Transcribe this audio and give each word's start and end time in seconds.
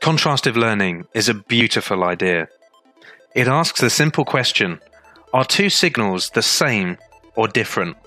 Contrastive 0.00 0.56
learning 0.56 1.04
is 1.12 1.28
a 1.28 1.34
beautiful 1.34 2.04
idea. 2.04 2.48
It 3.34 3.48
asks 3.48 3.82
the 3.82 3.90
simple 3.90 4.24
question 4.24 4.80
Are 5.34 5.44
two 5.44 5.68
signals 5.68 6.30
the 6.30 6.40
same 6.40 6.96
or 7.36 7.46
different? 7.48 7.98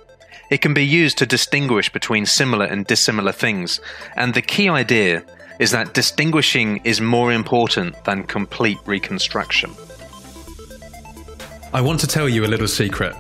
It 0.50 0.62
can 0.62 0.74
be 0.74 0.84
used 0.84 1.20
to 1.20 1.28
distinguish 1.28 1.94
between 1.94 2.26
similar 2.26 2.66
and 2.66 2.88
dissimilar 2.88 3.32
things, 3.32 3.80
and 4.16 4.34
the 4.34 4.42
key 4.42 4.70
idea 4.70 5.24
is 5.60 5.70
that 5.70 5.94
distinguishing 5.94 6.82
is 6.84 7.00
more 7.00 7.32
important 7.32 8.04
than 8.06 8.24
complete 8.24 8.80
reconstruction. 8.88 9.70
I 11.74 11.82
want 11.82 12.00
to 12.00 12.08
tell 12.08 12.28
you 12.28 12.44
a 12.44 12.50
little 12.50 12.68
secret. 12.68 13.14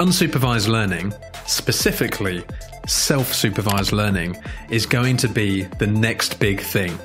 Unsupervised 0.00 0.66
learning, 0.66 1.14
specifically 1.46 2.42
self 2.88 3.32
supervised 3.32 3.92
learning, 3.92 4.36
is 4.70 4.86
going 4.86 5.16
to 5.18 5.28
be 5.28 5.62
the 5.78 5.86
next 5.86 6.40
big 6.40 6.60
thing. 6.60 6.98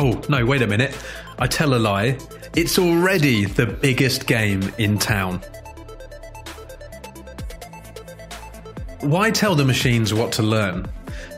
Oh, 0.00 0.22
no, 0.28 0.46
wait 0.46 0.62
a 0.62 0.66
minute. 0.68 0.96
I 1.40 1.48
tell 1.48 1.74
a 1.74 1.80
lie. 1.80 2.16
It's 2.54 2.78
already 2.78 3.46
the 3.46 3.66
biggest 3.66 4.28
game 4.28 4.72
in 4.78 4.96
town. 4.96 5.40
Why 9.00 9.32
tell 9.32 9.56
the 9.56 9.64
machines 9.64 10.14
what 10.14 10.30
to 10.32 10.44
learn? 10.44 10.86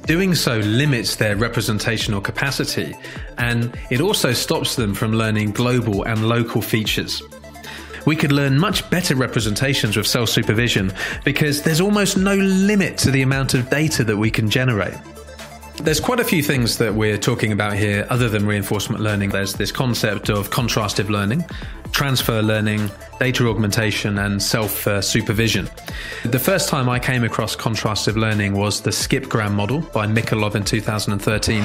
Doing 0.05 0.35
so 0.35 0.59
limits 0.59 1.17
their 1.17 1.37
representational 1.37 2.21
capacity, 2.21 2.95
and 3.39 3.75
it 3.91 4.03
also 4.03 4.35
stops 4.35 4.77
them 4.77 4.95
from 4.95 5.15
learning 5.15 5.53
global 5.53 6.03
and 6.03 6.29
local 6.29 6.61
features. 6.61 7.23
We 8.05 8.15
could 8.15 8.33
learn 8.33 8.59
much 8.59 8.89
better 8.91 9.15
representations 9.15 9.97
with 9.97 10.07
self 10.07 10.29
supervision 10.29 10.93
because 11.25 11.63
there's 11.63 11.81
almost 11.81 12.19
no 12.19 12.35
limit 12.35 12.99
to 12.99 13.11
the 13.11 13.23
amount 13.23 13.55
of 13.55 13.71
data 13.71 14.05
that 14.05 14.17
we 14.19 14.31
can 14.31 14.51
generate. 14.51 14.95
There's 15.83 15.99
quite 15.99 16.21
a 16.21 16.25
few 16.25 16.43
things 16.43 16.77
that 16.77 16.95
we're 16.95 17.17
talking 17.17 17.53
about 17.53 17.75
here 17.75 18.07
other 18.11 18.29
than 18.29 18.47
reinforcement 18.47 19.03
learning. 19.03 19.31
There's 19.31 19.55
this 19.55 19.73
concept 19.73 20.29
of 20.29 20.51
contrastive 20.51 21.09
learning, 21.09 21.47
transfer 21.91 22.43
learning, 22.43 22.91
data 23.19 23.49
augmentation, 23.49 24.19
and 24.19 24.43
self 24.43 24.87
uh, 24.87 25.01
supervision. 25.01 25.71
The 26.25 26.39
first 26.39 26.69
time 26.69 26.91
I 26.91 26.99
came 26.99 27.25
across 27.25 27.57
contrastive 27.57 28.17
learning 28.17 28.53
was 28.53 28.83
the 28.83 28.91
Skipgram 28.91 29.53
model 29.53 29.81
by 29.81 30.07
Mikolov 30.07 30.55
in 30.55 30.65
2013. 30.65 31.63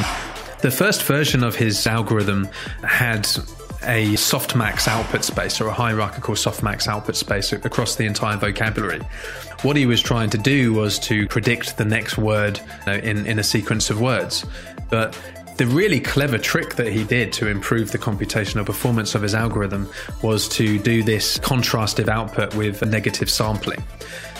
The 0.61 0.71
first 0.71 1.03
version 1.03 1.43
of 1.43 1.55
his 1.55 1.85
algorithm 1.85 2.47
had 2.83 3.27
a 3.85 4.13
softmax 4.13 4.87
output 4.87 5.23
space 5.23 5.61
or 5.61 5.67
a 5.67 5.73
hierarchical 5.73 6.35
softmax 6.35 6.87
output 6.87 7.15
space 7.15 7.53
across 7.53 7.95
the 7.95 8.05
entire 8.05 8.37
vocabulary. 8.37 9.01
What 9.61 9.77
he 9.77 9.85
was 9.85 10.01
trying 10.01 10.29
to 10.31 10.37
do 10.37 10.73
was 10.73 10.99
to 10.99 11.27
predict 11.27 11.77
the 11.77 11.85
next 11.85 12.17
word 12.17 12.59
you 12.59 12.93
know, 12.93 12.97
in, 12.99 13.25
in 13.25 13.39
a 13.39 13.43
sequence 13.43 13.89
of 13.89 14.01
words. 14.01 14.45
But 14.89 15.19
the 15.57 15.65
really 15.67 15.99
clever 15.99 16.37
trick 16.37 16.75
that 16.75 16.91
he 16.91 17.03
did 17.03 17.31
to 17.33 17.47
improve 17.47 17.91
the 17.91 17.97
computational 17.97 18.65
performance 18.65 19.15
of 19.15 19.21
his 19.21 19.33
algorithm 19.33 19.89
was 20.21 20.49
to 20.49 20.77
do 20.79 21.01
this 21.01 21.37
contrastive 21.39 22.09
output 22.09 22.53
with 22.55 22.85
negative 22.85 23.29
sampling. 23.29 23.81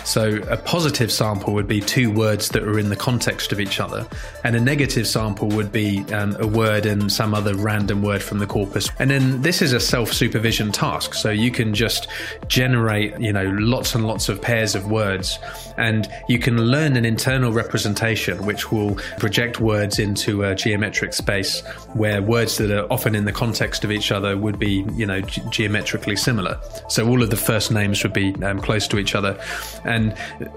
So 0.06 0.40
a 0.48 0.56
positive 0.56 1.10
sample 1.10 1.52
would 1.54 1.66
be 1.66 1.80
two 1.80 2.10
words 2.12 2.48
that 2.50 2.62
are 2.62 2.78
in 2.78 2.88
the 2.88 2.96
context 2.96 3.50
of 3.50 3.58
each 3.60 3.80
other, 3.80 4.06
and 4.44 4.54
a 4.54 4.60
negative 4.60 5.06
sample 5.06 5.48
would 5.48 5.72
be 5.72 5.98
um, 6.14 6.36
a 6.38 6.46
word 6.46 6.86
and 6.86 7.10
some 7.12 7.34
other 7.34 7.54
random 7.56 8.02
word 8.02 8.22
from 8.22 8.38
the 8.38 8.46
corpus. 8.46 8.88
And 9.00 9.10
then 9.10 9.42
this 9.42 9.60
is 9.60 9.72
a 9.72 9.80
self-supervision 9.80 10.70
task, 10.70 11.12
so 11.14 11.30
you 11.30 11.50
can 11.50 11.74
just 11.74 12.06
generate, 12.46 13.18
you 13.18 13.32
know, 13.32 13.50
lots 13.58 13.96
and 13.96 14.06
lots 14.06 14.28
of 14.28 14.40
pairs 14.40 14.76
of 14.76 14.88
words, 14.90 15.40
and 15.76 16.08
you 16.28 16.38
can 16.38 16.56
learn 16.56 16.96
an 16.96 17.04
internal 17.04 17.52
representation 17.52 18.46
which 18.46 18.70
will 18.70 18.94
project 19.18 19.60
words 19.60 19.98
into 19.98 20.44
a 20.44 20.54
geometric 20.54 21.12
space 21.12 21.62
where 21.94 22.22
words 22.22 22.58
that 22.58 22.70
are 22.70 22.90
often 22.92 23.16
in 23.16 23.24
the 23.24 23.32
context 23.32 23.82
of 23.84 23.90
each 23.90 24.12
other 24.12 24.36
would 24.36 24.58
be, 24.58 24.86
you 24.94 25.04
know, 25.04 25.20
ge- 25.20 25.40
geometrically 25.50 26.16
similar. 26.16 26.58
So 26.88 27.08
all 27.08 27.22
of 27.22 27.30
the 27.30 27.36
first 27.36 27.72
names 27.72 28.02
would 28.04 28.12
be 28.12 28.34
um, 28.44 28.60
close 28.60 28.86
to 28.88 28.98
each 28.98 29.16
other. 29.16 29.36
And 29.84 29.95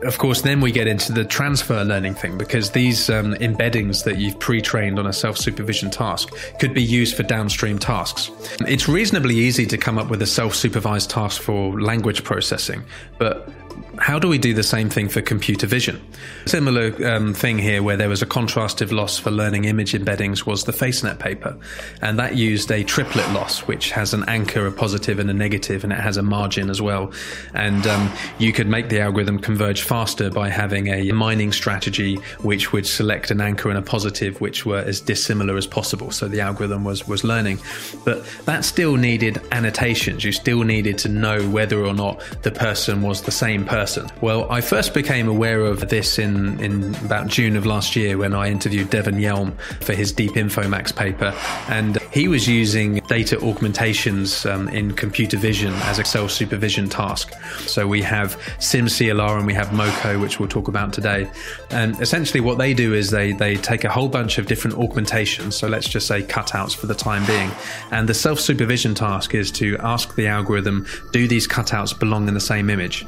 of 0.03 0.17
course, 0.17 0.41
then 0.41 0.61
we 0.61 0.72
get 0.72 0.88
into 0.88 1.11
the 1.11 1.25
transfer 1.25 1.83
learning 1.83 2.16
thing 2.16 2.38
because 2.38 2.72
these 2.72 3.09
um, 3.09 3.33
embeddings 3.35 4.03
that 4.03 4.17
you've 4.17 4.39
pre 4.39 4.61
trained 4.61 5.00
on 5.00 5.07
a 5.07 5.13
self 5.13 5.38
supervision 5.38 5.89
task 5.89 6.29
could 6.59 6.73
be 6.73 6.83
used 6.83 7.16
for 7.16 7.23
downstream 7.23 7.79
tasks. 7.79 8.31
It's 8.61 8.88
reasonably 8.88 9.35
easy 9.35 9.66
to 9.67 9.77
come 9.77 9.97
up 9.97 10.09
with 10.09 10.22
a 10.22 10.27
self 10.27 10.55
supervised 10.55 11.09
task 11.09 11.41
for 11.41 11.79
language 11.79 12.23
processing, 12.23 12.83
but 13.17 13.50
how 13.97 14.17
do 14.17 14.28
we 14.28 14.38
do 14.38 14.53
the 14.53 14.63
same 14.63 14.90
thing 14.90 15.09
for 15.09 15.22
computer 15.22 15.67
vision? 15.67 16.01
Similar 16.45 17.07
um, 17.07 17.34
thing 17.34 17.59
here, 17.59 17.84
where 17.84 17.97
there 17.97 18.09
was 18.09 18.22
a 18.22 18.25
contrastive 18.25 18.91
loss 18.91 19.17
for 19.17 19.31
learning 19.31 19.66
image 19.66 19.94
embeddings, 19.94 20.45
was 20.45 20.63
the 20.63 20.72
FaceNet 20.72 21.19
paper, 21.19 21.57
and 22.01 22.18
that 22.18 22.35
used 22.35 22.72
a 22.72 22.84
triplet 22.84 23.29
loss, 23.31 23.62
which 23.62 23.91
has 23.91 24.13
an 24.13 24.23
anchor, 24.28 24.66
a 24.66 24.72
positive, 24.72 25.19
and 25.19 25.29
a 25.29 25.34
negative, 25.34 25.84
and 25.84 25.94
it 25.94 26.00
has 26.00 26.18
a 26.18 26.23
margin 26.23 26.69
as 26.69 26.81
well. 26.81 27.12
And 27.53 27.85
um, 27.88 28.12
you 28.38 28.53
could 28.53 28.68
make 28.68 28.89
the 28.89 29.01
algorithm 29.01 29.39
converge 29.39 29.81
faster 29.81 30.29
by 30.29 30.50
having 30.50 30.88
a 30.88 31.12
mining 31.12 31.51
strategy 31.51 32.16
which 32.41 32.72
would 32.72 32.88
select 32.88 33.31
an 33.31 33.41
anchor 33.41 33.69
and 33.69 33.78
a 33.78 33.81
positive, 33.81 34.39
which 34.41 34.66
were 34.66 34.79
as 34.79 35.01
dissimilar 35.01 35.57
as 35.57 35.68
possible. 35.68 36.12
So 36.12 36.28
the 36.28 36.41
algorithm 36.41 36.84
was 36.84 37.07
was 37.07 37.23
learning, 37.23 37.59
but 38.06 38.25
that 38.45 38.63
still 38.63 38.95
needed 38.95 39.41
annotations. 39.51 40.23
You 40.23 40.31
still 40.31 40.63
needed 40.63 40.97
to 41.00 41.09
know 41.09 41.47
whether 41.50 41.85
or 41.85 41.94
not 41.94 42.22
the 42.44 42.51
person 42.51 43.01
was 43.01 43.22
the 43.23 43.31
same 43.31 43.66
person? 43.69 44.09
Well, 44.19 44.52
I 44.52 44.62
first 44.62 44.94
became 44.94 45.28
aware 45.28 45.62
of 45.62 45.88
this 45.90 46.18
in, 46.18 46.59
in 46.59 46.96
about 47.06 47.28
June 47.28 47.56
of 47.56 47.66
last 47.66 47.96
year 47.96 48.18
when 48.18 48.34
I 48.34 48.50
interviewed 48.50 48.90
Devon 48.90 49.16
Hjelm 49.16 49.53
for 49.84 49.94
his 49.94 50.12
Deep 50.12 50.31
Infomax 50.31 50.94
paper. 50.94 51.34
And 51.69 51.97
he 52.12 52.28
was 52.28 52.47
using 52.47 52.96
data 53.07 53.40
augmentations 53.40 54.46
um, 54.46 54.68
in 54.69 54.94
computer 54.94 55.38
vision 55.38 55.74
as 55.84 56.00
a 56.00 56.03
self 56.03 56.31
supervision 56.31 56.90
task. 56.90 57.31
So 57.68 57.88
we 57.88 58.02
have 58.02 58.38
SimCLR 58.57 59.38
and 59.38 59.46
we 59.46 59.53
have 59.53 59.68
MoCo, 59.68 60.19
which 60.19 60.40
we'll 60.40 60.50
talk 60.50 60.68
about 60.68 60.91
today. 60.91 61.30
And 61.69 62.00
essentially, 62.01 62.41
what 62.41 62.57
they 62.57 62.74
do 62.74 62.96
is 62.96 63.12
they, 63.12 63.34
they 63.34 63.56
take 63.56 63.84
a 63.84 63.90
whole 63.90 64.09
bunch 64.09 64.40
of 64.40 64.47
different 64.47 64.78
augmentations. 64.78 65.56
So 65.56 65.68
let's 65.68 65.88
just 65.88 66.07
say 66.07 66.24
cutouts 66.24 66.75
for 66.75 66.88
the 66.88 66.96
time 66.96 67.24
being. 67.28 67.51
And 67.91 68.09
the 68.09 68.16
self 68.16 68.40
supervision 68.40 68.96
task 68.96 69.36
is 69.36 69.51
to 69.51 69.78
ask 69.80 70.16
the 70.16 70.28
algorithm, 70.28 70.88
do 71.12 71.28
these 71.28 71.47
cutouts 71.47 71.97
belong 71.97 72.28
in 72.28 72.34
the 72.34 72.40
same 72.40 72.72
image? 72.72 73.06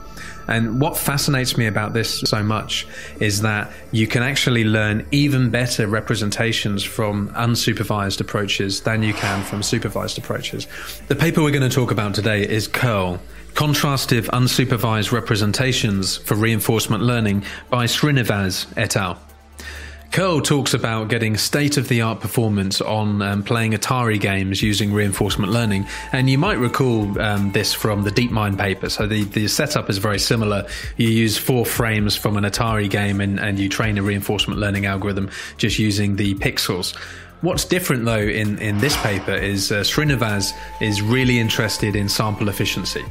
And 0.48 0.82
what 0.82 0.98
fascinates 0.98 1.58
me 1.58 1.68
about 1.68 1.94
this 1.94 2.20
so 2.22 2.44
much 2.44 2.88
is 3.20 3.42
that 3.42 3.72
you 3.92 4.08
can 4.08 4.24
actually 4.24 4.64
learn 4.64 5.06
even 5.12 5.50
better 5.50 5.88
representations 5.88 6.84
from 6.84 7.30
unsupervised 7.30 8.20
approaches 8.22 8.82
than 8.82 9.04
you 9.04 9.14
can 9.14 9.44
from 9.44 9.64
supervised 9.64 10.18
approaches. 10.18 10.68
The 11.08 11.16
paper 11.16 11.42
we're 11.42 11.52
going 11.52 11.70
to 11.70 11.76
talk 11.76 11.92
about 11.92 12.14
today 12.14 12.48
is 12.48 12.68
CURL. 12.68 13.20
Contrastive 13.54 14.28
Unsupervised 14.28 15.12
Representations 15.12 16.18
for 16.18 16.36
Reinforcement 16.36 17.04
Learning 17.04 17.44
by 17.70 17.86
Srinivas 17.86 18.66
et 18.78 18.96
al. 18.96 19.20
CURL 20.12 20.42
talks 20.42 20.74
about 20.74 21.08
getting 21.08 21.38
state 21.38 21.78
of 21.78 21.88
the 21.88 22.02
art 22.02 22.20
performance 22.20 22.82
on 22.82 23.22
um, 23.22 23.44
playing 23.44 23.72
Atari 23.72 24.20
games 24.20 24.62
using 24.62 24.92
reinforcement 24.92 25.54
learning. 25.54 25.88
And 26.12 26.30
you 26.30 26.38
might 26.38 26.60
recall 26.60 27.20
um, 27.22 27.54
this 27.54 27.74
from 27.74 28.04
the 28.04 28.12
DeepMind 28.12 28.58
paper. 28.58 28.90
So 28.90 29.08
the, 29.08 29.24
the 29.24 29.48
setup 29.48 29.90
is 29.90 30.00
very 30.00 30.20
similar. 30.20 30.68
You 30.98 31.08
use 31.08 31.38
four 31.38 31.66
frames 31.66 32.18
from 32.18 32.36
an 32.36 32.44
Atari 32.44 32.90
game 32.90 33.22
and, 33.22 33.40
and 33.40 33.58
you 33.58 33.70
train 33.70 33.98
a 33.98 34.04
reinforcement 34.04 34.60
learning 34.60 34.86
algorithm 34.86 35.30
just 35.56 35.80
using 35.80 36.18
the 36.18 36.36
pixels. 36.36 36.94
What's 37.40 37.64
different 37.64 38.04
though 38.04 38.20
in, 38.20 38.60
in 38.60 38.80
this 38.80 38.98
paper 38.98 39.34
is 39.34 39.72
uh, 39.72 39.80
Srinivas 39.80 40.52
is 40.82 41.02
really 41.02 41.40
interested 41.40 41.96
in 41.96 42.10
sample 42.10 42.50
efficiency 42.50 43.06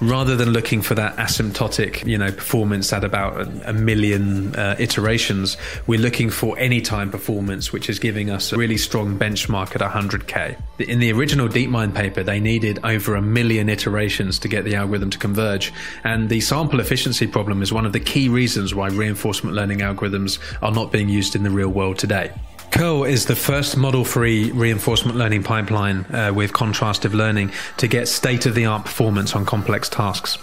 rather 0.00 0.36
than 0.36 0.50
looking 0.50 0.82
for 0.82 0.94
that 0.94 1.16
asymptotic, 1.16 2.06
you 2.06 2.18
know, 2.18 2.30
performance 2.30 2.92
at 2.92 3.04
about 3.04 3.40
a, 3.64 3.72
million 3.72 4.54
uh, 4.56 4.74
iterations, 4.78 5.56
we're 5.86 6.00
looking 6.00 6.30
for 6.30 6.58
anytime 6.58 7.10
performance, 7.10 7.72
which 7.72 7.88
is 7.88 7.98
giving 7.98 8.30
us 8.30 8.52
a 8.52 8.56
really 8.56 8.76
strong 8.76 9.18
benchmark 9.18 9.74
at 9.74 9.80
100k. 9.80 10.56
In 10.80 10.98
the 10.98 11.12
original 11.12 11.48
DeepMind 11.48 11.94
paper, 11.94 12.22
they 12.22 12.40
needed 12.40 12.78
over 12.84 13.14
a 13.14 13.22
million 13.22 13.68
iterations 13.68 14.38
to 14.40 14.48
get 14.48 14.64
the 14.64 14.74
algorithm 14.74 15.10
to 15.10 15.18
converge, 15.18 15.72
and 16.04 16.28
the 16.28 16.40
sample 16.40 16.80
efficiency 16.80 17.26
problem 17.26 17.62
is 17.62 17.72
one 17.72 17.86
of 17.86 17.92
the 17.92 18.00
key 18.00 18.28
reasons 18.28 18.74
why 18.74 18.88
reinforcement 18.88 19.54
learning 19.54 19.78
algorithms 19.78 20.38
are 20.62 20.72
not 20.72 20.92
being 20.92 21.08
used 21.08 21.36
in 21.36 21.42
the 21.42 21.50
real 21.50 21.68
world 21.68 21.98
today. 21.98 22.32
CURL 22.70 23.04
is 23.04 23.26
the 23.26 23.36
first 23.36 23.76
model 23.76 24.04
free 24.04 24.50
reinforcement 24.52 25.16
learning 25.16 25.42
pipeline 25.42 26.04
uh, 26.12 26.32
with 26.34 26.52
contrastive 26.52 27.14
learning 27.14 27.52
to 27.78 27.88
get 27.88 28.08
state 28.08 28.46
of 28.46 28.54
the 28.54 28.66
art 28.66 28.84
performance 28.84 29.34
on 29.34 29.46
complex 29.46 29.88
tasks. 29.88 30.38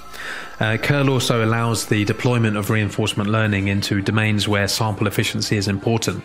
Uh, 0.59 0.77
CURL 0.81 1.09
also 1.09 1.43
allows 1.43 1.87
the 1.87 2.05
deployment 2.05 2.57
of 2.57 2.69
reinforcement 2.69 3.29
learning 3.29 3.67
into 3.67 4.01
domains 4.01 4.47
where 4.47 4.67
sample 4.67 5.07
efficiency 5.07 5.57
is 5.57 5.67
important. 5.67 6.23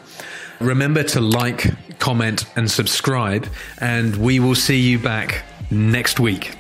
Remember 0.61 1.03
to 1.05 1.21
like, 1.21 1.99
comment, 1.99 2.47
and 2.57 2.71
subscribe, 2.71 3.47
and 3.81 4.17
we 4.17 4.41
will 4.41 4.55
see 4.55 4.81
you 4.81 4.99
back 4.99 5.45
next 5.71 6.21
week. 6.21 6.57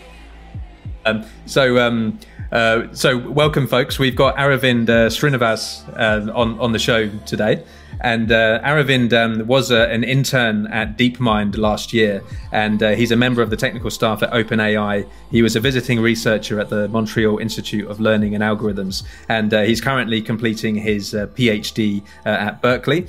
Um, 1.04 1.24
so, 1.46 1.78
um, 1.78 2.18
uh, 2.52 2.88
so 2.92 3.16
welcome, 3.16 3.66
folks. 3.66 3.98
We've 3.98 4.16
got 4.16 4.36
Aravind 4.36 4.88
uh, 4.88 5.08
Srinivas 5.08 5.88
uh, 5.96 6.32
on 6.32 6.58
on 6.60 6.72
the 6.72 6.78
show 6.78 7.08
today. 7.20 7.64
And 8.00 8.30
uh, 8.30 8.60
Aravind 8.62 9.12
um, 9.12 9.46
was 9.46 9.72
uh, 9.72 9.88
an 9.90 10.04
intern 10.04 10.66
at 10.68 10.96
DeepMind 10.96 11.56
last 11.56 11.92
year, 11.92 12.22
and 12.52 12.82
uh, 12.82 12.90
he's 12.90 13.10
a 13.10 13.16
member 13.16 13.42
of 13.42 13.50
the 13.50 13.56
technical 13.56 13.90
staff 13.90 14.22
at 14.22 14.30
OpenAI. 14.30 15.08
He 15.30 15.42
was 15.42 15.56
a 15.56 15.60
visiting 15.60 16.00
researcher 16.00 16.60
at 16.60 16.68
the 16.68 16.88
Montreal 16.88 17.38
Institute 17.38 17.88
of 17.90 18.00
Learning 18.00 18.34
and 18.34 18.42
Algorithms, 18.42 19.02
and 19.28 19.52
uh, 19.52 19.62
he's 19.62 19.80
currently 19.80 20.22
completing 20.22 20.74
his 20.74 21.14
uh, 21.14 21.26
PhD 21.28 22.02
uh, 22.24 22.28
at 22.28 22.62
Berkeley. 22.62 23.06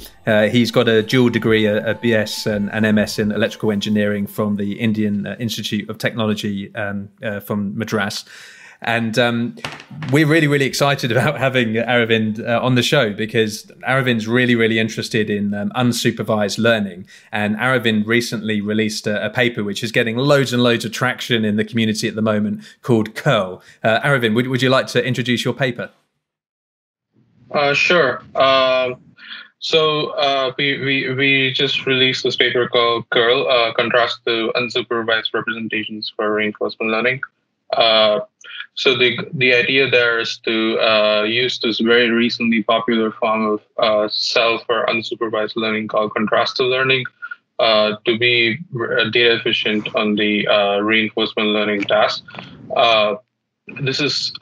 he's 0.52 0.72
got 0.72 0.88
a 0.88 1.04
dual 1.04 1.30
degree, 1.30 1.66
a, 1.66 1.92
a 1.92 1.96
BS 1.96 2.46
and 2.46 2.70
an 2.72 2.96
MS 2.96 3.20
in 3.20 3.32
electrical 3.32 3.72
engineering 3.72 4.28
from 4.28 4.56
the 4.56 4.80
Indian 4.80 5.26
Institute 5.40 5.90
of 5.90 5.98
Technology 5.98 6.74
um, 6.76 7.10
from 7.46 7.78
Madras. 7.78 8.26
And 8.82 9.20
um, 9.20 9.58
we're 10.12 10.26
really, 10.26 10.48
really 10.48 10.66
excited 10.66 11.12
about 11.12 11.38
having 11.38 11.74
Aravind 11.74 12.46
uh, 12.46 12.64
on 12.64 12.76
the 12.76 12.84
show 12.84 13.14
because 13.14 13.66
Aravind's 13.88 14.28
really, 14.28 14.56
really 14.56 14.80
interested 14.80 15.30
in 15.30 15.54
um, 15.54 15.72
unsupervised 15.76 16.58
learning. 16.58 17.08
And 17.32 17.58
Aravind 17.58 18.08
recently 18.08 18.62
released 18.62 19.06
a, 19.06 19.26
a, 19.26 19.30
paper 19.30 19.64
which 19.64 19.84
is 19.84 19.92
getting 19.92 20.16
loads 20.18 20.54
and 20.54 20.64
loads 20.64 20.86
of 20.86 20.92
traction 20.92 21.44
in 21.44 21.58
the 21.58 21.66
community 21.66 22.08
at 22.08 22.16
the 22.16 22.22
moment 22.22 22.64
called 22.82 23.16
Curl. 23.16 23.62
Uh, 23.84 24.00
Aravind, 24.00 24.34
would, 24.36 24.48
would 24.48 24.62
you 24.62 24.70
like 24.70 24.88
to 24.88 25.06
introduce 25.06 25.44
your 25.44 25.54
paper? 25.54 25.90
Uh, 27.52 27.74
sure. 27.74 28.24
Um, 28.36 29.02
so 29.60 30.12
uh, 30.12 30.54
we, 30.58 30.80
we 30.80 31.14
we 31.14 31.52
just 31.52 31.86
released 31.86 32.24
this 32.24 32.38
paper 32.38 32.70
called 32.70 33.10
Curl, 33.10 33.46
uh, 33.50 33.74
Contrastive 33.74 34.54
Unsupervised 34.54 35.34
Representations 35.34 36.14
for 36.16 36.34
Reinforcement 36.34 36.92
Learning. 36.92 37.20
Uh, 38.80 38.90
so 38.90 38.98
the 38.98 39.18
the 39.34 39.54
idea 39.54 39.90
there 39.90 40.20
is 40.20 40.40
to 40.40 40.78
uh, 40.80 41.24
use 41.24 41.60
this 41.60 41.80
very 41.80 42.10
recently 42.10 42.64
popular 42.64 43.12
form 43.12 43.46
of 43.46 43.62
uh, 43.78 44.08
self 44.12 44.64
or 44.70 44.86
unsupervised 44.88 45.56
learning 45.56 45.88
called 45.88 46.12
contrastive 46.12 46.70
learning 46.70 47.06
uh, 47.60 47.96
to 48.06 48.18
be 48.18 48.58
data 49.12 49.36
efficient 49.36 49.88
on 49.96 50.16
the 50.16 50.48
uh, 50.48 50.80
reinforcement 50.80 51.50
learning 51.50 51.82
task. 51.84 52.24
Uh, 52.76 53.16
this 53.82 54.00
is 54.00 54.34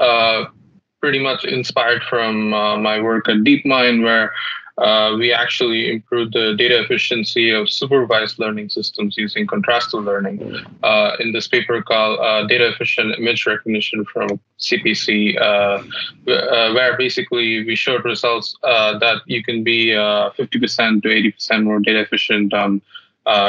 pretty 1.02 1.20
much 1.20 1.46
inspired 1.46 2.02
from 2.10 2.50
my 2.50 3.00
work 3.00 3.30
at 3.30 3.38
DeepMind, 3.38 4.04
where 4.04 4.32
uh, 4.78 5.16
we 5.18 5.34
actually 5.34 5.92
improved 5.92 6.34
the 6.34 6.54
data 6.56 6.80
efficiency 6.80 7.50
of 7.50 7.68
supervised 7.68 8.38
learning 8.38 8.70
systems 8.70 9.18
using 9.18 9.48
contrastive 9.48 10.06
learning 10.06 10.40
uh, 10.84 11.12
in 11.20 11.32
this 11.32 11.48
paper 11.48 11.82
called 11.82 12.20
uh, 12.20 12.46
Data 12.46 12.68
Efficient 12.68 13.18
Image 13.18 13.48
Recognition 13.48 14.06
from 14.06 14.40
CPC, 14.60 15.36
uh, 15.42 15.42
uh, 15.42 16.74
where 16.74 16.96
basically 16.96 17.66
we 17.66 17.76
showed 17.76 18.06
results 18.06 18.56
uh, 18.64 19.00
that 19.00 19.22
you 19.26 19.44
can 19.44 19.64
be 19.64 19.88
50% 19.88 21.02
to 21.02 21.08
80% 21.08 21.64
more 21.64 21.80
data 21.80 22.02
efficient 22.02 22.54
on 22.54 22.80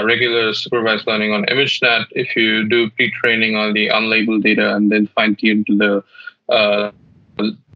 regular 0.05 0.55
supervised 0.55 1.07
learning 1.07 1.35
on 1.35 1.45
ImageNet 1.45 2.07
if 2.13 2.35
you 2.37 2.67
do 2.67 2.89
pre-training 2.91 3.55
on 3.55 3.75
the 3.75 3.89
unlabeled 3.89 4.43
data 4.43 4.75
and 4.75 4.91
then 4.91 5.07
fine-tune 5.09 5.65
to 5.67 5.77
the 5.77 6.93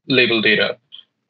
labeled 0.08 0.44
data. 0.44 0.78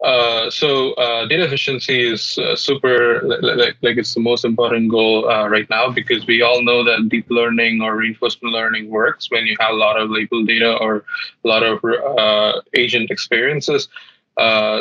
Uh, 0.03 0.51
so 0.51 0.95
uh, 0.95 1.27
data 1.27 1.45
efficiency 1.45 2.13
is 2.13 2.37
uh, 2.39 2.57
super 2.57 3.23
like, 3.23 3.77
like 3.83 3.97
it's 3.97 4.15
the 4.15 4.21
most 4.21 4.45
important 4.45 4.91
goal 4.91 5.31
uh, 5.31 5.49
right 5.49 5.71
now 5.71 5.89
because 5.89 6.27
we 6.27 6.43
all 6.43 6.61
know 6.63 6.83
that 6.83 7.09
deep 7.09 7.27
learning 7.31 7.81
or 7.81 7.97
reinforcement 7.97 8.53
learning 8.53 8.91
works 8.91 9.31
when 9.31 9.47
you 9.47 9.57
have 9.61 9.71
a 9.71 9.77
lot 9.77 10.01
of 10.01 10.11
label 10.11 10.45
data 10.45 10.77
or 10.79 11.05
a 11.45 11.49
lot 11.49 11.63
of 11.63 11.79
uh, 11.85 12.61
agent 12.75 13.11
experiences. 13.11 13.89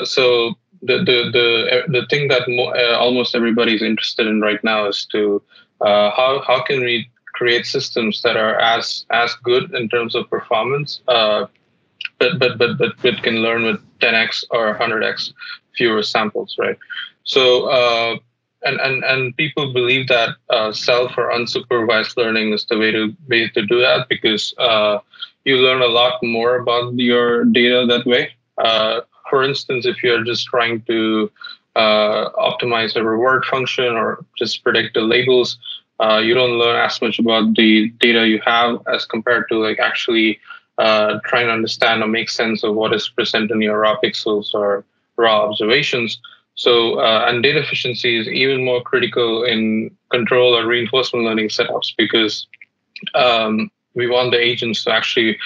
so 0.04 0.56
the, 0.84 0.98
the 1.10 1.18
the 1.38 1.48
the 2.00 2.06
thing 2.10 2.28
that 2.28 2.42
mo- 2.48 2.74
almost 2.98 3.36
everybody 3.36 3.76
is 3.76 3.84
interested 3.84 4.26
in 4.26 4.42
right 4.42 4.64
now 4.64 4.88
is 4.88 5.06
to 5.12 5.40
how 5.80 6.42
how 6.48 6.64
can 6.64 6.80
we 6.82 7.08
create 7.34 7.68
systems 7.68 8.24
that 8.24 8.36
are 8.36 8.60
as 8.60 9.06
as 9.12 9.36
good 9.44 9.72
in 9.76 9.88
terms 9.90 10.16
of 10.16 10.28
performance 10.32 11.02
but 12.20 12.40
but 12.40 12.58
but 12.58 12.78
but, 12.78 12.94
but 13.02 13.24
can 13.24 13.38
learn 13.38 13.64
with 13.64 13.80
10x 14.00 14.44
or 14.52 14.78
100x 14.78 15.34
fewer 15.76 16.04
samples, 16.04 16.56
right? 16.60 16.78
So 17.24 17.66
uh, 17.70 18.18
and 18.64 18.80
and 18.80 19.04
and 19.04 19.36
people 19.38 19.74
believe 19.74 20.08
that 20.08 20.36
uh, 20.50 20.72
self 20.72 21.18
or 21.18 21.32
unsupervised 21.32 22.18
learning 22.18 22.54
is 22.54 22.66
the 22.66 22.78
way 22.78 22.92
to 22.92 23.16
way 23.28 23.50
to 23.50 23.66
do 23.66 23.80
that 23.80 24.08
because 24.10 24.54
uh, 24.58 25.00
you 25.46 25.58
learn 25.58 25.82
a 25.82 25.88
lot 25.88 26.20
more 26.22 26.58
about 26.58 26.94
your 26.96 27.46
data 27.46 27.86
that 27.88 28.06
way. 28.06 28.32
Uh, 28.58 29.02
for 29.30 29.44
instance, 29.44 29.86
if 29.86 30.04
you're 30.04 30.24
just 30.24 30.46
trying 30.48 30.82
to 30.84 31.32
uh, 31.76 32.30
optimize 32.32 32.96
a 32.96 33.04
reward 33.04 33.46
function 33.46 33.96
or 33.96 34.26
just 34.38 34.64
predict 34.64 34.94
the 34.94 35.02
labels, 35.02 35.58
uh, 36.00 36.18
you 36.18 36.34
don't 36.34 36.58
learn 36.60 36.78
as 36.84 37.02
much 37.02 37.20
about 37.20 37.56
the 37.56 37.90
data 38.00 38.28
you 38.28 38.40
have 38.46 38.82
as 38.94 39.06
compared 39.06 39.48
to 39.50 39.58
like 39.58 39.80
actually 39.80 40.40
uh, 40.78 41.20
trying 41.26 41.48
to 41.48 41.54
understand 41.54 42.04
or 42.04 42.08
make 42.08 42.30
sense 42.30 42.64
of 42.64 42.76
what 42.76 42.94
is 42.94 43.10
present 43.10 43.52
in 43.52 43.62
your 43.62 43.80
raw 43.80 43.98
pixels 44.04 44.54
or 44.54 44.84
raw 45.18 45.48
observations. 45.48 46.20
So, 46.56 47.00
uh, 47.00 47.26
and 47.28 47.42
data 47.42 47.60
efficiency 47.60 48.18
is 48.18 48.28
even 48.28 48.66
more 48.66 48.82
critical 48.82 49.44
in 49.44 49.96
control 50.10 50.56
or 50.56 50.68
reinforcement 50.68 51.26
learning 51.26 51.50
setups 51.50 51.94
because 51.98 52.48
um, 53.16 53.72
we 53.96 54.08
want 54.08 54.32
the 54.32 54.40
agents 54.40 54.84
to 54.84 54.92
actually 54.92 55.38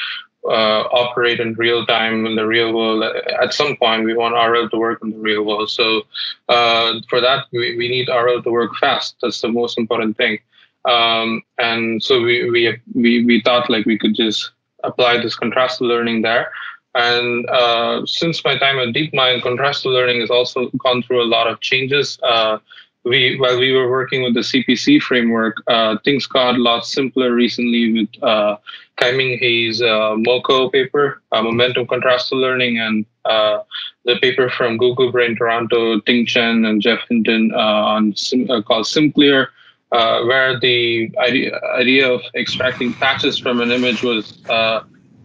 uh, 0.45 0.83
operate 0.91 1.39
in 1.39 1.53
real 1.55 1.85
time 1.85 2.25
in 2.25 2.35
the 2.35 2.45
real 2.45 2.73
world. 2.73 3.03
At 3.41 3.53
some 3.53 3.75
point, 3.77 4.05
we 4.05 4.13
want 4.13 4.35
RL 4.35 4.69
to 4.69 4.77
work 4.77 4.99
in 5.03 5.11
the 5.11 5.17
real 5.17 5.43
world. 5.43 5.69
So, 5.69 6.03
uh, 6.49 6.99
for 7.09 7.19
that, 7.21 7.45
we, 7.51 7.75
we 7.77 7.87
need 7.87 8.09
RL 8.09 8.43
to 8.43 8.51
work 8.51 8.75
fast. 8.75 9.15
That's 9.21 9.41
the 9.41 9.49
most 9.49 9.77
important 9.77 10.17
thing. 10.17 10.39
Um, 10.85 11.41
and 11.57 12.01
so 12.01 12.21
we, 12.21 12.49
we 12.49 12.77
we 12.93 13.25
we 13.25 13.41
thought 13.41 13.69
like 13.71 13.87
we 13.87 13.97
could 13.97 14.13
just 14.13 14.51
apply 14.85 15.21
this 15.21 15.37
contrastive 15.37 15.81
learning 15.81 16.21
there. 16.21 16.51
And 16.95 17.45
uh, 17.49 18.05
since 18.05 18.43
my 18.45 18.57
time 18.57 18.79
at 18.79 18.93
DeepMind, 18.95 19.41
contrastive 19.41 19.91
learning 19.91 20.21
has 20.21 20.29
also 20.29 20.69
gone 20.77 21.03
through 21.03 21.21
a 21.21 21.27
lot 21.27 21.47
of 21.47 21.59
changes. 21.59 22.17
Uh, 22.23 22.57
we, 23.03 23.37
while 23.37 23.59
we 23.59 23.71
were 23.71 23.89
working 23.89 24.23
with 24.23 24.33
the 24.33 24.39
CPC 24.39 25.01
framework, 25.01 25.57
uh, 25.67 25.97
things 26.03 26.25
got 26.25 26.55
a 26.55 26.57
lot 26.57 26.85
simpler 26.85 27.33
recently 27.33 27.93
with 27.93 28.23
uh, 28.23 28.55
Kaiming 28.97 29.37
He's 29.37 29.81
uh, 29.81 30.15
MoCo 30.17 30.71
paper, 30.71 31.21
uh, 31.31 31.43
Momentum 31.43 31.85
Contrastive 31.85 32.39
Learning, 32.39 32.79
and 32.79 33.05
uh, 33.25 33.59
the 34.05 34.17
paper 34.21 34.49
from 34.49 34.77
Google 34.77 35.11
Brain 35.11 35.35
Toronto, 35.35 35.99
Ting 35.99 36.25
Chen 36.25 36.65
and 36.65 36.81
Geoff 36.81 37.01
Hinton 37.09 37.51
on 37.53 38.13
called 38.63 38.85
SimCLR, 38.85 39.47
uh, 39.95 40.25
where 40.25 40.59
the 40.59 41.09
idea, 41.19 41.57
idea 41.73 42.11
of 42.11 42.21
extracting 42.35 42.93
patches 42.93 43.39
from 43.39 43.61
an 43.61 43.71
image 43.71 44.03
was 44.03 44.43
uh, 44.49 44.81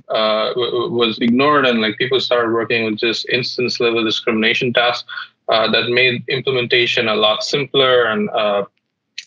uh, 0.08 0.52
was 0.56 1.18
ignored, 1.20 1.66
and 1.66 1.80
like 1.80 1.98
people 1.98 2.20
started 2.20 2.52
working 2.52 2.84
with 2.84 2.96
just 2.96 3.28
instance 3.28 3.80
level 3.80 4.04
discrimination 4.04 4.72
tasks 4.72 5.08
uh, 5.48 5.68
that 5.72 5.88
made 5.88 6.22
implementation 6.28 7.08
a 7.08 7.14
lot 7.14 7.42
simpler 7.42 8.04
and 8.04 8.30
uh, 8.30 8.64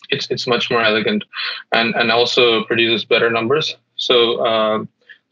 it's 0.08 0.30
it's 0.30 0.46
much 0.46 0.70
more 0.70 0.82
elegant, 0.82 1.22
and 1.72 1.94
and 1.94 2.10
also 2.10 2.64
produces 2.64 3.04
better 3.04 3.30
numbers. 3.30 3.76
So. 3.96 4.16
Uh, 4.50 4.84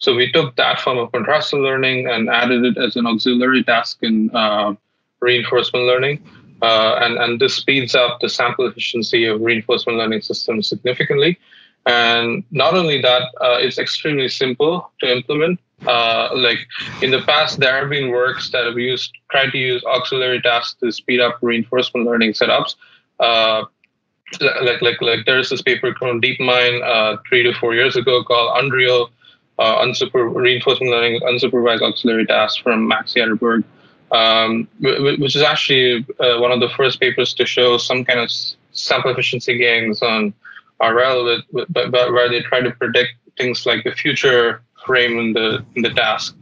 so 0.07 0.17
we 0.17 0.33
took 0.33 0.57
that 0.57 0.81
form 0.81 0.99
of 0.99 1.13
contrastive 1.13 1.63
learning 1.63 2.09
and 2.09 2.29
added 2.29 2.65
it 2.65 2.77
as 2.77 2.97
an 2.97 3.07
auxiliary 3.07 3.63
task 3.63 3.99
in 4.03 4.33
reinforcement 5.21 5.87
learning. 5.87 6.19
Uh, 6.63 6.99
and, 7.03 7.19
and 7.19 7.41
this 7.41 7.57
speeds 7.57 7.95
up 7.95 8.21
the 8.21 8.29
sample 8.29 8.67
efficiency 8.67 9.25
of 9.27 9.41
reinforcement 9.41 9.99
learning 9.99 10.23
systems 10.23 10.69
significantly. 10.69 11.39
And 11.87 12.45
not 12.53 12.75
only 12.75 13.03
that, 13.03 13.23
uh, 13.41 13.59
it's 13.59 13.79
extremely 13.79 14.29
simple 14.29 14.93
to 15.01 15.11
implement. 15.11 15.59
Uh, 15.87 16.29
like 16.33 16.59
in 17.03 17.11
the 17.11 17.21
past, 17.23 17.59
there 17.59 17.81
have 17.81 17.91
been 17.91 18.11
works 18.11 18.51
that 18.51 18.65
have 18.65 18.79
used 18.79 19.11
tried 19.33 19.51
to 19.51 19.59
use 19.59 19.83
auxiliary 19.85 20.41
tasks 20.41 20.77
to 20.79 20.93
speed 20.93 21.21
up 21.21 21.39
reinforcement 21.43 22.07
learning 22.07 22.33
setups. 22.33 22.77
Uh, 23.19 23.65
like 24.41 24.81
like 24.81 25.03
like 25.03 25.27
there's 25.27 25.51
this 25.51 25.61
paper 25.61 25.95
from 25.99 26.21
DeepMind 26.21 26.83
uh, 26.83 27.17
three 27.29 27.43
to 27.43 27.53
four 27.55 27.75
years 27.75 27.97
ago 27.97 28.23
called 28.23 28.63
Unreal 28.63 29.11
uh, 29.59 29.85
reinforcement 30.15 30.91
learning 30.93 31.21
unsupervised 31.23 31.83
auxiliary 31.83 32.27
tasks 32.27 32.59
from 32.59 32.87
Max 32.87 33.15
Jaderberg 33.15 33.65
um, 34.13 34.69
which 34.81 35.35
is 35.35 35.43
actually 35.43 36.07
uh, 36.21 36.39
one 36.39 36.53
of 36.53 36.61
the 36.61 36.69
first 36.77 37.01
papers 37.01 37.33
to 37.35 37.47
show 37.47 37.79
some 37.79 38.05
kind 38.05 38.21
of 38.21 38.31
sample 38.73 39.11
efficiency 39.11 39.57
gains 39.57 40.03
on 40.03 40.35
RL, 40.81 41.25
with, 41.25 41.67
but, 41.71 41.91
but 41.91 42.13
where 42.13 42.29
they 42.29 42.41
try 42.43 42.61
to 42.61 42.71
predict 42.73 43.13
things 43.39 43.65
like 43.65 43.85
the 43.85 43.93
future 43.93 44.63
frame 44.85 45.19
in 45.19 45.33
the 45.33 45.65
in 45.77 45.83
the 45.83 45.91
task. 45.91 46.37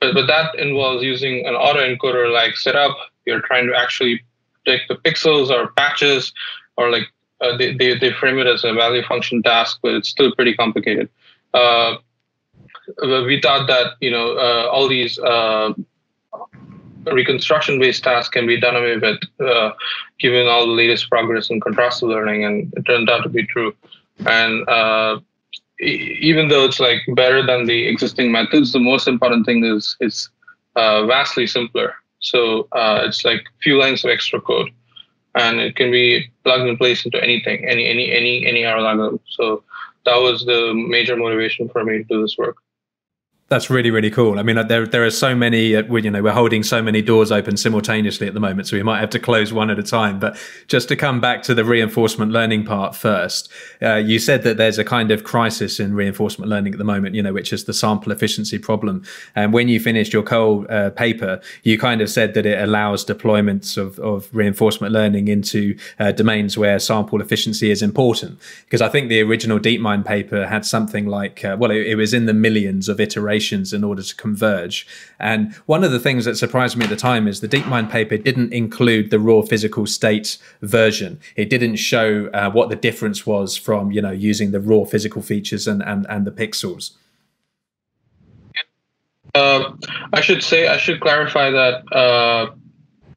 But 0.00 0.14
but 0.14 0.26
that 0.26 0.54
involves 0.58 1.04
using 1.04 1.46
an 1.46 1.54
autoencoder 1.54 2.32
like 2.32 2.56
setup. 2.56 2.96
You're 3.24 3.42
trying 3.42 3.68
to 3.68 3.76
actually 3.76 4.22
predict 4.64 4.88
the 4.88 4.96
pixels 4.96 5.50
or 5.50 5.70
patches, 5.72 6.32
or 6.76 6.90
like 6.90 7.04
uh, 7.40 7.56
they, 7.56 7.76
they 7.76 7.96
they 7.98 8.12
frame 8.12 8.38
it 8.38 8.46
as 8.46 8.64
a 8.64 8.72
value 8.72 9.02
function 9.04 9.42
task, 9.42 9.78
but 9.82 9.94
it's 9.94 10.08
still 10.08 10.34
pretty 10.34 10.54
complicated. 10.54 11.08
Uh, 11.54 11.96
we 12.98 13.40
thought 13.40 13.68
that 13.68 13.92
you 14.00 14.10
know 14.10 14.36
uh, 14.36 14.68
all 14.72 14.88
these 14.88 15.18
uh, 15.20 15.72
reconstruction 17.12 17.78
based 17.78 18.04
tasks 18.04 18.28
can 18.28 18.46
be 18.46 18.60
done 18.60 18.76
away 18.76 18.96
with 18.96 19.20
uh, 19.40 19.72
given 20.18 20.46
all 20.46 20.66
the 20.66 20.72
latest 20.72 21.08
progress 21.10 21.50
in 21.50 21.60
contrastive 21.60 22.08
learning 22.08 22.44
and 22.44 22.72
it 22.76 22.82
turned 22.82 23.10
out 23.10 23.22
to 23.22 23.28
be 23.28 23.46
true. 23.46 23.74
And 24.26 24.68
uh, 24.68 25.20
e- 25.80 26.18
even 26.20 26.48
though 26.48 26.64
it's 26.64 26.80
like 26.80 27.00
better 27.14 27.44
than 27.44 27.66
the 27.66 27.86
existing 27.88 28.30
methods 28.30 28.72
the 28.72 28.80
most 28.80 29.08
important 29.08 29.46
thing 29.46 29.64
is 29.64 29.96
it's 30.00 30.28
uh, 30.76 31.06
vastly 31.06 31.46
simpler. 31.46 31.94
So 32.20 32.68
uh, 32.72 33.02
it's 33.04 33.24
like 33.24 33.44
few 33.62 33.78
lines 33.78 34.04
of 34.04 34.10
extra 34.10 34.40
code 34.40 34.70
and 35.34 35.60
it 35.60 35.76
can 35.76 35.90
be 35.90 36.30
plugged 36.44 36.68
and 36.68 36.78
placed 36.78 37.04
into 37.04 37.22
anything 37.22 37.64
any 37.66 37.86
any 37.88 38.10
any 38.12 38.46
any 38.46 38.64
algorithm 38.64 39.18
so 39.28 39.62
that 40.04 40.16
was 40.16 40.44
the 40.44 40.72
major 40.74 41.16
motivation 41.16 41.68
for 41.68 41.84
me 41.84 41.98
to 41.98 42.04
do 42.04 42.20
this 42.20 42.36
work 42.36 42.56
that's 43.52 43.68
really 43.68 43.90
really 43.90 44.10
cool. 44.10 44.38
I 44.38 44.42
mean, 44.42 44.56
uh, 44.56 44.62
there 44.62 44.86
there 44.86 45.04
are 45.04 45.10
so 45.10 45.34
many. 45.34 45.76
Uh, 45.76 45.82
you 45.96 46.10
know, 46.10 46.22
we're 46.22 46.32
holding 46.32 46.62
so 46.62 46.80
many 46.82 47.02
doors 47.02 47.30
open 47.30 47.58
simultaneously 47.58 48.26
at 48.26 48.32
the 48.32 48.40
moment, 48.40 48.66
so 48.66 48.76
we 48.78 48.82
might 48.82 49.00
have 49.00 49.10
to 49.10 49.18
close 49.18 49.52
one 49.52 49.68
at 49.68 49.78
a 49.78 49.82
time. 49.82 50.18
But 50.18 50.38
just 50.68 50.88
to 50.88 50.96
come 50.96 51.20
back 51.20 51.42
to 51.42 51.54
the 51.54 51.62
reinforcement 51.62 52.32
learning 52.32 52.64
part 52.64 52.96
first, 52.96 53.52
uh, 53.82 53.96
you 53.96 54.18
said 54.18 54.42
that 54.44 54.56
there's 54.56 54.78
a 54.78 54.84
kind 54.84 55.10
of 55.10 55.22
crisis 55.24 55.78
in 55.78 55.92
reinforcement 55.94 56.50
learning 56.50 56.72
at 56.72 56.78
the 56.78 56.84
moment. 56.84 57.14
You 57.14 57.22
know, 57.22 57.34
which 57.34 57.52
is 57.52 57.64
the 57.64 57.74
sample 57.74 58.10
efficiency 58.10 58.58
problem. 58.58 59.04
And 59.34 59.52
when 59.52 59.68
you 59.68 59.78
finished 59.78 60.14
your 60.14 60.22
Curl 60.22 60.64
uh, 60.70 60.88
paper, 60.90 61.38
you 61.62 61.78
kind 61.78 62.00
of 62.00 62.08
said 62.08 62.32
that 62.32 62.46
it 62.46 62.58
allows 62.58 63.04
deployments 63.04 63.76
of 63.76 63.98
of 63.98 64.30
reinforcement 64.32 64.94
learning 64.94 65.28
into 65.28 65.76
uh, 66.00 66.12
domains 66.12 66.56
where 66.56 66.78
sample 66.78 67.20
efficiency 67.20 67.70
is 67.70 67.82
important. 67.82 68.38
Because 68.64 68.80
I 68.80 68.88
think 68.88 69.10
the 69.10 69.20
original 69.20 69.58
DeepMind 69.58 70.06
paper 70.06 70.46
had 70.46 70.64
something 70.64 71.06
like, 71.06 71.42
well, 71.58 71.70
it, 71.70 71.86
it 71.86 71.96
was 71.96 72.14
in 72.14 72.24
the 72.24 72.32
millions 72.32 72.88
of 72.88 72.98
iterations 72.98 73.41
in 73.50 73.84
order 73.84 74.02
to 74.02 74.14
converge. 74.14 74.86
And 75.18 75.54
one 75.66 75.84
of 75.84 75.90
the 75.90 75.98
things 75.98 76.24
that 76.24 76.36
surprised 76.36 76.76
me 76.76 76.84
at 76.84 76.90
the 76.90 76.96
time 76.96 77.26
is 77.26 77.40
the 77.40 77.48
DeepMind 77.48 77.90
paper 77.90 78.16
didn't 78.16 78.52
include 78.52 79.10
the 79.10 79.18
raw 79.18 79.42
physical 79.42 79.86
state 79.86 80.38
version. 80.60 81.18
It 81.36 81.50
didn't 81.50 81.76
show 81.76 82.28
uh, 82.28 82.50
what 82.50 82.68
the 82.68 82.76
difference 82.76 83.26
was 83.26 83.56
from 83.56 83.90
you 83.90 84.00
know 84.00 84.10
using 84.10 84.50
the 84.52 84.60
raw 84.60 84.84
physical 84.84 85.22
features 85.22 85.66
and 85.66 85.82
and, 85.82 86.06
and 86.08 86.26
the 86.26 86.30
pixels. 86.30 86.92
Uh, 89.34 89.72
I 90.12 90.20
should 90.20 90.42
say 90.42 90.68
I 90.68 90.76
should 90.76 91.00
clarify 91.00 91.50
that 91.50 91.92
uh, 91.92 92.50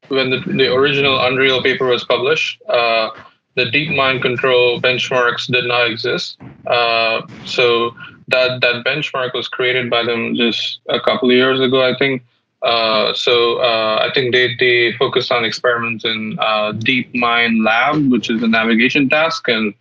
when 0.08 0.30
the, 0.30 0.40
the 0.46 0.72
original 0.72 1.24
Unreal 1.26 1.62
paper 1.62 1.86
was 1.86 2.04
published, 2.04 2.62
uh, 2.68 3.10
the 3.54 3.64
DeepMind 3.64 4.22
control 4.22 4.80
benchmarks 4.80 5.50
did 5.50 5.66
not 5.66 5.90
exist. 5.90 6.38
Uh, 6.66 7.22
so 7.44 7.94
that 8.28 8.60
that 8.60 8.84
benchmark 8.84 9.34
was 9.34 9.48
created 9.48 9.90
by 9.90 10.04
them 10.04 10.34
just 10.34 10.80
a 10.88 11.00
couple 11.00 11.30
of 11.30 11.36
years 11.36 11.60
ago, 11.60 11.82
I 11.82 11.96
think. 11.96 12.22
Uh, 12.62 13.12
so 13.14 13.58
uh, 13.58 13.98
I 14.00 14.12
think 14.14 14.32
they 14.32 14.56
they 14.58 14.92
focused 14.98 15.30
on 15.30 15.44
experiments 15.44 16.04
in 16.04 16.36
uh, 16.40 16.72
DeepMind 16.72 17.64
Lab, 17.64 18.10
which 18.10 18.30
is 18.30 18.42
a 18.42 18.48
navigation 18.48 19.08
task, 19.08 19.48
and 19.48 19.74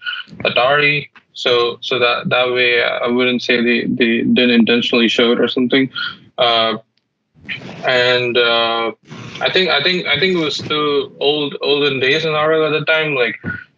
Atari. 0.43 1.09
So 1.33 1.77
so 1.81 1.99
that 1.99 2.29
that 2.29 2.51
way, 2.53 2.83
I 2.83 3.07
wouldn't 3.07 3.41
say 3.41 3.61
they, 3.63 3.85
they 3.85 4.21
didn't 4.21 4.51
intentionally 4.51 5.07
show 5.07 5.31
it 5.31 5.39
or 5.39 5.47
something. 5.47 5.89
Uh, 6.37 6.77
and 7.85 8.37
uh, 8.37 8.91
I 9.41 9.51
think 9.51 9.69
I 9.69 9.81
think 9.81 10.05
I 10.07 10.19
think 10.19 10.35
it 10.35 10.43
was 10.43 10.57
still 10.57 11.11
old 11.19 11.55
olden 11.61 11.99
days 11.99 12.25
in 12.25 12.33
RL 12.33 12.65
at 12.65 12.77
the 12.79 12.85
time. 12.85 13.15
Like 13.15 13.35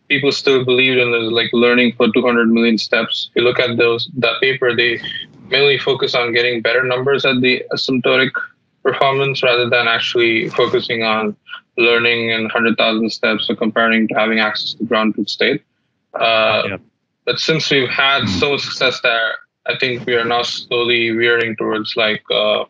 people 0.07 0.31
still 0.31 0.63
believed 0.63 0.97
in 0.97 1.11
this, 1.11 1.31
like 1.31 1.49
learning 1.53 1.93
for 1.93 2.11
200 2.11 2.49
million 2.49 2.77
steps. 2.77 3.29
If 3.29 3.41
you 3.41 3.47
look 3.47 3.59
at 3.59 3.77
those 3.77 4.09
that 4.17 4.39
paper, 4.41 4.75
they 4.75 4.99
mainly 5.49 5.77
focus 5.77 6.15
on 6.15 6.33
getting 6.33 6.61
better 6.61 6.83
numbers 6.83 7.25
at 7.25 7.41
the 7.41 7.63
asymptotic 7.71 8.31
performance 8.83 9.43
rather 9.43 9.69
than 9.69 9.87
actually 9.87 10.49
focusing 10.49 11.03
on 11.03 11.35
learning 11.77 12.29
in 12.29 12.43
100,000 12.43 13.09
steps 13.09 13.49
or 13.49 13.55
comparing 13.55 14.07
to 14.07 14.13
having 14.15 14.39
access 14.39 14.73
to 14.73 14.83
ground 14.85 15.15
truth 15.15 15.29
state. 15.29 15.63
Uh, 16.13 16.63
yeah. 16.69 16.77
But 17.25 17.39
since 17.39 17.69
we've 17.69 17.89
had 17.89 18.27
so 18.27 18.51
much 18.51 18.61
success 18.61 19.01
there, 19.01 19.33
I 19.65 19.77
think 19.77 20.05
we 20.05 20.15
are 20.15 20.23
now 20.23 20.43
slowly 20.43 21.09
veering 21.11 21.55
towards 21.57 21.95
like 21.97 22.23
uh, 22.33 22.63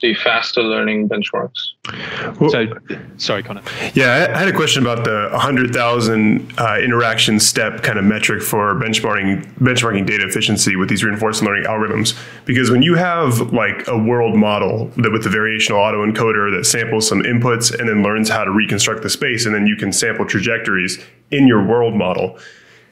the 0.00 0.14
faster 0.14 0.62
learning 0.62 1.08
benchmarks. 1.08 1.72
Well, 2.40 2.50
so, 2.50 2.66
sorry, 3.16 3.42
Connor. 3.42 3.62
Yeah, 3.94 4.28
I 4.34 4.38
had 4.38 4.48
a 4.48 4.52
question 4.52 4.82
about 4.82 5.04
the 5.04 5.28
100,000 5.32 6.54
uh, 6.58 6.78
interaction 6.78 7.38
step 7.40 7.82
kind 7.82 7.98
of 7.98 8.04
metric 8.04 8.42
for 8.42 8.74
benchmarking 8.74 9.44
benchmarking 9.58 10.06
data 10.06 10.26
efficiency 10.26 10.76
with 10.76 10.88
these 10.88 11.04
reinforcement 11.04 11.52
learning 11.52 11.68
algorithms. 11.68 12.18
Because 12.44 12.70
when 12.70 12.82
you 12.82 12.94
have 12.94 13.52
like 13.52 13.86
a 13.88 13.98
world 13.98 14.36
model 14.36 14.86
that 14.96 15.12
with 15.12 15.24
the 15.24 15.30
variational 15.30 15.78
autoencoder 15.78 16.56
that 16.56 16.64
samples 16.64 17.08
some 17.08 17.22
inputs 17.22 17.76
and 17.76 17.88
then 17.88 18.02
learns 18.02 18.28
how 18.28 18.44
to 18.44 18.50
reconstruct 18.50 19.02
the 19.02 19.10
space, 19.10 19.46
and 19.46 19.54
then 19.54 19.66
you 19.66 19.76
can 19.76 19.92
sample 19.92 20.24
trajectories 20.24 21.04
in 21.30 21.46
your 21.46 21.64
world 21.64 21.94
model 21.94 22.38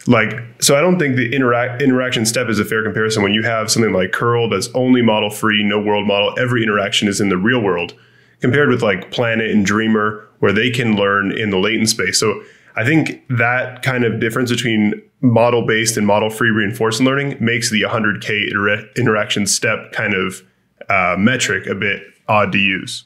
like 0.09 0.33
so 0.59 0.75
i 0.75 0.81
don't 0.81 0.99
think 0.99 1.17
the 1.17 1.35
interact 1.35 1.83
interaction 1.83 2.25
step 2.25 2.49
is 2.49 2.59
a 2.59 2.65
fair 2.65 2.83
comparison. 2.83 3.23
When 3.23 3.35
you 3.35 3.43
have 3.43 3.71
something 3.71 3.93
like 3.93 4.11
curl 4.11 4.49
that's 4.49 4.69
only 4.75 5.03
model 5.03 5.31
free 5.31 5.63
no 5.63 5.81
world 5.81 6.07
model 6.07 6.35
every 6.39 6.63
interaction 6.63 7.07
is 7.07 7.21
in 7.21 7.29
the 7.29 7.37
real 7.37 7.61
world 7.61 7.95
compared 8.41 8.71
with 8.71 8.83
like 8.83 9.11
planet 9.11 9.51
and 9.51 9.65
dreamer 9.65 10.27
where 10.39 10.53
they 10.53 10.71
can 10.71 10.97
learn 10.97 11.33
in 11.33 11.51
the 11.51 11.59
latent 11.59 11.91
space. 11.91 12.19
So 12.19 12.43
i 12.75 12.85
think 12.85 13.23
that 13.29 13.83
kind 13.83 14.05
of 14.05 14.19
difference 14.19 14.51
between 14.51 15.01
model 15.21 15.67
based 15.67 15.97
and 15.97 16.07
model 16.07 16.31
free 16.31 16.51
reinforcement 16.51 17.07
learning 17.07 17.37
makes 17.39 17.71
the 17.71 17.83
100k 17.83 18.49
inter- 18.49 18.89
interaction 18.97 19.47
step 19.47 19.93
kind 19.93 20.15
of 20.15 20.43
uh, 20.89 21.17
metric 21.19 21.67
a 21.67 21.75
bit 21.75 22.03
odd 22.29 22.51
to 22.53 22.59
use 22.59 23.05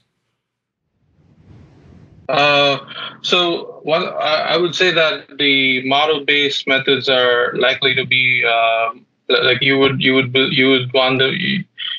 uh, 2.28 2.78
so 3.22 3.82
I 3.86 4.56
would 4.56 4.74
say 4.74 4.92
that 4.92 5.38
the 5.38 5.86
model-based 5.86 6.66
methods 6.66 7.08
are 7.08 7.54
likely 7.56 7.94
to 7.94 8.04
be 8.06 8.44
uh, 8.46 8.90
like 9.28 9.62
you 9.62 9.78
would 9.78 10.00
you 10.00 10.14
would 10.14 10.34
you 10.34 10.68
would 10.70 10.92
want 10.92 11.20
to 11.20 11.30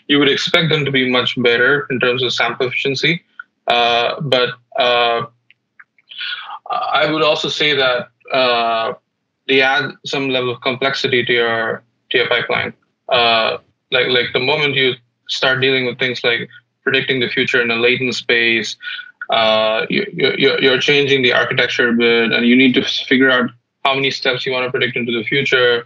you 0.07 0.19
would 0.19 0.29
expect 0.29 0.69
them 0.69 0.85
to 0.85 0.91
be 0.91 1.09
much 1.09 1.41
better 1.41 1.87
in 1.89 1.99
terms 1.99 2.23
of 2.23 2.33
sample 2.33 2.67
efficiency, 2.67 3.21
uh, 3.67 4.19
but 4.21 4.49
uh, 4.77 5.25
I 6.69 7.11
would 7.11 7.23
also 7.23 7.49
say 7.49 7.75
that 7.75 8.09
uh, 8.31 8.93
they 9.47 9.61
add 9.61 9.91
some 10.05 10.29
level 10.29 10.51
of 10.51 10.61
complexity 10.61 11.23
to 11.25 11.33
your 11.33 11.83
to 12.11 12.17
your 12.17 12.27
pipeline. 12.27 12.73
Uh, 13.09 13.57
like 13.91 14.07
like 14.07 14.27
the 14.33 14.39
moment 14.39 14.75
you 14.75 14.93
start 15.27 15.61
dealing 15.61 15.85
with 15.85 15.99
things 15.99 16.23
like 16.23 16.49
predicting 16.83 17.19
the 17.19 17.29
future 17.29 17.61
in 17.61 17.71
a 17.71 17.75
latent 17.75 18.15
space, 18.15 18.75
uh, 19.29 19.85
you, 19.89 20.05
you're, 20.13 20.61
you're 20.61 20.79
changing 20.79 21.21
the 21.21 21.33
architecture 21.33 21.89
a 21.89 21.93
bit 21.93 22.31
and 22.31 22.45
you 22.45 22.55
need 22.55 22.73
to 22.73 22.83
figure 23.07 23.31
out 23.31 23.49
how 23.85 23.93
many 23.93 24.11
steps 24.11 24.45
you 24.45 24.51
want 24.51 24.65
to 24.65 24.71
predict 24.71 24.95
into 24.95 25.11
the 25.11 25.23
future. 25.23 25.85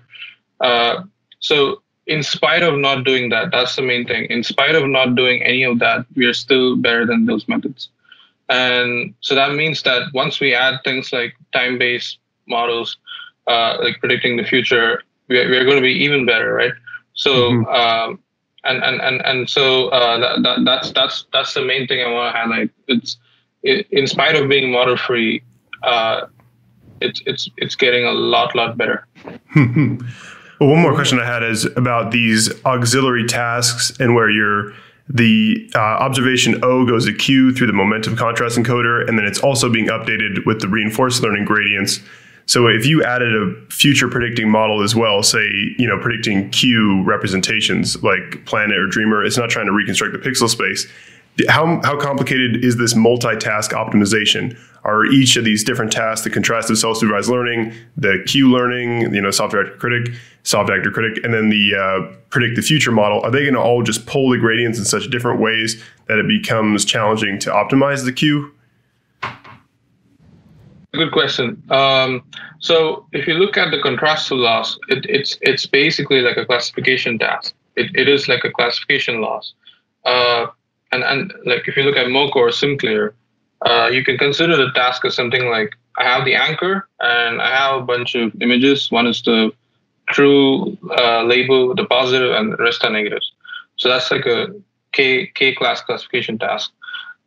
Uh, 0.59 1.03
so 1.39 1.81
in 2.07 2.23
spite 2.23 2.63
of 2.63 2.77
not 2.77 3.03
doing 3.03 3.29
that, 3.29 3.51
that's 3.51 3.75
the 3.75 3.81
main 3.81 4.05
thing. 4.05 4.25
In 4.25 4.43
spite 4.43 4.75
of 4.75 4.87
not 4.87 5.15
doing 5.15 5.43
any 5.43 5.63
of 5.63 5.79
that, 5.79 6.05
we 6.15 6.25
are 6.25 6.33
still 6.33 6.75
better 6.75 7.05
than 7.05 7.25
those 7.25 7.47
methods. 7.47 7.89
And 8.49 9.13
so 9.19 9.35
that 9.35 9.53
means 9.53 9.83
that 9.83 10.03
once 10.13 10.39
we 10.39 10.53
add 10.53 10.79
things 10.83 11.11
like 11.11 11.35
time-based 11.53 12.19
models, 12.47 12.97
uh, 13.47 13.77
like 13.81 13.99
predicting 13.99 14.37
the 14.37 14.45
future, 14.45 15.03
we 15.27 15.37
are, 15.37 15.49
we 15.49 15.57
are 15.57 15.65
going 15.65 15.75
to 15.75 15.81
be 15.81 15.91
even 15.91 16.25
better, 16.25 16.53
right? 16.53 16.71
So, 17.13 17.51
mm-hmm. 17.51 17.65
um, 17.65 18.19
and, 18.63 18.83
and, 18.83 19.01
and, 19.01 19.21
and 19.25 19.49
so 19.49 19.89
uh, 19.89 20.19
that, 20.19 20.43
that, 20.43 20.65
that's, 20.65 20.91
that's, 20.91 21.25
that's 21.33 21.53
the 21.53 21.63
main 21.65 21.87
thing 21.87 22.05
I 22.05 22.09
want 22.09 22.33
to 22.33 22.39
highlight. 22.39 22.71
It's, 22.87 23.17
in 23.63 24.07
spite 24.07 24.35
of 24.35 24.49
being 24.49 24.71
model 24.71 24.97
free, 24.97 25.43
uh, 25.83 26.27
it's 27.01 27.21
it's 27.25 27.49
it's 27.57 27.75
getting 27.75 28.05
a 28.05 28.11
lot 28.11 28.55
lot 28.55 28.77
better. 28.77 29.05
well, 29.55 30.69
one 30.69 30.81
more 30.81 30.93
question 30.93 31.19
I 31.19 31.25
had 31.25 31.43
is 31.43 31.65
about 31.65 32.11
these 32.11 32.51
auxiliary 32.65 33.25
tasks 33.25 33.97
and 33.99 34.15
where 34.15 34.29
your 34.29 34.73
the 35.09 35.69
uh, 35.73 35.79
observation 35.79 36.63
O 36.63 36.85
goes 36.85 37.05
to 37.05 37.13
Q 37.13 37.53
through 37.53 37.67
the 37.67 37.73
momentum 37.73 38.15
contrast 38.15 38.57
encoder, 38.57 39.07
and 39.07 39.17
then 39.17 39.25
it's 39.25 39.39
also 39.39 39.71
being 39.71 39.87
updated 39.87 40.45
with 40.45 40.59
the 40.59 40.67
reinforced 40.67 41.21
learning 41.21 41.45
gradients. 41.45 41.99
So 42.45 42.67
if 42.67 42.85
you 42.85 43.03
added 43.03 43.35
a 43.35 43.53
future 43.69 44.07
predicting 44.07 44.49
model 44.49 44.81
as 44.81 44.95
well, 44.95 45.21
say, 45.21 45.45
you 45.77 45.85
know, 45.85 45.99
predicting 45.99 46.49
Q 46.49 47.03
representations 47.03 48.01
like 48.03 48.45
Planet 48.45 48.77
or 48.77 48.87
Dreamer, 48.87 49.23
it's 49.23 49.37
not 49.37 49.49
trying 49.49 49.65
to 49.65 49.73
reconstruct 49.73 50.13
the 50.13 50.19
pixel 50.19 50.49
space 50.49 50.87
how, 51.47 51.79
how 51.83 51.99
complicated 51.99 52.63
is 52.63 52.77
this 52.77 52.93
multitask 52.93 53.71
optimization? 53.71 54.57
Are 54.83 55.05
each 55.05 55.35
of 55.35 55.43
these 55.43 55.63
different 55.63 55.91
tasks, 55.91 56.23
the 56.23 56.29
contrastive 56.29 56.77
self-supervised 56.77 57.29
learning, 57.29 57.73
the 57.97 58.23
Q 58.25 58.49
learning, 58.49 59.13
you 59.13 59.21
know, 59.21 59.31
soft-actor 59.31 59.75
critic, 59.77 60.13
soft-actor 60.43 60.91
critic, 60.91 61.23
and 61.23 61.33
then 61.33 61.49
the 61.49 61.75
uh, 61.75 62.15
predict 62.29 62.55
the 62.55 62.61
future 62.61 62.91
model, 62.91 63.21
are 63.21 63.31
they 63.31 63.41
going 63.41 63.53
to 63.53 63.59
all 63.59 63.83
just 63.83 64.05
pull 64.05 64.29
the 64.29 64.37
gradients 64.37 64.79
in 64.79 64.85
such 64.85 65.09
different 65.09 65.41
ways 65.41 65.83
that 66.07 66.17
it 66.17 66.27
becomes 66.27 66.85
challenging 66.85 67.37
to 67.39 67.49
optimize 67.49 68.05
the 68.05 68.13
Q? 68.13 68.53
Good 70.93 71.11
question. 71.11 71.61
Um, 71.69 72.23
so 72.59 73.05
if 73.11 73.27
you 73.27 73.33
look 73.33 73.57
at 73.57 73.71
the 73.71 73.77
contrastive 73.77 74.37
loss, 74.37 74.77
it, 74.87 75.05
it's 75.07 75.37
it's 75.41 75.65
basically 75.65 76.21
like 76.21 76.37
a 76.37 76.45
classification 76.45 77.19
task. 77.19 77.53
It, 77.75 77.91
it 77.93 78.07
is 78.07 78.27
like 78.27 78.43
a 78.45 78.51
classification 78.51 79.21
loss. 79.21 79.53
Uh, 80.05 80.47
and 80.91 81.03
and 81.03 81.33
like 81.45 81.67
if 81.67 81.77
you 81.77 81.83
look 81.83 81.95
at 81.95 82.07
MoCo 82.07 82.35
or 82.35 82.49
SimCLR, 82.49 83.13
uh, 83.65 83.89
you 83.91 84.03
can 84.03 84.17
consider 84.17 84.55
the 84.55 84.71
task 84.71 85.05
as 85.05 85.15
something 85.15 85.49
like 85.49 85.75
I 85.97 86.03
have 86.03 86.25
the 86.25 86.35
anchor 86.35 86.87
and 86.99 87.41
I 87.41 87.49
have 87.49 87.81
a 87.81 87.85
bunch 87.85 88.15
of 88.15 88.31
images. 88.41 88.91
One 88.91 89.07
is 89.07 89.21
the 89.21 89.51
true 90.09 90.77
uh, 90.97 91.23
label, 91.23 91.75
the 91.75 91.85
positive, 91.85 92.31
and 92.33 92.53
the 92.53 92.57
rest 92.57 92.83
are 92.83 92.91
negatives. 92.91 93.31
So 93.77 93.89
that's 93.89 94.09
like 94.11 94.25
a 94.25 94.47
K 94.91 95.27
K 95.35 95.53
class 95.53 95.81
classification 95.81 96.37
task. 96.37 96.71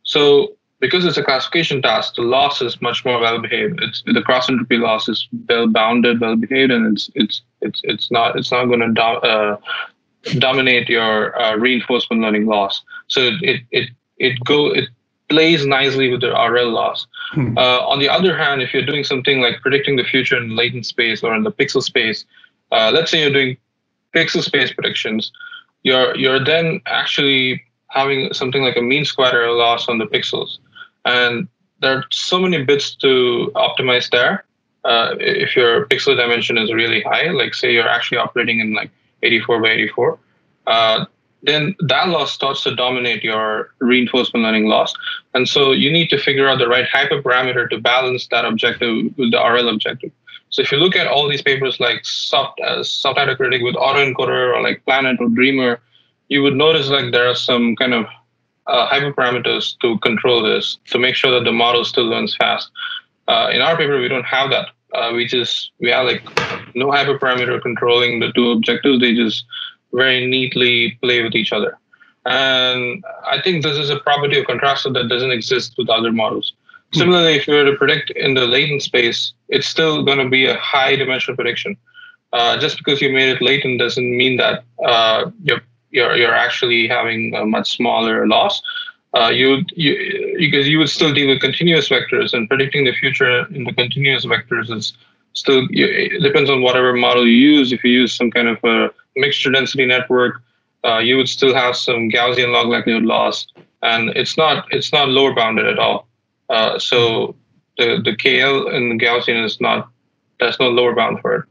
So 0.03 0.55
because 0.79 1.05
it's 1.05 1.17
a 1.17 1.23
classification 1.23 1.81
task, 1.81 2.15
the 2.15 2.23
loss 2.23 2.61
is 2.61 2.81
much 2.81 3.05
more 3.05 3.19
well 3.19 3.39
behaved. 3.39 3.79
It's 3.83 4.01
the 4.05 4.21
cross 4.21 4.49
entropy 4.49 4.77
loss 4.77 5.07
is 5.07 5.27
well 5.47 5.67
bounded, 5.67 6.19
well 6.19 6.35
behaved, 6.35 6.71
and 6.71 6.91
it's 6.91 7.09
it's 7.15 7.41
it's 7.61 7.81
it's 7.83 8.11
not 8.11 8.35
it's 8.35 8.51
not 8.51 8.65
going 8.65 8.79
to 8.79 8.91
do, 8.91 9.01
uh, 9.01 9.57
dominate 10.37 10.89
your 10.89 11.39
uh, 11.39 11.55
reinforcement 11.55 12.21
learning 12.21 12.45
loss. 12.45 12.81
So 13.07 13.31
it 13.41 13.61
it 13.71 13.89
it 14.17 14.39
go 14.45 14.67
it 14.71 14.89
plays 15.29 15.65
nicely 15.65 16.09
with 16.11 16.21
the 16.21 16.31
RL 16.31 16.69
loss. 16.69 17.07
Hmm. 17.31 17.57
Uh, 17.57 17.79
on 17.87 17.99
the 17.99 18.09
other 18.09 18.35
hand, 18.37 18.61
if 18.61 18.73
you're 18.73 18.85
doing 18.85 19.03
something 19.03 19.41
like 19.41 19.61
predicting 19.61 19.95
the 19.95 20.03
future 20.03 20.37
in 20.37 20.55
latent 20.55 20.85
space 20.85 21.23
or 21.23 21.33
in 21.33 21.43
the 21.43 21.51
pixel 21.51 21.81
space, 21.81 22.25
uh, 22.71 22.91
let's 22.93 23.09
say 23.11 23.21
you're 23.21 23.31
doing 23.31 23.57
pixel 24.13 24.43
space 24.43 24.73
predictions, 24.73 25.31
you're 25.83 26.15
you're 26.15 26.43
then 26.43 26.81
actually 26.85 27.61
having 27.87 28.33
something 28.33 28.63
like 28.63 28.77
a 28.77 28.81
mean 28.81 29.05
square 29.05 29.33
error 29.33 29.51
loss 29.51 29.87
on 29.87 29.97
the 29.97 30.05
pixels, 30.05 30.59
and 31.05 31.47
there 31.79 31.97
are 31.97 32.05
so 32.11 32.39
many 32.39 32.63
bits 32.63 32.95
to 32.95 33.51
optimize 33.55 34.09
there. 34.11 34.45
Uh, 34.83 35.15
if 35.19 35.55
your 35.55 35.85
pixel 35.87 36.15
dimension 36.15 36.57
is 36.57 36.73
really 36.73 37.01
high, 37.01 37.29
like 37.29 37.53
say 37.53 37.71
you're 37.71 37.87
actually 37.87 38.17
operating 38.17 38.59
in 38.59 38.73
like 38.73 38.91
84 39.23 39.61
by 39.61 39.69
84, 39.69 40.19
uh, 40.67 41.05
then 41.43 41.75
that 41.79 42.07
loss 42.09 42.31
starts 42.31 42.63
to 42.63 42.75
dominate 42.75 43.23
your 43.23 43.73
reinforcement 43.79 44.43
learning 44.43 44.65
loss. 44.65 44.93
And 45.33 45.47
so 45.47 45.71
you 45.71 45.91
need 45.91 46.09
to 46.09 46.17
figure 46.17 46.47
out 46.47 46.59
the 46.59 46.67
right 46.67 46.85
hyperparameter 46.87 47.69
to 47.71 47.79
balance 47.79 48.27
that 48.27 48.45
objective 48.45 49.17
with 49.17 49.31
the 49.31 49.39
RL 49.39 49.69
objective. 49.69 50.11
So 50.49 50.61
if 50.61 50.71
you 50.71 50.77
look 50.77 50.95
at 50.95 51.07
all 51.07 51.29
these 51.29 51.41
papers 51.41 51.79
like 51.79 52.05
soft 52.05 52.59
uh, 52.59 52.83
soft 52.83 53.19
critic 53.37 53.61
with 53.63 53.75
autoencoder 53.75 54.53
or 54.53 54.61
like 54.61 54.83
Planet 54.85 55.17
or 55.19 55.29
Dreamer, 55.29 55.79
you 56.27 56.43
would 56.43 56.55
notice 56.55 56.89
like 56.89 57.11
there 57.11 57.27
are 57.27 57.35
some 57.35 57.75
kind 57.77 57.93
of 57.93 58.05
uh, 58.67 58.87
hyperparameters 58.89 59.77
to 59.79 59.97
control 59.99 60.43
this 60.43 60.77
to 60.87 60.99
make 60.99 61.15
sure 61.15 61.31
that 61.31 61.45
the 61.45 61.51
model 61.51 61.85
still 61.85 62.05
learns 62.05 62.35
fast. 62.35 62.69
Uh, 63.27 63.49
in 63.51 63.61
our 63.61 63.77
paper, 63.77 63.99
we 63.99 64.09
don't 64.09 64.25
have 64.25 64.49
that. 64.49 64.69
Uh, 64.93 65.11
we 65.13 65.25
just 65.25 65.71
we 65.79 65.89
have 65.89 66.05
like 66.05 66.23
no 66.75 66.87
hyperparameter 66.87 67.61
controlling 67.61 68.19
the 68.19 68.31
two 68.33 68.51
objectives. 68.51 68.99
They 68.99 69.15
just 69.15 69.45
very 69.93 70.25
neatly 70.27 70.97
play 71.01 71.21
with 71.23 71.35
each 71.35 71.51
other. 71.51 71.77
And 72.25 73.03
I 73.25 73.41
think 73.41 73.63
this 73.63 73.77
is 73.77 73.89
a 73.89 73.99
property 73.99 74.39
of 74.39 74.45
contrastor 74.45 74.93
that 74.93 75.09
doesn't 75.09 75.31
exist 75.31 75.75
with 75.77 75.89
other 75.89 76.11
models. 76.11 76.53
Hmm. 76.93 76.99
Similarly, 76.99 77.35
if 77.35 77.47
you 77.47 77.55
were 77.55 77.65
to 77.65 77.75
predict 77.75 78.11
in 78.11 78.33
the 78.33 78.45
latent 78.45 78.83
space, 78.83 79.33
it's 79.49 79.67
still 79.67 80.03
going 80.03 80.19
to 80.19 80.29
be 80.29 80.45
a 80.45 80.57
high 80.57 80.95
dimensional 80.95 81.35
prediction. 81.35 81.77
Uh, 82.33 82.57
just 82.57 82.77
because 82.77 83.01
you 83.01 83.11
made 83.11 83.29
it 83.29 83.41
latent 83.41 83.79
doesn't 83.79 84.17
mean 84.17 84.37
that 84.37 84.63
uh, 84.85 85.29
you're, 85.43 85.61
you're, 85.89 86.15
you're 86.15 86.33
actually 86.33 86.87
having 86.87 87.35
a 87.35 87.45
much 87.45 87.75
smaller 87.75 88.25
loss. 88.27 88.61
Uh, 89.13 89.29
you, 89.29 89.65
you 89.75 90.35
because 90.37 90.67
you 90.67 90.77
would 90.79 90.89
still 90.89 91.13
deal 91.13 91.27
with 91.27 91.41
continuous 91.41 91.89
vectors 91.89 92.33
and 92.33 92.47
predicting 92.47 92.85
the 92.85 92.93
future 92.93 93.45
in 93.53 93.65
the 93.65 93.73
continuous 93.73 94.25
vectors 94.25 94.71
is 94.71 94.93
still 95.33 95.67
it 95.71 96.21
depends 96.21 96.49
on 96.49 96.61
whatever 96.61 96.93
model 96.93 97.27
you 97.27 97.35
use. 97.35 97.73
If 97.73 97.83
you 97.83 97.91
use 97.91 98.15
some 98.15 98.31
kind 98.31 98.47
of 98.47 98.63
a 98.63 98.89
mixture 99.17 99.51
density 99.51 99.85
network, 99.85 100.41
uh, 100.85 100.99
you 100.99 101.17
would 101.17 101.27
still 101.27 101.53
have 101.53 101.75
some 101.75 102.09
Gaussian 102.09 102.53
log 102.53 102.67
likelihood 102.67 103.03
loss, 103.03 103.47
and 103.81 104.09
it's 104.11 104.37
not 104.37 104.65
it's 104.71 104.93
not 104.93 105.09
lower 105.09 105.33
bounded 105.33 105.67
at 105.67 105.77
all. 105.77 106.07
Uh, 106.49 106.79
so 106.79 107.35
the 107.77 108.01
the 108.03 108.15
KL 108.15 108.73
in 108.73 108.97
the 108.97 109.05
Gaussian 109.05 109.43
is 109.43 109.59
not 109.59 109.89
there's 110.39 110.59
no 110.59 110.69
lower 110.69 110.95
bound 110.95 111.19
for 111.19 111.35
it. 111.35 111.45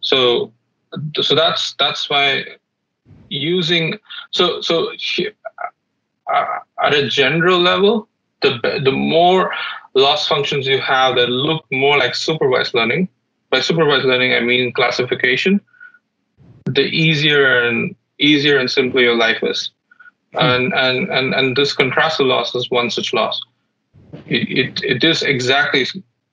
So 0.00 0.52
so 1.20 1.34
that's 1.34 1.74
that's 1.78 2.08
why 2.08 2.44
using 3.28 3.98
so 4.30 4.60
so 4.60 4.90
uh, 6.32 6.58
at 6.82 6.94
a 6.94 7.08
general 7.08 7.58
level, 7.58 8.08
the 8.42 8.80
the 8.84 8.92
more 8.92 9.52
loss 9.94 10.28
functions 10.28 10.66
you 10.66 10.80
have 10.80 11.16
that 11.16 11.28
look 11.28 11.64
more 11.72 11.96
like 11.98 12.14
supervised 12.14 12.74
learning. 12.74 13.08
By 13.50 13.60
supervised 13.60 14.04
learning, 14.04 14.34
I 14.34 14.40
mean 14.40 14.72
classification 14.72 15.60
the 16.66 16.82
easier 16.82 17.62
and 17.62 17.94
easier 18.18 18.58
and 18.58 18.70
simpler 18.70 19.00
your 19.00 19.16
life 19.16 19.42
is. 19.42 19.70
Hmm. 20.32 20.38
And, 20.38 20.74
and 20.74 21.08
and 21.08 21.34
and 21.34 21.56
this 21.56 21.74
contrastor 21.74 22.26
loss 22.26 22.54
is 22.54 22.70
one 22.70 22.90
such 22.90 23.12
loss. 23.14 23.40
It, 24.26 24.48
it, 24.48 24.82
it 24.82 25.04
is 25.04 25.22
exactly 25.22 25.86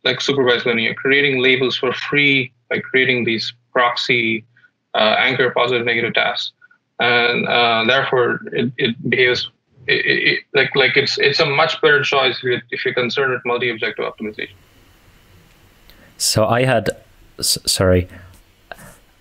like 0.04 0.22
supervised 0.22 0.66
learning. 0.66 0.86
You're 0.86 0.96
creating 0.96 1.42
labels 1.42 1.78
for 1.78 1.94
free 1.94 2.54
by 2.70 2.80
creating 2.80 3.26
these 3.26 3.54
proxy 3.72 4.46
uh, 4.94 5.16
anchor 5.18 5.52
positive 5.52 5.86
negative 5.86 6.14
tasks, 6.14 6.52
and 7.00 7.48
uh, 7.48 7.84
therefore 7.88 8.40
it, 8.52 8.72
it 8.78 9.10
behaves 9.10 9.50
it, 9.88 10.43
like 10.54 10.76
like 10.76 10.98
it's 10.98 11.17
it's 11.17 11.39
a 11.39 11.46
much 11.46 11.82
better 11.82 12.02
choice 12.02 12.38
if 12.38 12.43
you're, 12.43 12.62
if 12.72 12.86
you're 12.86 12.93
concerned 12.93 13.32
with 13.32 13.41
multi-objective 13.46 14.06
optimization. 14.06 14.56
So 16.17 16.46
I 16.46 16.63
had, 16.63 16.89
sorry, 17.41 18.08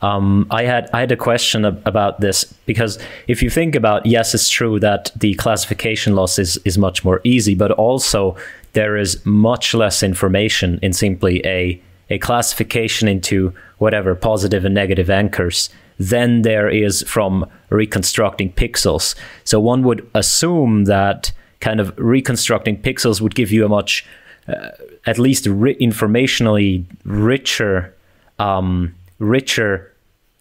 um, 0.03 0.47
I 0.51 0.65
had 0.65 0.91
I 0.93 1.01
had 1.01 1.13
a 1.13 1.17
question 1.17 1.65
ab- 1.65 1.83
about 1.87 2.21
this 2.21 2.45
because 2.67 2.99
if 3.29 3.43
you 3.43 3.51
think 3.51 3.75
about 3.75 4.05
yes, 4.07 4.35
it's 4.35 4.49
true 4.49 4.79
that 4.81 5.11
the 5.17 5.35
classification 5.35 6.15
loss 6.15 6.39
is 6.39 6.59
is 6.65 6.79
much 6.79 7.05
more 7.05 7.21
easy, 7.25 7.55
but 7.55 7.71
also 7.71 8.37
there 8.73 8.97
is 8.97 9.25
much 9.25 9.75
less 9.75 10.03
information 10.03 10.79
in 10.83 10.93
simply 10.93 11.45
a 11.47 11.81
a 12.11 12.19
classification 12.19 13.09
into 13.09 13.55
whatever 13.79 14.15
positive 14.15 14.65
and 14.65 14.75
negative 14.75 15.09
anchors 15.09 15.71
than 15.99 16.43
there 16.43 16.69
is 16.69 17.03
from 17.07 17.47
reconstructing 17.71 18.53
pixels. 18.53 19.15
So 19.45 19.61
one 19.61 19.83
would 19.83 20.09
assume 20.15 20.85
that 20.85 21.33
kind 21.61 21.81
of 21.81 21.97
reconstructing 21.97 22.83
pixels 22.83 23.21
would 23.21 23.35
give 23.35 23.53
you 23.53 23.65
a 23.65 23.69
much 23.69 24.07
uh, 24.49 24.71
at 25.07 25.19
least 25.19 25.47
ri- 25.47 25.77
informationally 25.77 26.85
richer 27.05 27.95
um, 28.39 28.95
richer 29.19 29.93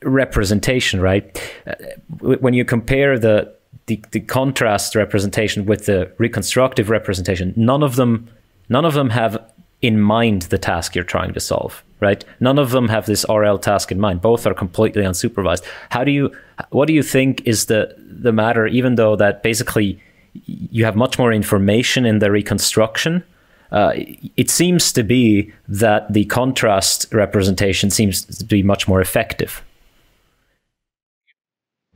representation, 0.03 0.99
right? 0.99 1.39
Uh, 1.67 1.75
when 2.19 2.53
you 2.53 2.65
compare 2.65 3.19
the, 3.19 3.53
the, 3.85 4.03
the 4.11 4.19
contrast 4.19 4.95
representation 4.95 5.65
with 5.65 5.85
the 5.85 6.11
reconstructive 6.17 6.89
representation, 6.89 7.53
none 7.55 7.83
of 7.83 7.95
them 7.95 8.27
none 8.69 8.85
of 8.85 8.93
them 8.93 9.09
have 9.09 9.37
in 9.81 9.99
mind 9.99 10.43
the 10.43 10.57
task 10.57 10.95
you're 10.95 11.03
trying 11.03 11.33
to 11.33 11.39
solve, 11.39 11.83
right? 12.01 12.25
None 12.39 12.59
of 12.59 12.71
them 12.71 12.89
have 12.89 13.05
this 13.05 13.25
RL 13.29 13.57
task 13.57 13.91
in 13.91 13.99
mind. 13.99 14.21
Both 14.21 14.45
are 14.45 14.53
completely 14.53 15.03
unsupervised. 15.03 15.63
How 15.89 16.03
do 16.03 16.11
you 16.11 16.35
what 16.71 16.87
do 16.87 16.93
you 16.93 17.03
think 17.03 17.41
is 17.45 17.65
the 17.65 17.95
the 17.97 18.33
matter 18.33 18.67
even 18.67 18.95
though 18.95 19.15
that 19.15 19.41
basically 19.43 19.99
you 20.33 20.85
have 20.85 20.95
much 20.95 21.17
more 21.17 21.31
information 21.33 22.05
in 22.05 22.19
the 22.19 22.31
reconstruction 22.31 23.23
uh, 23.71 23.93
it 24.35 24.49
seems 24.49 24.91
to 24.91 25.03
be 25.03 25.51
that 25.67 26.11
the 26.11 26.25
contrast 26.25 27.07
representation 27.13 27.89
seems 27.89 28.25
to 28.25 28.43
be 28.43 28.61
much 28.61 28.87
more 28.87 28.99
effective. 28.99 29.63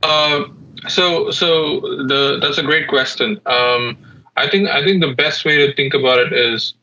Uh, 0.02 0.44
so 0.88 1.30
so 1.30 1.80
the 1.80 2.38
that's 2.40 2.58
a 2.58 2.62
great 2.62 2.88
question. 2.88 3.40
Um, 3.46 3.98
I 4.36 4.48
think 4.48 4.68
I 4.68 4.82
think 4.84 5.02
the 5.02 5.12
best 5.12 5.44
way 5.44 5.66
to 5.66 5.74
think 5.74 5.92
about 5.92 6.18
it 6.18 6.32
is 6.32 6.74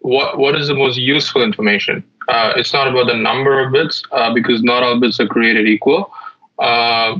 what 0.00 0.38
what 0.38 0.56
is 0.56 0.66
the 0.68 0.74
most 0.74 0.98
useful 0.98 1.42
information. 1.42 2.02
Uh, 2.28 2.52
it's 2.56 2.72
not 2.72 2.88
about 2.88 3.06
the 3.06 3.14
number 3.14 3.60
of 3.60 3.72
bits 3.72 4.02
uh, 4.12 4.32
because 4.32 4.62
not 4.62 4.82
all 4.82 4.98
bits 4.98 5.20
are 5.20 5.26
created 5.26 5.66
equal. 5.68 6.12
Uh, 6.58 7.16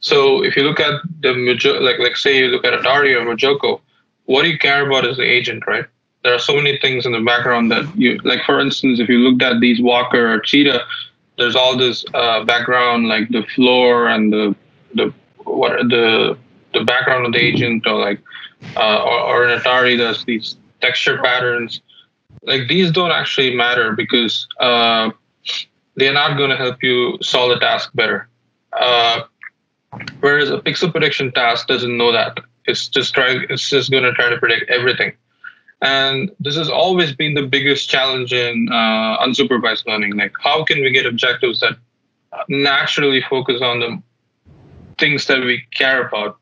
so 0.00 0.42
if 0.44 0.56
you 0.56 0.62
look 0.62 0.80
at 0.80 1.00
the 1.20 1.32
like 1.80 1.98
like 1.98 2.16
say 2.16 2.38
you 2.38 2.48
look 2.48 2.64
at 2.64 2.72
Atari 2.72 3.14
or 3.14 3.24
MuJoCo, 3.24 3.80
what 4.26 4.42
do 4.42 4.48
you 4.48 4.58
care 4.58 4.86
about 4.86 5.04
is 5.04 5.16
the 5.16 5.24
agent, 5.24 5.66
right? 5.66 5.84
There 6.22 6.34
are 6.34 6.38
so 6.38 6.56
many 6.56 6.78
things 6.78 7.06
in 7.06 7.12
the 7.12 7.20
background 7.20 7.70
that 7.70 7.84
you 7.96 8.18
like. 8.24 8.42
For 8.44 8.60
instance, 8.60 9.00
if 9.00 9.08
you 9.08 9.18
looked 9.18 9.42
at 9.42 9.60
these 9.60 9.80
Walker 9.80 10.32
or 10.32 10.40
Cheetah, 10.40 10.84
there's 11.38 11.56
all 11.56 11.76
this 11.76 12.04
uh, 12.14 12.44
background 12.44 13.08
like 13.08 13.28
the 13.28 13.42
floor 13.54 14.08
and 14.08 14.32
the 14.32 14.56
the 14.94 15.12
what 15.44 15.76
the 15.88 16.36
the 16.72 16.84
background 16.84 17.26
of 17.26 17.32
the 17.32 17.38
agent 17.38 17.86
or 17.86 17.98
like 17.98 18.20
uh, 18.76 19.02
or, 19.02 19.20
or 19.20 19.48
in 19.48 19.58
Atari 19.58 19.96
there's 19.96 20.24
these 20.24 20.56
texture 20.80 21.18
patterns 21.22 21.80
like 22.42 22.68
these 22.68 22.90
don't 22.90 23.10
actually 23.10 23.54
matter 23.54 23.92
because 23.92 24.46
uh, 24.60 25.10
they're 25.96 26.12
not 26.12 26.36
going 26.36 26.50
to 26.50 26.56
help 26.56 26.82
you 26.82 27.18
solve 27.22 27.50
the 27.50 27.58
task 27.58 27.90
better. 27.94 28.28
Uh, 28.72 29.22
whereas 30.20 30.50
a 30.50 30.58
pixel 30.58 30.90
prediction 30.90 31.32
task 31.32 31.66
doesn't 31.66 31.96
know 31.96 32.12
that. 32.12 32.38
It's 32.66 32.88
just 32.88 33.14
trying. 33.14 33.46
It's 33.48 33.68
just 33.68 33.90
going 33.90 34.04
to 34.04 34.12
try 34.12 34.28
to 34.28 34.38
predict 34.38 34.70
everything. 34.70 35.12
And 35.82 36.30
this 36.40 36.56
has 36.56 36.70
always 36.70 37.14
been 37.14 37.34
the 37.34 37.46
biggest 37.46 37.88
challenge 37.88 38.32
in 38.32 38.68
uh, 38.72 39.18
unsupervised 39.18 39.86
learning. 39.86 40.16
Like, 40.16 40.32
how 40.42 40.64
can 40.64 40.80
we 40.80 40.90
get 40.90 41.06
objectives 41.06 41.60
that 41.60 41.76
naturally 42.48 43.22
focus 43.28 43.60
on 43.62 43.80
the 43.80 44.02
things 44.98 45.26
that 45.26 45.40
we 45.40 45.62
care 45.72 46.06
about, 46.06 46.38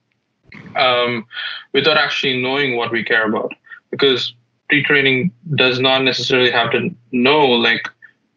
um, 0.77 1.27
without 1.73 1.97
actually 1.97 2.41
knowing 2.43 2.77
what 2.77 2.93
we 2.93 3.03
care 3.03 3.27
about. 3.27 3.53
Because 3.91 4.35
pre-training 4.75 5.31
does 5.55 5.79
not 5.79 6.03
necessarily 6.03 6.51
have 6.51 6.73
to 6.73 6.93
know 7.13 7.47
like 7.47 7.89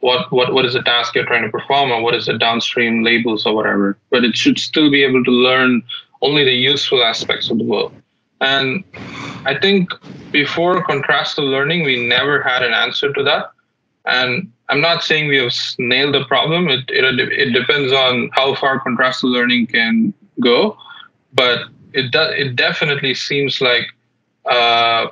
what 0.02 0.32
what 0.32 0.54
what 0.54 0.66
is 0.66 0.74
the 0.74 0.84
task 0.84 1.16
you're 1.16 1.26
trying 1.26 1.44
to 1.44 1.50
perform 1.50 1.92
or 1.92 2.04
what 2.04 2.14
is 2.14 2.28
the 2.28 2.38
downstream 2.38 3.04
labels 3.04 3.46
or 3.48 3.56
whatever. 3.56 3.98
But 4.12 4.24
it 4.24 4.38
should 4.38 4.60
still 4.60 4.92
be 4.92 5.04
able 5.04 5.24
to 5.24 5.32
learn 5.32 5.82
only 6.22 6.44
the 6.44 6.54
useful 6.54 7.04
aspects 7.04 7.50
of 7.50 7.58
the 7.58 7.64
world. 7.64 7.92
And 8.40 8.84
I 9.46 9.58
think 9.60 9.90
before 10.32 10.86
contrastive 10.86 11.50
learning, 11.50 11.84
we 11.84 12.08
never 12.08 12.44
had 12.44 12.62
an 12.62 12.74
answer 12.74 13.12
to 13.12 13.24
that. 13.24 13.50
And 14.06 14.52
I'm 14.70 14.82
not 14.82 15.04
saying 15.04 15.28
we 15.28 15.38
have 15.38 15.54
nailed 15.80 16.14
the 16.14 16.26
problem. 16.26 16.70
It, 16.70 16.84
it, 16.90 17.20
it 17.20 17.52
depends 17.52 17.92
on 17.92 18.30
how 18.34 18.54
far 18.56 18.80
contrastive 18.80 19.32
learning 19.32 19.68
can 19.68 20.14
go. 20.40 20.78
But 21.34 21.62
it, 21.94 22.12
does, 22.12 22.34
it 22.38 22.56
definitely 22.56 23.16
seems 23.16 23.60
like 23.60 23.88
uh, 24.46 25.08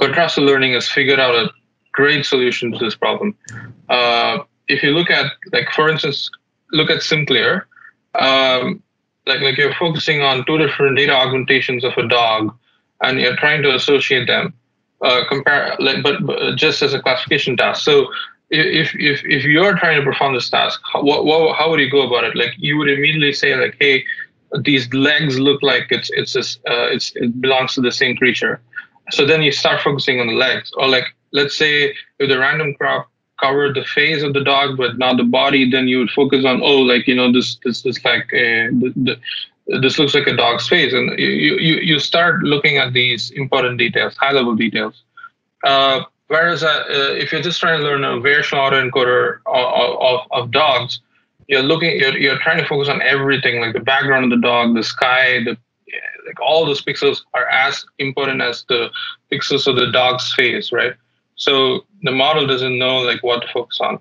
contrastive 0.00 0.46
learning 0.46 0.72
has 0.74 0.88
figured 0.88 1.20
out 1.20 1.34
a 1.34 1.50
great 1.92 2.24
solution 2.24 2.72
to 2.72 2.78
this 2.78 2.94
problem. 2.94 3.36
Uh, 3.88 4.38
if 4.68 4.82
you 4.82 4.90
look 4.90 5.10
at, 5.10 5.32
like, 5.52 5.68
for 5.70 5.88
instance, 5.88 6.30
look 6.72 6.90
at 6.90 6.98
SimCLR. 6.98 7.64
Um, 8.14 8.82
like 9.26 9.40
like 9.40 9.56
you're 9.56 9.74
focusing 9.74 10.22
on 10.22 10.44
two 10.46 10.58
different 10.58 10.96
data 10.96 11.12
augmentations 11.12 11.84
of 11.84 11.92
a 11.96 12.06
dog 12.06 12.54
and 13.02 13.20
you're 13.20 13.36
trying 13.36 13.62
to 13.62 13.74
associate 13.74 14.26
them 14.26 14.52
uh, 15.02 15.22
compare 15.28 15.76
like 15.78 16.02
but, 16.02 16.24
but, 16.26 16.56
just 16.56 16.82
as 16.82 16.94
a 16.94 17.00
classification 17.00 17.56
task 17.56 17.84
so 17.84 18.06
if 18.50 18.94
if 18.94 19.24
if 19.24 19.44
you're 19.44 19.76
trying 19.76 19.98
to 19.98 20.04
perform 20.04 20.34
this 20.34 20.50
task 20.50 20.80
how, 20.92 21.02
what, 21.02 21.56
how 21.56 21.70
would 21.70 21.80
you 21.80 21.90
go 21.90 22.06
about 22.06 22.24
it 22.24 22.34
like 22.36 22.52
you 22.58 22.76
would 22.76 22.90
immediately 22.90 23.32
say 23.32 23.54
like 23.54 23.76
hey 23.78 24.04
these 24.62 24.92
legs 24.92 25.38
look 25.38 25.62
like 25.62 25.86
it's 25.90 26.10
it's 26.10 26.32
this, 26.32 26.58
uh, 26.68 26.88
it's 26.90 27.12
it 27.14 27.40
belongs 27.40 27.74
to 27.74 27.80
the 27.80 27.92
same 27.92 28.16
creature 28.16 28.60
so 29.10 29.26
then 29.26 29.42
you 29.42 29.52
start 29.52 29.80
focusing 29.82 30.20
on 30.20 30.26
the 30.26 30.34
legs. 30.34 30.72
Or 30.76 30.88
like 30.88 31.04
let's 31.32 31.56
say 31.56 31.94
if 32.18 32.28
the 32.28 32.38
random 32.38 32.74
crop 32.74 33.08
covered 33.40 33.74
the 33.74 33.84
face 33.84 34.22
of 34.22 34.34
the 34.34 34.44
dog 34.44 34.76
but 34.76 34.98
not 34.98 35.16
the 35.16 35.24
body 35.24 35.70
then 35.70 35.88
you 35.88 35.98
would 35.98 36.10
focus 36.10 36.44
on 36.44 36.60
oh 36.62 36.80
like 36.80 37.06
you 37.06 37.14
know 37.14 37.32
this 37.32 37.56
this 37.64 37.86
is 37.86 37.98
like 38.04 38.30
a, 38.34 38.68
the, 38.68 38.92
the, 38.96 39.80
this 39.80 39.98
looks 39.98 40.14
like 40.14 40.26
a 40.26 40.36
dog's 40.36 40.68
face. 40.68 40.92
And 40.92 41.18
you, 41.18 41.28
you 41.28 41.76
you 41.76 41.98
start 41.98 42.42
looking 42.42 42.78
at 42.78 42.92
these 42.92 43.30
important 43.30 43.78
details 43.78 44.16
high 44.16 44.32
level 44.32 44.54
details. 44.54 45.02
Uh, 45.64 46.02
whereas 46.28 46.62
uh, 46.62 46.84
uh, 46.88 47.12
if 47.22 47.32
you're 47.32 47.42
just 47.42 47.60
trying 47.60 47.78
to 47.78 47.84
learn 47.84 48.04
a 48.04 48.16
variational 48.20 48.70
autoencoder 48.70 49.38
of, 49.46 49.98
of, 50.00 50.20
of 50.30 50.50
dogs 50.50 51.00
you're 51.48 51.62
looking 51.62 51.98
you're, 51.98 52.16
you're 52.16 52.38
trying 52.38 52.56
to 52.56 52.66
focus 52.66 52.88
on 52.88 53.02
everything 53.02 53.60
like 53.60 53.74
the 53.74 53.80
background 53.80 54.24
of 54.24 54.30
the 54.30 54.46
dog 54.46 54.74
the 54.74 54.82
sky 54.82 55.42
the 55.44 55.58
like 56.26 56.40
all 56.40 56.66
those 56.66 56.82
pixels 56.82 57.22
are 57.34 57.46
as 57.46 57.84
important 57.98 58.40
as 58.42 58.64
the 58.68 58.90
pixels 59.32 59.66
of 59.66 59.76
the 59.76 59.90
dog's 59.90 60.32
face 60.34 60.72
right 60.72 60.94
so 61.40 61.86
the 62.02 62.12
model 62.12 62.46
doesn't 62.46 62.78
know 62.78 62.98
like 62.98 63.22
what 63.22 63.40
to 63.40 63.48
focus 63.48 63.78
on. 63.80 63.98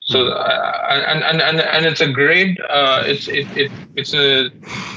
So 0.00 0.28
uh, 0.28 0.86
and, 0.90 1.22
and 1.22 1.42
and 1.42 1.60
and 1.60 1.84
it's 1.84 2.00
a 2.00 2.10
great 2.10 2.58
uh, 2.60 3.02
it's 3.04 3.28
it, 3.28 3.46
it 3.58 3.70
it's 3.94 4.14
a 4.14 4.48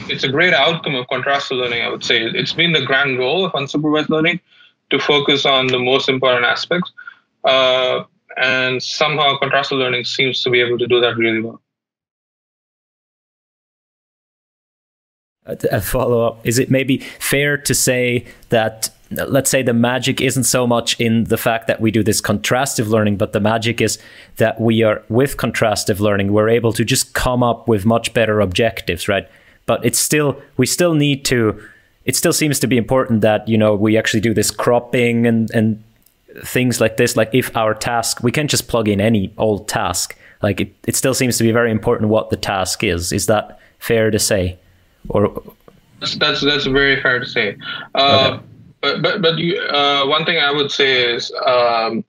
it's 0.08 0.24
a 0.24 0.30
great 0.30 0.54
outcome 0.54 0.96
of 0.96 1.06
contrastive 1.08 1.58
learning. 1.58 1.82
I 1.82 1.90
would 1.90 2.06
say 2.06 2.24
it's 2.24 2.54
been 2.54 2.72
the 2.72 2.86
grand 2.86 3.18
goal 3.18 3.44
of 3.44 3.52
unsupervised 3.52 4.08
learning 4.08 4.40
to 4.90 5.00
focus 5.00 5.46
on 5.46 5.68
the 5.68 5.80
most 5.80 6.08
important 6.08 6.46
aspects, 6.46 6.94
uh, 7.44 8.06
and 8.38 8.82
somehow 8.82 9.38
contrastive 9.40 9.78
learning 9.78 10.06
seems 10.06 10.42
to 10.44 10.50
be 10.50 10.62
able 10.62 10.78
to 10.78 10.88
do 10.88 11.02
that 11.02 11.18
really 11.18 11.42
well. 11.42 11.62
A 15.46 15.76
uh, 15.76 15.82
follow 15.82 16.26
up: 16.28 16.46
Is 16.46 16.60
it 16.60 16.70
maybe 16.70 17.00
fair 17.20 17.58
to 17.58 17.74
say 17.74 18.26
that 18.50 18.90
let's 19.12 19.50
say 19.50 19.62
the 19.62 19.74
magic 19.74 20.22
isn't 20.22 20.46
so 20.46 20.66
much 20.66 21.00
in 21.00 21.26
the 21.26 21.38
fact 21.38 21.68
that 21.68 21.82
we 21.82 21.92
do 21.92 22.04
this 22.04 22.22
contrastive 22.22 22.88
learning, 22.88 23.18
but 23.18 23.34
the 23.34 23.40
magic 23.40 23.82
is 23.82 24.00
that 24.38 24.60
we 24.60 24.84
are 24.84 25.04
with 25.10 25.38
contrastive 25.38 26.00
learning, 26.00 26.32
we're 26.32 26.50
able 26.50 26.74
to 26.74 26.86
just 26.86 27.14
come 27.14 27.44
up 27.44 27.68
with 27.68 27.86
much 27.86 28.14
better 28.14 28.40
objectives, 28.40 29.08
right? 29.08 29.28
But 29.66 29.86
it's 29.86 30.00
still, 30.00 30.42
we 30.58 30.66
still 30.66 30.94
need 30.94 31.26
to, 31.26 31.62
it 32.06 32.16
still 32.16 32.34
seems 32.34 32.60
to 32.60 32.68
be 32.68 32.78
important 32.78 33.22
that, 33.22 33.48
you 33.48 33.58
know, 33.58 33.76
we 33.76 33.98
actually 33.98 34.22
do 34.22 34.34
this 34.34 34.50
cropping 34.50 35.28
and, 35.28 35.52
and 35.52 35.84
things 36.44 36.80
like 36.80 36.98
this. 36.98 37.16
Like 37.16 37.30
if 37.34 37.56
our 37.56 37.74
task, 37.74 38.24
we 38.24 38.32
can't 38.32 38.50
just 38.50 38.68
plug 38.68 38.88
in 38.88 39.02
any 39.02 39.34
old 39.38 39.68
task. 39.68 40.18
Like 40.42 40.62
it, 40.62 40.74
it 40.88 40.96
still 40.96 41.14
seems 41.14 41.38
to 41.38 41.44
be 41.44 41.52
very 41.52 41.72
important 41.72 42.10
what 42.10 42.30
the 42.30 42.38
task 42.38 42.84
is. 42.84 43.12
Is 43.12 43.28
that 43.28 43.60
fair 43.80 44.10
to 44.10 44.20
say? 44.20 44.58
Or 45.10 45.42
that's 46.00 46.16
that's, 46.16 46.42
that's 46.42 46.66
very 46.66 47.02
fair 47.02 47.20
to 47.20 47.26
say. 47.26 47.58
Uh, 47.96 48.32
okay 48.34 48.46
but 48.82 49.02
but 49.02 49.22
but 49.22 49.38
you, 49.38 49.58
uh, 49.60 50.06
one 50.06 50.26
thing 50.26 50.40
I 50.40 50.52
would 50.52 50.72
say 50.72 51.14
is 51.14 51.32
um, 51.46 52.04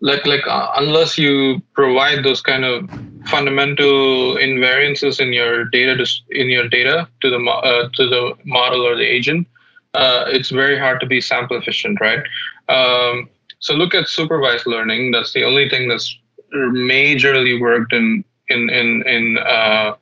like 0.00 0.24
like 0.26 0.46
uh, 0.46 0.72
unless 0.76 1.18
you 1.18 1.60
provide 1.74 2.22
those 2.22 2.42
kind 2.42 2.64
of 2.64 2.88
fundamental 3.26 4.36
invariances 4.36 5.18
in 5.20 5.32
your 5.32 5.64
data 5.64 5.96
to, 5.96 6.06
in 6.30 6.48
your 6.48 6.68
data 6.68 7.08
to 7.22 7.30
the 7.30 7.38
uh, 7.38 7.88
to 7.94 8.08
the 8.08 8.34
model 8.44 8.86
or 8.86 8.94
the 8.94 9.06
agent, 9.06 9.48
uh, 9.94 10.24
it's 10.28 10.50
very 10.50 10.78
hard 10.78 11.00
to 11.00 11.06
be 11.06 11.20
sample 11.20 11.56
efficient, 11.56 11.98
right? 12.00 12.22
Um, 12.68 13.28
so 13.58 13.74
look 13.74 13.94
at 13.94 14.08
supervised 14.08 14.66
learning. 14.66 15.12
That's 15.12 15.32
the 15.32 15.44
only 15.44 15.68
thing 15.70 15.88
that's 15.88 16.16
majorly 16.54 17.58
worked 17.58 17.92
in 17.94 18.22
in 18.48 18.68
in 18.68 19.02
in 19.06 19.38
uh, 19.38 19.94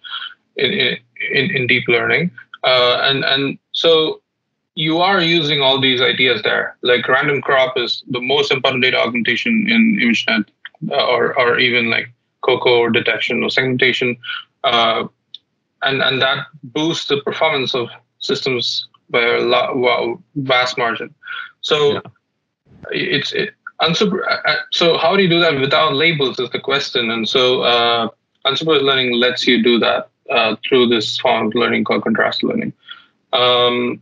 in, 0.56 0.98
in, 1.32 1.50
in 1.50 1.66
deep 1.66 1.84
learning, 1.88 2.30
uh, 2.62 2.98
and 3.02 3.24
and 3.24 3.58
so 3.72 4.20
you 4.74 4.98
are 4.98 5.20
using 5.20 5.60
all 5.60 5.80
these 5.80 6.00
ideas 6.00 6.42
there. 6.42 6.76
Like 6.82 7.08
random 7.08 7.40
crop 7.40 7.78
is 7.78 8.02
the 8.08 8.20
most 8.20 8.50
important 8.50 8.82
data 8.82 8.98
augmentation 8.98 9.66
in 9.68 9.98
ImageNet, 10.00 10.46
uh, 10.90 11.06
or 11.06 11.38
or 11.38 11.58
even 11.58 11.90
like 11.90 12.12
COCO 12.42 12.78
or 12.78 12.90
detection 12.90 13.42
or 13.42 13.50
segmentation, 13.50 14.16
uh, 14.64 15.06
and 15.82 16.02
and 16.02 16.20
that 16.20 16.46
boosts 16.62 17.08
the 17.08 17.20
performance 17.22 17.74
of 17.74 17.88
systems 18.18 18.88
by 19.10 19.22
a 19.22 19.40
lot, 19.40 19.78
well, 19.78 20.22
vast 20.36 20.76
margin. 20.78 21.14
So 21.60 21.94
yeah. 21.94 22.00
it's 22.90 23.32
it, 23.32 23.54
unsuper. 23.80 24.20
Uh, 24.28 24.48
uh, 24.50 24.56
so 24.72 24.98
how 24.98 25.16
do 25.16 25.22
you 25.22 25.28
do 25.28 25.40
that 25.40 25.60
without 25.60 25.94
labels? 25.94 26.38
Is 26.38 26.50
the 26.50 26.60
question. 26.60 27.10
And 27.10 27.28
so 27.28 27.62
uh, 27.62 28.08
unsupervised 28.46 28.82
learning 28.82 29.12
lets 29.14 29.46
you 29.46 29.62
do 29.62 29.78
that 29.78 30.08
uh, 30.30 30.56
through 30.66 30.88
this 30.88 31.18
form 31.18 31.46
of 31.48 31.54
learning 31.54 31.84
called 31.84 32.02
contrast 32.02 32.42
learning. 32.42 32.72
Um, 33.32 34.00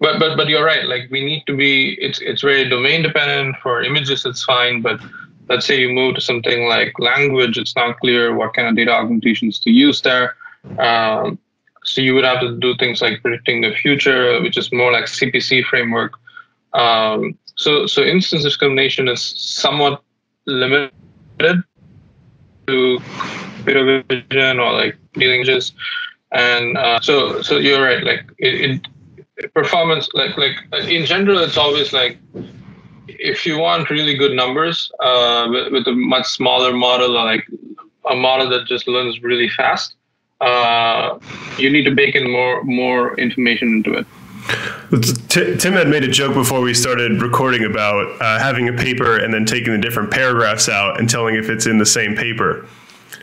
but 0.00 0.18
but 0.18 0.36
but 0.36 0.48
you're 0.48 0.64
right. 0.64 0.86
Like 0.86 1.08
we 1.10 1.24
need 1.24 1.44
to 1.46 1.56
be 1.56 1.94
it's 2.00 2.20
it's 2.20 2.42
very 2.42 2.68
domain 2.68 3.02
dependent. 3.02 3.56
For 3.62 3.82
images 3.82 4.24
it's 4.24 4.42
fine. 4.44 4.80
But 4.80 5.00
let's 5.48 5.66
say 5.66 5.78
you 5.78 5.90
move 5.90 6.14
to 6.14 6.20
something 6.20 6.68
like 6.68 6.92
language 6.98 7.58
it's 7.58 7.76
not 7.76 7.98
clear 8.00 8.34
what 8.34 8.54
kind 8.54 8.68
of 8.68 8.76
data 8.76 8.92
augmentations 8.92 9.58
to 9.60 9.70
use 9.70 10.00
there. 10.00 10.36
Um, 10.78 11.38
so 11.84 12.00
you 12.00 12.14
would 12.14 12.24
have 12.24 12.40
to 12.40 12.56
do 12.58 12.74
things 12.76 13.00
like 13.02 13.22
predicting 13.22 13.62
the 13.62 13.72
future 13.74 14.40
which 14.42 14.56
is 14.56 14.70
more 14.72 14.92
like 14.92 15.04
cpc 15.04 15.64
framework. 15.64 16.12
Um, 16.72 17.38
so 17.56 17.86
so 17.86 18.02
instance 18.02 18.42
discrimination 18.42 19.08
is 19.08 19.20
somewhat 19.20 20.02
limited 20.46 21.62
to 22.66 23.00
computer 23.60 24.02
vision 24.08 24.58
or 24.58 24.72
like 24.72 24.96
dealing 25.14 25.44
just 25.44 25.74
and 26.32 26.76
uh, 26.76 27.00
so 27.00 27.42
so 27.42 27.58
you're 27.58 27.82
right 27.82 28.04
like 28.04 28.24
it 28.38 28.80
performance 29.54 30.08
like 30.14 30.36
like 30.36 30.84
in 30.88 31.04
general 31.04 31.38
it's 31.38 31.56
always 31.56 31.92
like 31.92 32.18
if 33.08 33.44
you 33.44 33.58
want 33.58 33.90
really 33.90 34.14
good 34.14 34.32
numbers 34.32 34.90
uh, 35.00 35.48
with, 35.50 35.72
with, 35.72 35.86
a 35.88 35.92
much 35.92 36.26
smaller 36.26 36.72
model 36.72 37.16
or 37.16 37.24
like 37.24 37.46
a 38.10 38.14
model 38.14 38.48
that 38.48 38.66
just 38.66 38.86
learns 38.86 39.22
really 39.22 39.48
fast 39.48 39.96
uh, 40.40 41.18
you 41.58 41.70
need 41.70 41.84
to 41.84 41.94
bake 41.94 42.14
in 42.14 42.30
more 42.30 42.62
more 42.64 43.18
information 43.18 43.68
into 43.68 43.94
it 43.94 44.06
Tim 45.28 45.74
had 45.74 45.88
made 45.88 46.02
a 46.02 46.08
joke 46.08 46.34
before 46.34 46.60
we 46.60 46.74
started 46.74 47.22
recording 47.22 47.64
about 47.64 48.20
uh, 48.20 48.38
having 48.40 48.68
a 48.68 48.72
paper 48.72 49.16
and 49.16 49.32
then 49.32 49.44
taking 49.44 49.72
the 49.72 49.78
different 49.78 50.10
paragraphs 50.10 50.68
out 50.68 50.98
and 50.98 51.08
telling 51.08 51.36
if 51.36 51.48
it's 51.48 51.66
in 51.66 51.78
the 51.78 51.86
same 51.86 52.16
paper. 52.16 52.66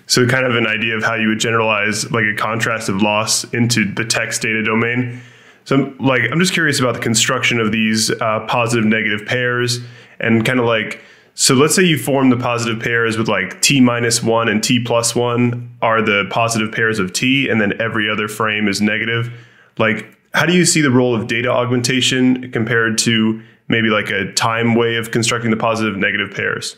So, 0.08 0.26
kind 0.26 0.46
of 0.46 0.56
an 0.56 0.66
idea 0.66 0.96
of 0.96 1.04
how 1.04 1.16
you 1.16 1.28
would 1.28 1.40
generalize 1.40 2.10
like 2.12 2.26
a 2.26 2.36
contrast 2.36 2.90
of 2.90 3.02
loss 3.02 3.44
into 3.54 3.86
the 3.94 4.06
text 4.06 4.42
data 4.42 4.64
domain. 4.64 5.22
So, 5.66 5.94
like, 6.00 6.22
I'm 6.32 6.40
just 6.40 6.54
curious 6.54 6.80
about 6.80 6.96
the 6.96 7.02
construction 7.02 7.60
of 7.60 7.72
these 7.72 8.10
uh, 8.10 8.46
positive 8.48 8.86
negative 8.86 9.26
pairs 9.26 9.80
and 10.20 10.46
kind 10.46 10.60
of 10.60 10.66
like, 10.66 11.02
so 11.34 11.54
let's 11.54 11.76
say 11.76 11.84
you 11.84 11.98
form 11.98 12.30
the 12.30 12.38
positive 12.38 12.82
pairs 12.82 13.18
with 13.18 13.28
like 13.28 13.62
t 13.62 13.80
minus 13.80 14.24
one 14.24 14.48
and 14.48 14.64
t 14.64 14.84
plus 14.84 15.16
one 15.16 15.70
are 15.82 16.02
the 16.02 16.26
positive 16.32 16.72
pairs 16.72 17.00
of 17.00 17.14
t, 17.14 17.48
and 17.48 17.62
then 17.62 17.80
every 17.80 18.10
other 18.10 18.28
frame 18.28 18.68
is 18.68 18.82
negative. 18.82 19.32
Like, 19.78 20.18
how 20.34 20.46
do 20.46 20.54
you 20.54 20.66
see 20.66 20.82
the 20.82 20.90
role 20.90 21.14
of 21.14 21.28
data 21.28 21.50
augmentation 21.50 22.52
compared 22.52 22.98
to 23.00 23.42
maybe 23.68 23.90
like 23.90 24.10
a 24.10 24.32
time 24.34 24.74
way 24.74 24.96
of 24.96 25.12
constructing 25.12 25.52
the 25.52 25.58
positive 25.58 25.98
negative 25.98 26.32
pairs? 26.32 26.76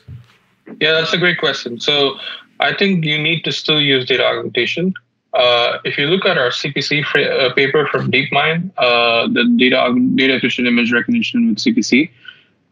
Yeah, 0.80 0.94
that's 0.94 1.14
a 1.14 1.18
great 1.18 1.40
question. 1.40 1.80
So 1.80 2.20
I 2.60 2.76
think 2.76 3.06
you 3.06 3.18
need 3.18 3.44
to 3.46 3.52
still 3.52 3.82
use 3.82 4.06
data 4.06 4.26
augmentation 4.26 4.94
uh, 5.34 5.78
if 5.84 5.98
you 5.98 6.08
look 6.08 6.26
at 6.26 6.38
our 6.38 6.50
CPC 6.50 7.04
uh, 7.04 7.54
paper 7.54 7.88
from 7.88 8.12
DeepMind, 8.12 8.72
uh, 8.78 9.28
the 9.28 9.46
data 9.58 9.96
data 10.16 10.36
efficient 10.36 10.68
image 10.68 10.92
recognition 10.92 11.50
with 11.50 11.58
CPC, 11.58 12.10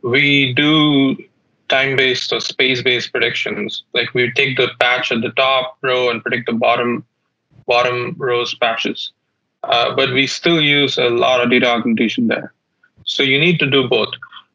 we 0.02 0.54
do 0.54 1.16
time-based 1.70 2.34
or 2.34 2.40
space-based 2.40 3.12
predictions. 3.12 3.84
Like 3.94 4.14
we 4.14 4.32
take 4.32 4.58
the 4.58 4.70
patch 4.80 5.12
at 5.12 5.22
the 5.22 5.32
top 5.32 5.78
row 5.82 6.10
and 6.10 6.22
predict 6.22 6.48
the 6.48 6.54
bottom 6.54 7.06
bottom 7.68 8.16
rows 8.18 8.56
patches, 8.56 9.12
uh, 9.64 9.96
but 9.96 10.12
we 10.14 10.26
still 10.26 10.62
use 10.62 10.98
a 10.98 11.10
lot 11.10 11.42
of 11.42 11.52
data 11.52 11.68
augmentation 11.68 12.28
there. 12.28 12.54
So 13.04 13.22
you 13.22 13.40
need 13.40 13.60
to 13.60 13.70
do 13.70 13.88
both, 13.88 14.10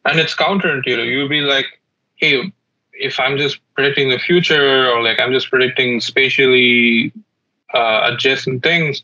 and 0.07 0.19
it's 0.19 0.35
counterintuitive. 0.35 1.07
You'll 1.07 1.29
be 1.29 1.43
like, 1.43 1.67
hey, 2.17 2.53
if 2.93 3.19
I'm 3.19 3.37
just 3.39 3.59
predicting 3.75 4.11
the 4.11 4.19
future 4.19 4.91
or 4.91 5.03
like 5.03 5.21
I'm 5.21 5.33
just 5.33 5.51
predicting 5.51 6.01
spatially 6.01 7.13
uh, 7.75 8.11
adjacent 8.13 8.63
things, 8.63 9.03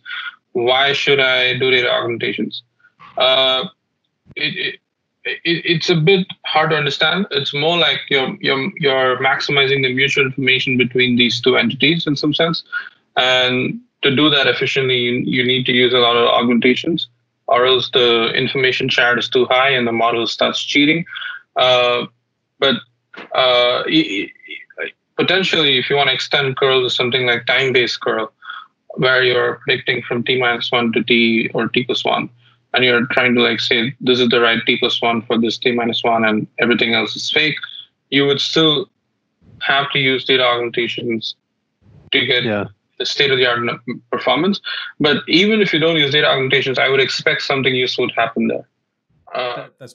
why 0.52 0.92
should 0.92 1.20
I 1.20 1.58
do 1.58 1.70
data 1.70 1.90
augmentations? 1.90 2.62
Uh, 3.16 3.66
it, 4.36 4.56
it, 4.56 4.74
it, 5.24 5.62
it's 5.64 5.90
a 5.90 5.96
bit 5.96 6.26
hard 6.44 6.70
to 6.70 6.76
understand. 6.76 7.26
It's 7.30 7.54
more 7.54 7.78
like 7.78 8.00
you're, 8.08 8.36
you're, 8.40 8.70
you're 8.76 9.18
maximizing 9.18 9.82
the 9.82 9.94
mutual 9.94 10.26
information 10.26 10.76
between 10.76 11.16
these 11.16 11.40
two 11.40 11.56
entities 11.56 12.06
in 12.06 12.16
some 12.16 12.34
sense. 12.34 12.62
And 13.16 13.80
to 14.02 14.14
do 14.14 14.30
that 14.30 14.46
efficiently, 14.46 14.96
you, 14.96 15.12
you 15.26 15.44
need 15.44 15.66
to 15.66 15.72
use 15.72 15.92
a 15.92 15.98
lot 15.98 16.16
of 16.16 16.28
augmentations, 16.28 17.08
or 17.46 17.66
else 17.66 17.90
the 17.92 18.32
information 18.34 18.88
shared 18.88 19.18
is 19.18 19.28
too 19.28 19.46
high 19.46 19.70
and 19.70 19.86
the 19.86 19.92
model 19.92 20.26
starts 20.26 20.62
cheating. 20.62 21.04
Uh, 21.56 22.06
but 22.60 22.76
uh, 23.38 23.82
potentially, 25.16 25.78
if 25.78 25.88
you 25.88 25.96
want 25.96 26.08
to 26.08 26.14
extend 26.14 26.56
curl 26.56 26.82
to 26.82 26.90
something 26.90 27.24
like 27.26 27.46
time-based 27.46 28.00
curl, 28.00 28.32
where 29.02 29.22
you're 29.22 29.54
predicting 29.62 30.02
from 30.06 30.24
t 30.24 30.38
minus 30.38 30.70
one 30.72 30.92
to 30.92 31.02
t 31.04 31.50
or 31.54 31.68
t 31.68 31.84
plus 31.84 32.04
one, 32.04 32.28
and 32.72 32.84
you're 32.84 33.06
trying 33.16 33.34
to 33.34 33.42
like 33.48 33.60
say 33.60 33.94
this 34.00 34.18
is 34.18 34.28
the 34.28 34.40
right 34.40 34.62
t 34.66 34.76
plus 34.78 35.00
one 35.00 35.22
for 35.22 35.38
this 35.38 35.58
t 35.58 35.72
minus 35.72 36.02
one, 36.02 36.24
and 36.24 36.46
everything 36.58 36.94
else 36.94 37.14
is 37.16 37.30
fake, 37.30 37.58
you 38.10 38.26
would 38.26 38.40
still 38.40 38.74
have 39.60 39.90
to 39.92 39.98
use 39.98 40.24
data 40.24 40.44
augmentations 40.44 41.36
to 42.12 42.24
get 42.24 42.44
yeah. 42.44 42.64
the 42.98 43.06
state 43.06 43.30
of 43.30 43.38
the 43.38 43.46
art 43.46 43.60
performance. 44.10 44.60
But 44.98 45.16
even 45.28 45.60
if 45.60 45.72
you 45.72 45.78
don't 45.78 45.96
use 45.96 46.12
data 46.12 46.28
augmentations, 46.28 46.78
I 46.78 46.88
would 46.88 47.00
expect 47.00 47.42
something 47.42 47.74
useful 47.74 48.08
to 48.08 48.14
happen 48.14 48.48
there. 48.48 48.68
Uh, 49.34 49.66
that's 49.78 49.94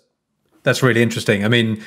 that's 0.63 0.81
really 0.81 1.01
interesting. 1.01 1.43
I 1.43 1.49
mean, 1.49 1.83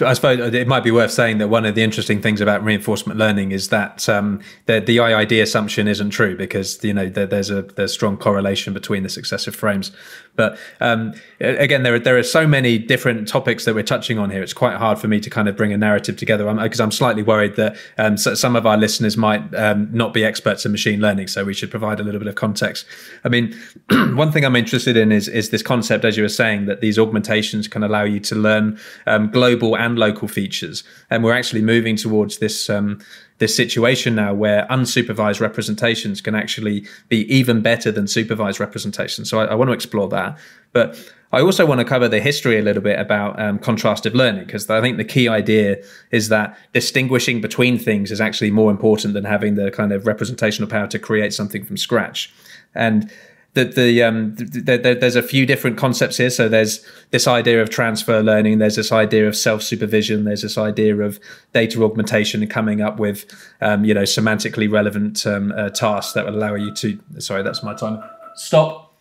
I 0.00 0.12
suppose 0.14 0.54
it 0.54 0.66
might 0.66 0.82
be 0.82 0.90
worth 0.90 1.12
saying 1.12 1.38
that 1.38 1.48
one 1.48 1.64
of 1.64 1.76
the 1.76 1.84
interesting 1.84 2.20
things 2.20 2.40
about 2.40 2.64
reinforcement 2.64 3.16
learning 3.16 3.52
is 3.52 3.68
that 3.68 4.08
um, 4.08 4.40
the, 4.66 4.80
the 4.80 4.96
IID 4.96 5.40
assumption 5.40 5.86
isn't 5.86 6.10
true 6.10 6.36
because 6.36 6.82
you 6.82 6.92
know 6.92 7.08
there, 7.08 7.26
there's 7.26 7.50
a 7.50 7.62
there's 7.62 7.92
strong 7.92 8.16
correlation 8.16 8.74
between 8.74 9.04
the 9.04 9.08
successive 9.08 9.54
frames. 9.54 9.92
But 10.38 10.56
um, 10.80 11.14
again, 11.40 11.82
there 11.82 11.96
are 11.96 11.98
there 11.98 12.16
are 12.16 12.22
so 12.22 12.46
many 12.46 12.78
different 12.78 13.26
topics 13.26 13.64
that 13.64 13.74
we're 13.74 13.82
touching 13.82 14.20
on 14.20 14.30
here. 14.30 14.40
It's 14.40 14.52
quite 14.54 14.76
hard 14.76 15.00
for 15.00 15.08
me 15.08 15.18
to 15.18 15.28
kind 15.28 15.48
of 15.48 15.56
bring 15.56 15.72
a 15.72 15.76
narrative 15.76 16.16
together 16.16 16.44
because 16.54 16.78
I'm, 16.78 16.86
I'm, 16.86 16.92
slightly 16.92 17.24
worried 17.24 17.56
that 17.56 17.76
um, 17.98 18.16
so 18.16 18.34
some 18.34 18.54
of 18.54 18.64
our 18.64 18.76
listeners 18.78 19.16
might 19.16 19.52
um, 19.56 19.88
not 19.92 20.14
be 20.14 20.24
experts 20.24 20.64
in 20.64 20.70
machine 20.70 21.00
learning. 21.00 21.26
So 21.26 21.44
we 21.44 21.54
should 21.54 21.72
provide 21.72 21.98
a 21.98 22.04
little 22.04 22.20
bit 22.20 22.28
of 22.28 22.36
context. 22.36 22.86
I 23.24 23.28
mean, 23.28 23.52
one 23.90 24.30
thing 24.30 24.44
I'm 24.44 24.54
interested 24.54 24.96
in 24.96 25.10
is 25.10 25.26
is 25.26 25.50
this 25.50 25.62
concept, 25.62 26.04
as 26.04 26.16
you 26.16 26.22
were 26.22 26.28
saying, 26.28 26.66
that 26.66 26.80
these 26.80 27.00
augmentations 27.00 27.66
can 27.66 27.82
allow 27.82 28.04
you 28.04 28.20
to 28.20 28.36
learn 28.36 28.78
um, 29.08 29.30
global 29.32 29.76
and 29.76 29.98
local 29.98 30.28
features. 30.28 30.84
And 31.10 31.24
we're 31.24 31.34
actually 31.34 31.62
moving 31.62 31.96
towards 31.96 32.38
this 32.38 32.70
um, 32.70 33.00
this 33.38 33.56
situation 33.56 34.14
now 34.14 34.34
where 34.34 34.66
unsupervised 34.68 35.40
representations 35.40 36.20
can 36.20 36.34
actually 36.34 36.86
be 37.08 37.32
even 37.32 37.60
better 37.60 37.92
than 37.92 38.06
supervised 38.06 38.60
representations. 38.60 39.30
So 39.30 39.40
I, 39.40 39.46
I 39.46 39.54
want 39.54 39.68
to 39.68 39.72
explore 39.72 40.08
that, 40.08 40.38
but 40.72 40.96
I 41.30 41.40
also 41.40 41.66
want 41.66 41.80
to 41.80 41.84
cover 41.84 42.08
the 42.08 42.20
history 42.20 42.58
a 42.58 42.62
little 42.62 42.82
bit 42.82 42.98
about 42.98 43.38
um, 43.38 43.58
contrastive 43.58 44.14
learning 44.14 44.46
because 44.46 44.68
I 44.70 44.80
think 44.80 44.96
the 44.96 45.04
key 45.04 45.28
idea 45.28 45.76
is 46.10 46.30
that 46.30 46.56
distinguishing 46.72 47.40
between 47.40 47.78
things 47.78 48.10
is 48.10 48.20
actually 48.20 48.50
more 48.50 48.70
important 48.70 49.14
than 49.14 49.24
having 49.24 49.54
the 49.54 49.70
kind 49.70 49.92
of 49.92 50.06
representational 50.06 50.70
power 50.70 50.86
to 50.86 50.98
create 50.98 51.34
something 51.34 51.64
from 51.64 51.76
scratch. 51.76 52.32
And 52.74 53.10
the, 53.54 53.64
the 53.64 54.02
um 54.02 54.34
the, 54.36 54.76
the, 54.76 54.96
there's 55.00 55.16
a 55.16 55.22
few 55.22 55.46
different 55.46 55.76
concepts 55.76 56.16
here. 56.16 56.30
So 56.30 56.48
there's 56.48 56.84
this 57.10 57.26
idea 57.26 57.62
of 57.62 57.70
transfer 57.70 58.22
learning. 58.22 58.58
There's 58.58 58.76
this 58.76 58.92
idea 58.92 59.26
of 59.26 59.36
self 59.36 59.62
supervision. 59.62 60.24
There's 60.24 60.42
this 60.42 60.58
idea 60.58 60.96
of 60.98 61.18
data 61.52 61.82
augmentation 61.82 62.42
and 62.42 62.50
coming 62.50 62.80
up 62.80 62.98
with 62.98 63.24
um, 63.60 63.84
you 63.84 63.94
know 63.94 64.02
semantically 64.02 64.70
relevant 64.70 65.26
um, 65.26 65.52
uh, 65.56 65.70
tasks 65.70 66.12
that 66.12 66.24
would 66.24 66.34
allow 66.34 66.54
you 66.54 66.74
to. 66.74 66.98
Sorry, 67.18 67.42
that's 67.42 67.62
my 67.62 67.74
time. 67.74 68.02
Stop. 68.34 68.94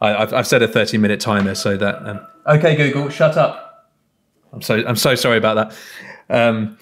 I, 0.00 0.10
have 0.10 0.32
I've 0.32 0.46
set 0.46 0.62
a 0.62 0.68
30 0.68 0.98
minute 0.98 1.20
timer 1.20 1.54
so 1.54 1.76
that. 1.76 2.06
Um, 2.06 2.26
okay, 2.46 2.76
Google, 2.76 3.08
shut 3.08 3.36
up. 3.36 3.90
I'm 4.52 4.62
so 4.62 4.84
I'm 4.86 4.96
so 4.96 5.14
sorry 5.14 5.38
about 5.38 5.54
that. 5.54 5.76
Um, 6.30 6.78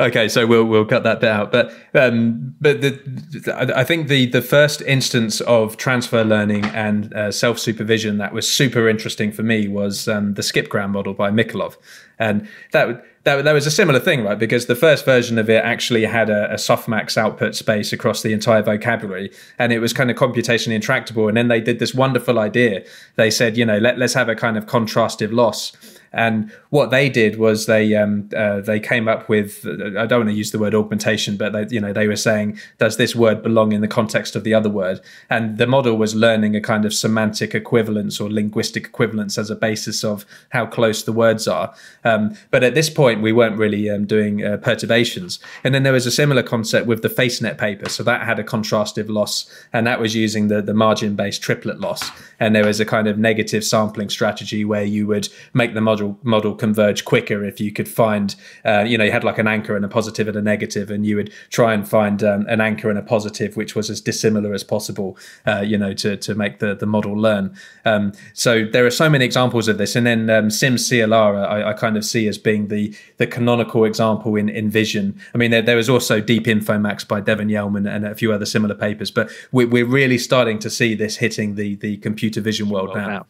Okay, 0.00 0.28
so 0.28 0.46
we'll 0.46 0.64
we'll 0.64 0.84
cut 0.84 1.02
that 1.02 1.24
out. 1.24 1.50
But 1.50 1.72
um, 1.92 2.54
but 2.60 2.80
the, 2.82 3.72
I 3.74 3.82
think 3.82 4.06
the 4.06 4.26
the 4.26 4.42
first 4.42 4.80
instance 4.82 5.40
of 5.40 5.76
transfer 5.76 6.22
learning 6.22 6.66
and 6.66 7.12
uh, 7.14 7.32
self 7.32 7.58
supervision 7.58 8.18
that 8.18 8.32
was 8.32 8.48
super 8.48 8.88
interesting 8.88 9.32
for 9.32 9.42
me 9.42 9.66
was 9.66 10.06
um, 10.06 10.34
the 10.34 10.42
skipgram 10.42 10.90
model 10.90 11.14
by 11.14 11.32
Mikolov, 11.32 11.76
and 12.16 12.46
that 12.70 13.04
that, 13.24 13.44
that 13.44 13.52
was 13.52 13.66
a 13.66 13.72
similar 13.72 13.98
thing, 13.98 14.22
right? 14.22 14.38
Because 14.38 14.66
the 14.66 14.76
first 14.76 15.04
version 15.04 15.36
of 15.36 15.50
it 15.50 15.64
actually 15.64 16.04
had 16.04 16.30
a, 16.30 16.52
a 16.52 16.56
softmax 16.56 17.16
output 17.16 17.56
space 17.56 17.92
across 17.92 18.22
the 18.22 18.32
entire 18.32 18.62
vocabulary, 18.62 19.32
and 19.58 19.72
it 19.72 19.80
was 19.80 19.92
kind 19.92 20.12
of 20.12 20.16
computationally 20.16 20.74
intractable. 20.74 21.26
And 21.26 21.36
then 21.36 21.48
they 21.48 21.60
did 21.60 21.80
this 21.80 21.92
wonderful 21.92 22.38
idea. 22.38 22.84
They 23.16 23.30
said, 23.30 23.56
you 23.56 23.66
know, 23.66 23.78
let, 23.78 23.98
let's 23.98 24.14
have 24.14 24.28
a 24.28 24.36
kind 24.36 24.56
of 24.56 24.66
contrastive 24.66 25.32
loss 25.32 25.72
and 26.12 26.50
what 26.70 26.90
they 26.90 27.08
did 27.08 27.38
was 27.38 27.66
they 27.66 27.94
um, 27.94 28.28
uh, 28.36 28.60
they 28.60 28.80
came 28.80 29.08
up 29.08 29.28
with 29.28 29.66
I 29.66 30.06
don't 30.06 30.20
want 30.20 30.30
to 30.30 30.34
use 30.34 30.50
the 30.50 30.58
word 30.58 30.74
augmentation, 30.74 31.36
but 31.36 31.52
they, 31.52 31.66
you 31.70 31.80
know 31.80 31.92
they 31.92 32.08
were 32.08 32.16
saying 32.16 32.58
does 32.78 32.96
this 32.96 33.14
word 33.14 33.42
belong 33.42 33.72
in 33.72 33.80
the 33.80 33.88
context 33.88 34.36
of 34.36 34.44
the 34.44 34.54
other 34.54 34.70
word? 34.70 35.00
And 35.28 35.58
the 35.58 35.66
model 35.66 35.96
was 35.96 36.14
learning 36.14 36.56
a 36.56 36.60
kind 36.60 36.84
of 36.84 36.94
semantic 36.94 37.54
equivalence 37.54 38.20
or 38.20 38.30
linguistic 38.30 38.84
equivalence 38.84 39.38
as 39.38 39.50
a 39.50 39.56
basis 39.56 40.04
of 40.04 40.24
how 40.50 40.66
close 40.66 41.02
the 41.02 41.12
words 41.12 41.46
are. 41.46 41.74
Um, 42.04 42.36
but 42.50 42.64
at 42.64 42.74
this 42.74 42.90
point, 42.90 43.22
we 43.22 43.32
weren't 43.32 43.58
really 43.58 43.90
um, 43.90 44.06
doing 44.06 44.44
uh, 44.44 44.56
perturbations. 44.58 45.38
And 45.64 45.74
then 45.74 45.82
there 45.82 45.92
was 45.92 46.06
a 46.06 46.10
similar 46.10 46.42
concept 46.42 46.86
with 46.86 47.02
the 47.02 47.08
FaceNet 47.08 47.58
paper, 47.58 47.88
so 47.88 48.02
that 48.04 48.22
had 48.22 48.38
a 48.38 48.44
contrastive 48.44 49.08
loss, 49.08 49.50
and 49.72 49.86
that 49.86 50.00
was 50.00 50.14
using 50.14 50.48
the 50.48 50.62
the 50.62 50.74
margin 50.74 51.16
based 51.16 51.42
triplet 51.42 51.80
loss. 51.80 52.10
And 52.40 52.54
there 52.54 52.66
was 52.66 52.80
a 52.80 52.84
kind 52.84 53.08
of 53.08 53.18
negative 53.18 53.64
sampling 53.64 54.10
strategy 54.10 54.64
where 54.64 54.84
you 54.84 55.06
would 55.06 55.28
make 55.52 55.74
the 55.74 55.80
model 55.80 55.97
model 55.98 56.18
model 56.22 56.54
converge 56.54 57.04
quicker 57.04 57.44
if 57.44 57.60
you 57.60 57.72
could 57.72 57.88
find 57.88 58.36
uh, 58.64 58.84
you 58.86 58.96
know 58.96 59.04
you 59.04 59.10
had 59.10 59.24
like 59.24 59.38
an 59.38 59.48
anchor 59.48 59.76
and 59.76 59.84
a 59.84 59.88
positive 59.88 60.28
and 60.28 60.36
a 60.36 60.42
negative 60.42 60.90
and 60.90 61.04
you 61.06 61.16
would 61.16 61.32
try 61.50 61.74
and 61.74 61.88
find 61.88 62.22
um, 62.22 62.46
an 62.48 62.60
anchor 62.60 62.88
and 62.88 62.98
a 62.98 63.02
positive 63.02 63.56
which 63.56 63.74
was 63.74 63.90
as 63.90 64.00
dissimilar 64.00 64.54
as 64.54 64.62
possible 64.62 65.16
uh, 65.46 65.60
you 65.60 65.76
know 65.76 65.92
to 65.92 66.16
to 66.16 66.34
make 66.34 66.58
the 66.58 66.74
the 66.74 66.86
model 66.86 67.14
learn 67.14 67.54
um, 67.84 68.12
so 68.32 68.64
there 68.64 68.86
are 68.86 68.90
so 68.90 69.10
many 69.10 69.24
examples 69.24 69.68
of 69.68 69.78
this 69.78 69.96
and 69.96 70.06
then 70.06 70.30
um, 70.30 70.50
sims 70.50 70.88
CLR 70.88 71.46
I, 71.46 71.70
I, 71.70 71.72
kind 71.72 71.96
of 71.96 72.04
see 72.04 72.28
as 72.28 72.38
being 72.38 72.68
the 72.68 72.94
the 73.16 73.26
canonical 73.26 73.84
example 73.84 74.36
in 74.36 74.48
in 74.48 74.70
vision 74.70 75.18
I 75.34 75.38
mean 75.38 75.50
there, 75.50 75.62
there 75.62 75.76
was 75.76 75.88
also 75.88 76.20
deep 76.20 76.44
infomax 76.44 77.06
by 77.06 77.20
Devon 77.20 77.48
Yellman 77.48 77.88
and 77.88 78.06
a 78.06 78.14
few 78.14 78.32
other 78.32 78.46
similar 78.46 78.74
papers 78.74 79.10
but 79.10 79.30
we, 79.52 79.64
we're 79.64 79.86
really 79.86 80.18
starting 80.18 80.58
to 80.60 80.70
see 80.70 80.94
this 80.94 81.16
hitting 81.16 81.54
the 81.56 81.76
the 81.76 81.96
computer 81.98 82.40
vision 82.40 82.68
world 82.68 82.94
now. 82.94 83.26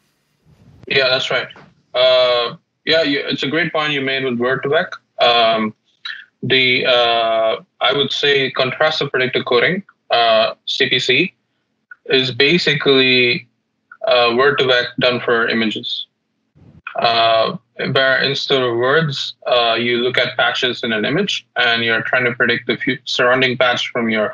Yeah, 0.87 1.09
that's 1.11 1.31
right. 1.31 1.49
Uh, 1.99 2.57
yeah, 2.85 3.03
you, 3.03 3.21
it's 3.27 3.43
a 3.43 3.49
great 3.49 3.73
point 3.73 3.93
you 3.93 4.01
made 4.01 4.25
with 4.25 4.39
Word2Vec. 4.39 4.89
Um, 5.21 5.75
the 6.43 6.87
uh, 6.87 7.57
I 7.81 7.93
would 7.93 8.13
say 8.13 8.53
contrastive 8.53 9.11
predictive 9.11 9.45
coding 9.45 9.83
uh, 10.11 10.55
CPC 10.67 11.33
is 12.07 12.31
basically 12.31 13.49
uh, 14.07 14.31
Word2Vec 14.39 14.87
done 15.01 15.21
for 15.21 15.49
images. 15.49 16.07
Uh, 16.97 17.57
where 17.93 18.23
instead 18.23 18.63
of 18.63 18.77
words, 18.77 19.35
uh, 19.47 19.75
you 19.75 19.99
look 19.99 20.19
at 20.19 20.37
patches 20.37 20.83
in 20.83 20.93
an 20.93 21.05
image 21.05 21.47
and 21.57 21.85
you're 21.85 22.03
trying 22.03 22.25
to 22.25 22.35
predict 22.35 22.67
the 22.67 22.99
surrounding 23.05 23.57
patch 23.57 23.89
from 23.91 24.09
your 24.09 24.33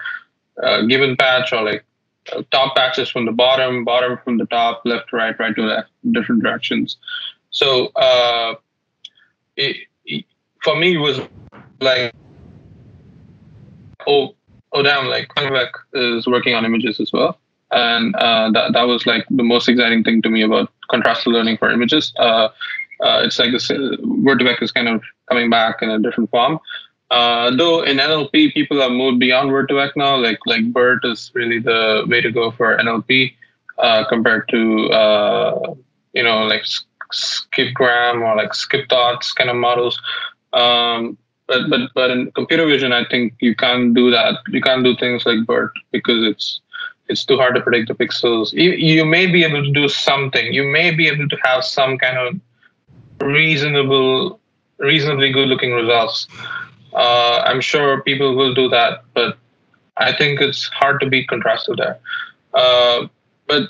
given 0.89 1.17
patch 1.17 1.53
or 1.53 1.63
like 1.63 1.85
top 2.51 2.75
patches 2.77 3.11
from 3.11 3.27
the 3.27 3.33
bottom, 3.33 3.85
bottom 3.85 4.19
from 4.25 4.39
the 4.39 4.47
top, 4.47 4.83
left 4.85 5.13
right, 5.13 5.39
right 5.39 5.55
to 5.55 5.63
left, 5.63 5.91
different 6.13 6.43
directions. 6.43 6.97
So 7.55 7.87
uh, 7.95 8.57
it, 9.57 9.77
it, 10.05 10.25
for 10.63 10.77
me, 10.77 10.97
it 10.97 10.99
was 10.99 11.21
like, 11.81 12.13
oh, 14.09 14.35
oh 14.73 14.83
damn, 14.83 15.07
like 15.07 15.29
Word2Vec 15.37 15.71
is 15.95 16.27
working 16.27 16.55
on 16.55 16.65
images 16.65 16.99
as 16.99 17.13
well. 17.13 17.39
And 17.71 18.15
uh, 18.17 18.51
that, 18.51 18.73
that 18.73 18.83
was 18.83 19.07
like 19.07 19.25
the 19.31 19.45
most 19.45 19.69
exciting 19.69 20.03
thing 20.03 20.21
to 20.23 20.29
me 20.29 20.43
about 20.43 20.71
contrastive 20.91 21.33
learning 21.33 21.59
for 21.59 21.71
images. 21.71 22.13
Uh, 22.19 22.49
uh, 23.01 23.23
it's 23.25 23.39
like 23.39 23.53
this 23.53 23.71
uh, 23.71 23.75
Word2Vec 24.03 24.61
is 24.61 24.73
kind 24.73 24.89
of 24.89 25.01
coming 25.29 25.49
back 25.49 25.81
in 25.81 25.91
a 25.91 25.99
different 26.01 26.31
form. 26.31 26.59
Uh, 27.13 27.55
though 27.55 27.83
in 27.83 27.99
NLP, 27.99 28.53
people 28.53 28.81
have 28.81 28.91
moved 28.91 29.21
beyond 29.21 29.51
word2vec 29.51 29.93
now. 29.95 30.17
Like 30.17 30.41
like 30.47 30.73
BERT 30.73 31.05
is 31.05 31.31
really 31.35 31.61
the 31.61 32.05
way 32.09 32.21
to 32.21 32.33
go 32.33 32.51
for 32.51 32.77
NLP 32.79 33.35
uh, 33.79 34.05
compared 34.09 34.49
to 34.49 34.89
uh, 34.89 35.75
you 36.15 36.25
know 36.25 36.45
like 36.45 36.65
skipgram 37.15 38.23
or 38.23 38.37
like 38.37 38.55
skip 38.55 38.89
thoughts 38.89 39.33
kind 39.33 39.51
of 39.51 39.57
models. 39.57 40.01
Um, 40.53 41.17
but 41.47 41.69
but 41.69 41.81
but 41.95 42.11
in 42.11 42.31
computer 42.33 42.67
vision, 42.67 42.93
I 42.93 43.05
think 43.11 43.35
you 43.41 43.55
can't 43.55 43.95
do 43.95 44.11
that. 44.11 44.39
You 44.49 44.61
can't 44.61 44.85
do 44.85 44.97
things 44.97 45.27
like 45.27 45.47
BERT 45.47 45.73
because 45.93 46.27
it's 46.27 46.61
it's 47.09 47.25
too 47.25 47.37
hard 47.37 47.55
to 47.55 47.61
predict 47.61 47.89
the 47.89 47.95
pixels. 47.95 48.53
You, 48.53 48.71
you 48.73 49.05
may 49.05 49.27
be 49.27 49.45
able 49.45 49.63
to 49.63 49.71
do 49.71 49.89
something. 49.89 50.53
You 50.53 50.65
may 50.65 50.91
be 50.91 51.07
able 51.09 51.29
to 51.29 51.37
have 51.45 51.65
some 51.65 51.99
kind 51.99 52.17
of 52.17 52.41
reasonable, 53.27 54.41
reasonably 54.79 55.31
good 55.31 55.49
looking 55.49 55.73
results. 55.73 56.27
Uh, 56.95 57.43
I'm 57.45 57.61
sure 57.61 58.03
people 58.03 58.37
will 58.37 58.55
do 58.55 58.69
that, 58.71 59.05
but 59.13 59.37
I 59.97 60.17
think 60.17 60.41
it's 60.41 60.67
hard 60.69 61.01
to 61.01 61.09
be 61.09 61.27
contrastive 61.27 61.77
there. 61.77 61.99
Uh, 62.55 63.09
but 63.47 63.69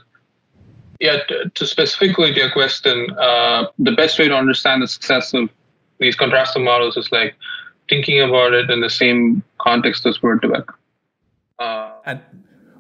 yeah, 1.04 1.18
to, 1.28 1.50
to, 1.50 1.66
specifically 1.66 2.32
to 2.32 2.40
your 2.40 2.50
question, 2.50 3.10
uh, 3.18 3.66
the 3.78 3.92
best 3.92 4.18
way 4.18 4.26
to 4.26 4.34
understand 4.34 4.82
the 4.82 4.88
success 4.88 5.34
of 5.34 5.50
these 5.98 6.16
contrastive 6.16 6.64
models 6.64 6.96
is 6.96 7.12
like 7.12 7.36
thinking 7.90 8.22
about 8.22 8.54
it 8.54 8.70
in 8.70 8.80
the 8.80 8.88
same 8.88 9.42
context 9.60 10.06
as 10.06 10.16
word2vec. 10.18 10.64
Uh, 11.58 11.90
and 12.06 12.20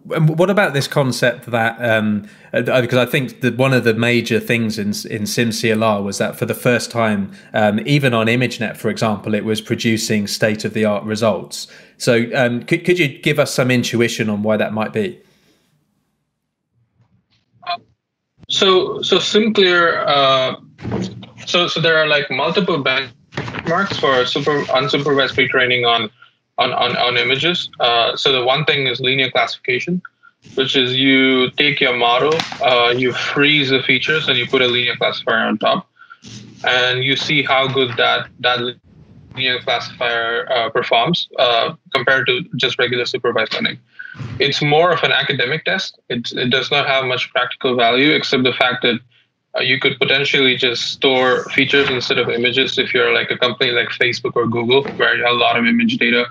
what 0.04 0.48
about 0.48 0.72
this 0.72 0.88
concept 0.88 1.46
that 1.46 1.76
um, 1.82 2.26
uh, 2.52 2.80
because 2.80 2.98
I 2.98 3.06
think 3.06 3.40
that 3.42 3.56
one 3.56 3.72
of 3.72 3.84
the 3.84 3.94
major 3.94 4.40
things 4.40 4.78
in 4.78 4.88
in 4.88 5.24
SimCLR 5.24 6.02
was 6.02 6.18
that 6.18 6.36
for 6.36 6.46
the 6.46 6.54
first 6.54 6.90
time, 6.90 7.32
um, 7.54 7.80
even 7.86 8.12
on 8.12 8.26
ImageNet, 8.26 8.76
for 8.76 8.90
example, 8.90 9.34
it 9.34 9.44
was 9.44 9.60
producing 9.60 10.26
state 10.26 10.64
of 10.64 10.74
the 10.74 10.84
art 10.84 11.04
results. 11.04 11.68
So, 11.96 12.26
um, 12.34 12.64
could 12.64 12.84
could 12.84 12.98
you 12.98 13.18
give 13.18 13.38
us 13.38 13.54
some 13.54 13.70
intuition 13.70 14.28
on 14.28 14.42
why 14.42 14.56
that 14.58 14.74
might 14.74 14.92
be? 14.92 15.20
So, 18.54 19.02
so 19.02 19.16
SimCLR. 19.18 20.06
Uh, 20.06 20.56
so, 21.44 21.66
so 21.66 21.80
there 21.80 21.98
are 21.98 22.06
like 22.06 22.30
multiple 22.30 22.82
benchmarks 22.82 23.98
for 23.98 24.24
super 24.26 24.62
unsupervised 24.78 25.34
pre-training 25.34 25.84
on 25.84 26.08
on, 26.58 26.72
on, 26.72 26.96
on 26.96 27.16
images. 27.16 27.68
Uh, 27.80 28.16
so 28.16 28.30
the 28.30 28.44
one 28.44 28.64
thing 28.64 28.86
is 28.86 29.00
linear 29.00 29.28
classification, 29.28 30.00
which 30.54 30.76
is 30.76 30.94
you 30.94 31.50
take 31.50 31.80
your 31.80 31.96
model, 31.96 32.32
uh, 32.62 32.94
you 32.96 33.12
freeze 33.12 33.70
the 33.70 33.82
features, 33.82 34.28
and 34.28 34.38
you 34.38 34.46
put 34.46 34.62
a 34.62 34.68
linear 34.68 34.94
classifier 34.94 35.48
on 35.48 35.58
top, 35.58 35.90
and 36.64 37.02
you 37.02 37.16
see 37.16 37.42
how 37.42 37.66
good 37.66 37.90
that 37.96 38.28
that 38.38 38.60
linear 39.34 39.58
classifier 39.62 40.48
uh, 40.52 40.70
performs 40.70 41.28
uh, 41.40 41.74
compared 41.92 42.24
to 42.28 42.44
just 42.54 42.78
regular 42.78 43.04
supervised 43.04 43.52
learning. 43.54 43.80
It's 44.38 44.62
more 44.62 44.92
of 44.92 45.02
an 45.02 45.12
academic 45.12 45.64
test. 45.64 45.98
It, 46.08 46.32
it 46.32 46.50
does 46.50 46.70
not 46.70 46.86
have 46.86 47.04
much 47.04 47.30
practical 47.32 47.76
value 47.76 48.12
except 48.12 48.44
the 48.44 48.52
fact 48.52 48.82
that 48.82 49.00
uh, 49.56 49.62
you 49.62 49.78
could 49.78 49.98
potentially 49.98 50.56
just 50.56 50.92
store 50.92 51.44
features 51.50 51.88
instead 51.88 52.18
of 52.18 52.28
images 52.28 52.78
if 52.78 52.92
you're 52.92 53.12
like 53.12 53.30
a 53.30 53.38
company 53.38 53.70
like 53.70 53.88
Facebook 53.88 54.32
or 54.34 54.46
Google, 54.46 54.84
where 54.96 55.16
you 55.16 55.24
have 55.24 55.34
a 55.34 55.38
lot 55.38 55.56
of 55.56 55.64
image 55.64 55.96
data 55.96 56.26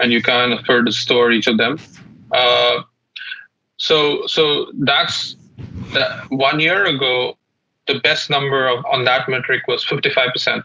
and 0.00 0.12
you 0.12 0.22
can't 0.22 0.52
afford 0.52 0.86
to 0.86 0.92
store 0.92 1.30
each 1.30 1.46
of 1.46 1.58
them. 1.58 1.78
Uh, 2.30 2.82
so, 3.76 4.26
so 4.26 4.72
that's 4.80 5.36
that 5.92 6.30
one 6.30 6.60
year 6.60 6.84
ago, 6.86 7.36
the 7.86 7.98
best 8.00 8.30
number 8.30 8.68
of, 8.68 8.84
on 8.86 9.04
that 9.04 9.28
metric 9.28 9.66
was 9.68 9.84
55%. 9.84 10.62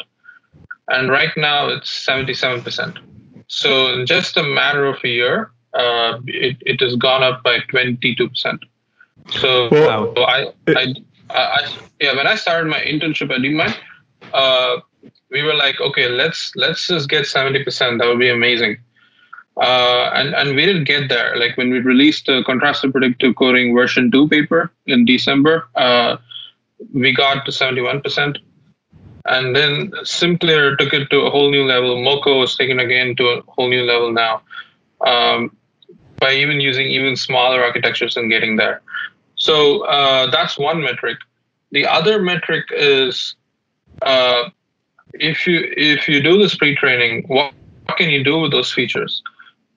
And 0.90 1.10
right 1.10 1.32
now 1.36 1.68
it's 1.68 1.90
77%. 2.06 2.98
So 3.48 3.94
in 3.94 4.06
just 4.06 4.38
a 4.38 4.44
matter 4.44 4.86
of 4.86 4.98
a 5.04 5.08
year, 5.08 5.52
uh, 5.78 6.20
it, 6.26 6.58
it 6.62 6.82
has 6.82 6.96
gone 6.96 7.24
up 7.24 7.44
by 7.44 7.60
22%. 7.72 8.60
So, 9.30 9.70
well, 9.72 10.14
I, 10.26 10.52
I, 10.68 10.96
I, 11.30 11.78
yeah, 12.00 12.16
when 12.16 12.28
I 12.28 12.36
started 12.36 12.70
my 12.70 12.80
internship 12.80 13.30
at 13.32 13.42
DeepMind, 13.42 13.76
uh, 14.34 14.78
we 15.30 15.44
were 15.44 15.56
like, 15.56 15.80
okay, 15.82 16.08
let's 16.10 16.56
let's 16.56 16.88
just 16.88 17.10
get 17.10 17.26
seventy 17.26 17.64
percent. 17.64 18.00
That 18.00 18.08
would 18.08 18.20
be 18.20 18.30
amazing. 18.30 18.78
Uh, 19.58 20.12
and 20.14 20.34
and 20.36 20.56
we 20.56 20.66
didn't 20.66 20.86
get 20.86 21.10
there. 21.10 21.36
Like 21.36 21.58
when 21.58 21.70
we 21.70 21.80
released 21.80 22.28
the 22.28 22.44
contrastive 22.48 22.92
predictive 22.92 23.36
coding 23.36 23.76
version 23.76 24.12
two 24.12 24.28
paper 24.28 24.72
in 24.86 25.06
December, 25.06 25.68
uh, 25.76 26.18
we 26.94 27.14
got 27.14 27.46
to 27.46 27.52
seventy 27.52 27.82
one 27.82 28.02
percent. 28.02 28.38
And 29.26 29.54
then 29.54 29.92
SimCLR 30.04 30.78
took 30.78 30.94
it 30.94 31.10
to 31.10 31.22
a 31.22 31.30
whole 31.30 31.52
new 31.52 31.66
level. 31.66 31.98
MoCo 31.98 32.40
was 32.40 32.56
taken 32.56 32.80
again 32.80 33.14
to 33.18 33.24
a 33.28 33.42
whole 33.50 33.68
new 33.68 33.84
level 33.84 34.14
now, 34.14 34.42
um, 35.06 35.57
by 36.20 36.34
even 36.34 36.60
using 36.60 36.88
even 36.88 37.16
smaller 37.16 37.64
architectures 37.64 38.18
and 38.18 38.30
getting 38.30 38.56
there. 38.56 38.82
So 39.36 39.86
uh, 39.86 40.30
that's 40.32 40.58
one 40.58 40.82
metric. 40.82 41.18
The 41.72 41.86
other 41.86 42.22
metric 42.22 42.66
is 42.72 43.36
uh, 44.02 44.50
if 45.14 45.48
you 45.48 45.72
if 45.76 46.08
you 46.08 46.22
do 46.22 46.38
this 46.38 46.56
pre-training, 46.56 47.26
what, 47.28 47.54
what 47.86 47.98
can 47.98 48.10
you 48.10 48.24
do 48.24 48.40
with 48.40 48.52
those 48.52 48.72
features? 48.72 49.22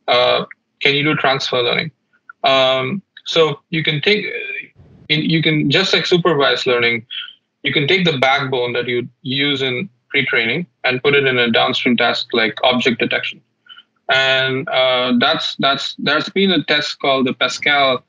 Uh, 0.09 0.44
can 0.81 0.94
you 0.94 1.05
do 1.05 1.14
transfer 1.14 1.62
learning? 1.62 1.90
Um, 2.44 3.03
so 3.26 3.61
you 3.70 3.85
can 3.85 4.00
take 4.00 4.24
you 5.09 5.42
can 5.42 5.70
just 5.70 5.92
like 5.92 6.07
supervised 6.07 6.66
learning, 6.66 7.07
you 7.62 7.72
can 7.72 7.87
take 7.87 8.05
the 8.05 8.16
backbone 8.18 8.72
that 8.74 8.87
you 8.87 9.09
use 9.22 9.61
in 9.61 9.90
pre-training 10.09 10.66
and 10.85 11.03
put 11.03 11.14
it 11.14 11.26
in 11.26 11.38
a 11.38 11.50
downstream 11.50 11.96
task 11.96 12.29
like 12.33 12.57
object 12.62 12.98
detection. 12.98 13.40
And 14.11 14.68
uh, 14.68 15.14
that's 15.18 15.57
that's 15.57 15.94
there's 15.99 16.29
been 16.31 16.51
a 16.51 16.64
test 16.64 16.99
called 16.99 17.27
the 17.27 17.33
Pascal 17.33 18.05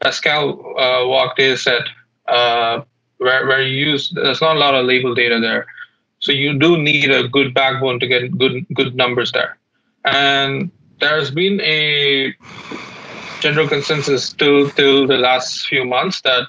Pascal 0.00 0.74
uh, 0.78 1.00
VOC 1.08 1.36
data 1.36 1.56
set 1.56 1.82
uh, 2.28 2.82
where, 3.18 3.46
where 3.46 3.62
you 3.62 3.86
use, 3.92 4.10
there's 4.14 4.40
not 4.40 4.56
a 4.56 4.58
lot 4.58 4.74
of 4.74 4.84
label 4.86 5.14
data 5.14 5.40
there. 5.40 5.66
So 6.18 6.32
you 6.32 6.58
do 6.58 6.76
need 6.76 7.10
a 7.10 7.28
good 7.28 7.54
backbone 7.54 8.00
to 8.00 8.06
get 8.06 8.36
good 8.36 8.66
good 8.74 8.94
numbers 8.96 9.32
there. 9.32 9.58
And 10.04 10.70
there's 11.00 11.30
been 11.30 11.60
a 11.60 12.34
general 13.40 13.68
consensus 13.68 14.32
till 14.32 14.70
till 14.70 15.06
the 15.06 15.18
last 15.18 15.66
few 15.66 15.84
months 15.84 16.22
that 16.22 16.48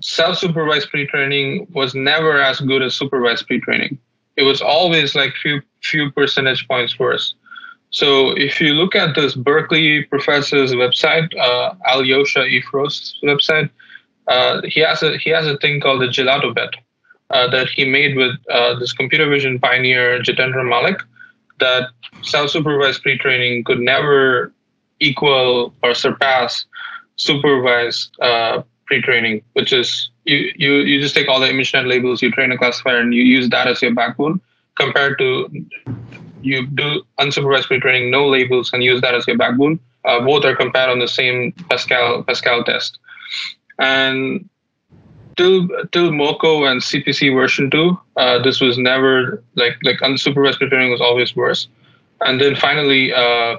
self-supervised 0.00 0.88
pre-training 0.90 1.66
was 1.72 1.94
never 1.94 2.40
as 2.40 2.58
good 2.60 2.82
as 2.82 2.94
supervised 2.94 3.46
pre-training. 3.46 3.98
It 4.36 4.42
was 4.42 4.60
always 4.60 5.14
like 5.14 5.34
few 5.34 5.60
few 5.82 6.10
percentage 6.10 6.66
points 6.66 6.98
worse. 6.98 7.34
So 7.92 8.30
if 8.30 8.60
you 8.60 8.72
look 8.72 8.96
at 8.96 9.14
this 9.14 9.34
Berkeley 9.34 10.04
professor's 10.04 10.72
website, 10.72 11.28
uh, 11.38 11.74
Alyosha 11.86 12.40
Efros' 12.40 13.12
website, 13.22 13.68
uh, 14.28 14.62
he 14.64 14.80
has 14.80 15.02
a 15.02 15.18
he 15.18 15.30
has 15.30 15.46
a 15.46 15.58
thing 15.58 15.80
called 15.80 16.00
the 16.00 16.06
Gelato 16.06 16.54
bet 16.54 16.70
uh, 17.30 17.48
that 17.50 17.68
he 17.68 17.84
made 17.84 18.16
with 18.16 18.32
uh, 18.50 18.78
this 18.78 18.92
computer 18.92 19.28
vision 19.28 19.58
pioneer 19.58 20.20
Jitendra 20.20 20.66
Malik 20.66 21.00
that 21.60 21.90
self-supervised 22.22 23.02
pre-training 23.02 23.64
could 23.64 23.80
never 23.80 24.52
equal 25.00 25.74
or 25.82 25.94
surpass 25.94 26.64
supervised 27.16 28.16
uh, 28.22 28.62
pre-training, 28.86 29.42
which 29.52 29.72
is 29.72 30.10
you, 30.24 30.50
you 30.56 30.72
you 30.76 31.00
just 31.00 31.14
take 31.14 31.28
all 31.28 31.40
the 31.40 31.46
ImageNet 31.46 31.86
labels, 31.86 32.22
you 32.22 32.30
train 32.30 32.52
a 32.52 32.56
classifier, 32.58 32.98
and 32.98 33.12
you 33.12 33.22
use 33.22 33.50
that 33.50 33.66
as 33.66 33.82
your 33.82 33.94
backbone, 33.94 34.40
compared 34.76 35.18
to 35.18 35.48
you 36.42 36.66
do 36.66 37.02
unsupervised 37.18 37.66
pre-training, 37.66 38.10
no 38.10 38.26
labels, 38.28 38.72
and 38.72 38.82
use 38.82 39.00
that 39.00 39.14
as 39.14 39.26
your 39.26 39.36
backbone. 39.36 39.78
Uh, 40.04 40.20
both 40.20 40.44
are 40.44 40.56
compared 40.56 40.90
on 40.90 40.98
the 40.98 41.08
same 41.08 41.52
Pascal 41.70 42.22
Pascal 42.24 42.64
test. 42.64 42.98
And 43.78 44.48
till 45.36 45.68
till 45.92 46.10
MoCo 46.10 46.70
and 46.70 46.80
CPC 46.80 47.34
version 47.34 47.70
two, 47.70 47.98
uh, 48.16 48.42
this 48.42 48.60
was 48.60 48.78
never 48.78 49.42
like 49.54 49.76
like 49.84 49.98
unsupervised 50.00 50.58
pre-training 50.58 50.90
was 50.90 51.00
always 51.00 51.34
worse. 51.36 51.68
And 52.20 52.40
then 52.40 52.54
finally, 52.56 53.12
uh, 53.12 53.56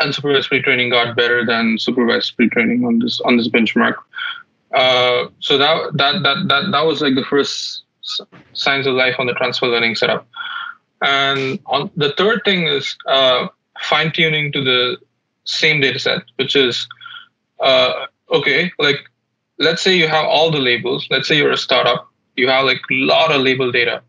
unsupervised 0.00 0.48
pre-training 0.48 0.90
got 0.90 1.16
better 1.16 1.44
than 1.44 1.78
supervised 1.78 2.36
pre-training 2.36 2.84
on 2.84 2.98
this 2.98 3.20
on 3.22 3.36
this 3.36 3.48
benchmark. 3.48 3.94
Uh, 4.74 5.28
so 5.40 5.58
that, 5.58 5.92
that 5.94 6.22
that 6.22 6.48
that 6.48 6.70
that 6.72 6.84
was 6.84 7.00
like 7.00 7.14
the 7.14 7.24
first 7.24 7.82
signs 8.52 8.86
of 8.86 8.94
life 8.94 9.16
on 9.18 9.26
the 9.26 9.34
transfer 9.34 9.66
learning 9.66 9.94
setup. 9.94 10.26
And 11.06 11.60
on 11.66 11.90
the 11.96 12.12
third 12.18 12.42
thing 12.44 12.66
is 12.66 12.96
uh, 13.06 13.46
fine 13.80 14.10
tuning 14.12 14.50
to 14.52 14.62
the 14.62 14.96
same 15.44 15.80
data 15.80 16.00
set, 16.00 16.22
which 16.34 16.56
is 16.56 16.88
uh, 17.60 18.06
okay, 18.30 18.72
like 18.78 18.98
let's 19.58 19.82
say 19.82 19.96
you 19.96 20.08
have 20.08 20.26
all 20.26 20.50
the 20.50 20.58
labels. 20.58 21.06
Let's 21.10 21.28
say 21.28 21.36
you're 21.36 21.52
a 21.52 21.56
startup, 21.56 22.10
you 22.34 22.48
have 22.48 22.64
like 22.64 22.80
a 22.90 22.94
lot 22.94 23.30
of 23.30 23.40
label 23.42 23.70
data. 23.70 24.02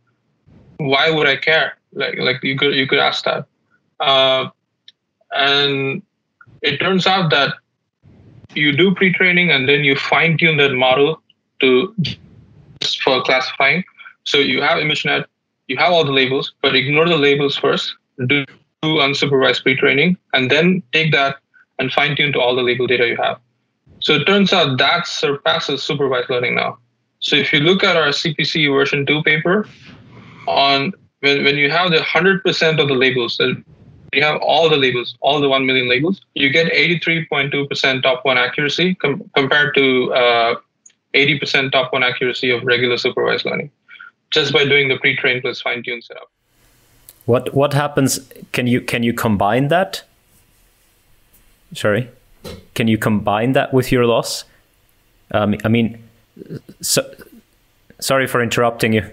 Why 0.77 1.11
would 1.11 1.27
I 1.27 1.35
care? 1.35 1.77
Like, 1.93 2.17
like 2.17 2.43
you 2.43 2.57
could 2.57 2.73
you 2.73 2.87
could 2.87 2.99
ask 2.99 3.23
that. 3.25 3.45
Uh, 3.99 4.49
and 5.31 6.01
it 6.63 6.77
turns 6.77 7.05
out 7.05 7.29
that 7.29 7.53
you 8.55 8.75
do 8.75 8.93
pre-training 8.95 9.51
and 9.51 9.69
then 9.69 9.83
you 9.83 9.95
fine 9.95 10.37
tune 10.37 10.57
that 10.57 10.73
model 10.73 11.21
to 11.59 11.95
for 13.03 13.21
classifying. 13.23 13.83
So 14.23 14.37
you 14.39 14.61
have 14.61 14.79
ImageNet, 14.79 15.25
you 15.67 15.77
have 15.77 15.91
all 15.91 16.03
the 16.03 16.11
labels, 16.11 16.53
but 16.61 16.75
ignore 16.75 17.07
the 17.07 17.17
labels 17.17 17.57
first. 17.57 17.95
Do 18.25 18.45
unsupervised 18.83 19.63
pre-training 19.63 20.17
and 20.33 20.49
then 20.49 20.81
take 20.93 21.11
that 21.11 21.37
and 21.79 21.91
fine 21.91 22.15
tune 22.15 22.31
to 22.33 22.39
all 22.39 22.55
the 22.55 22.61
label 22.61 22.87
data 22.87 23.07
you 23.07 23.17
have. 23.17 23.39
So 23.99 24.13
it 24.13 24.25
turns 24.25 24.53
out 24.53 24.77
that 24.77 25.07
surpasses 25.07 25.83
supervised 25.83 26.29
learning 26.29 26.55
now. 26.55 26.77
So 27.19 27.35
if 27.35 27.51
you 27.51 27.59
look 27.59 27.83
at 27.83 27.95
our 27.95 28.09
CPC 28.09 28.71
version 28.71 29.05
2 29.05 29.23
paper, 29.23 29.67
on 30.47 30.93
when, 31.19 31.43
when 31.43 31.57
you 31.57 31.69
have 31.69 31.91
the 31.91 31.97
100% 31.97 32.79
of 32.79 32.87
the 32.87 32.93
labels, 32.93 33.39
you 34.13 34.23
have 34.23 34.39
all 34.41 34.69
the 34.69 34.77
labels, 34.77 35.17
all 35.19 35.41
the 35.41 35.49
1 35.49 35.65
million 35.65 35.89
labels, 35.89 36.21
you 36.35 36.49
get 36.49 36.71
83.2% 36.71 38.03
top 38.03 38.23
one 38.23 38.37
accuracy 38.37 38.95
com- 38.95 39.29
compared 39.35 39.75
to 39.75 40.13
uh, 40.13 40.55
80% 41.13 41.71
top 41.71 41.91
one 41.91 42.03
accuracy 42.03 42.51
of 42.51 42.63
regular 42.63 42.97
supervised 42.97 43.45
learning 43.45 43.71
just 44.31 44.53
by 44.53 44.65
doing 44.65 44.87
the 44.87 44.97
pre-train 44.97 45.41
plus 45.41 45.61
fine-tune 45.61 46.01
setup. 46.01 46.29
What 47.25 47.53
what 47.53 47.73
happens? 47.73 48.19
Can 48.53 48.67
you 48.67 48.79
can 48.79 49.03
you 49.03 49.13
combine 49.13 49.67
that? 49.67 50.03
Sorry, 51.73 52.09
can 52.73 52.87
you 52.87 52.97
combine 52.97 53.51
that 53.51 53.73
with 53.73 53.91
your 53.91 54.05
loss? 54.05 54.45
Um, 55.31 55.55
I 55.65 55.67
mean, 55.67 56.01
so, 56.79 57.03
sorry 57.99 58.27
for 58.27 58.41
interrupting 58.41 58.93
you. 58.93 59.09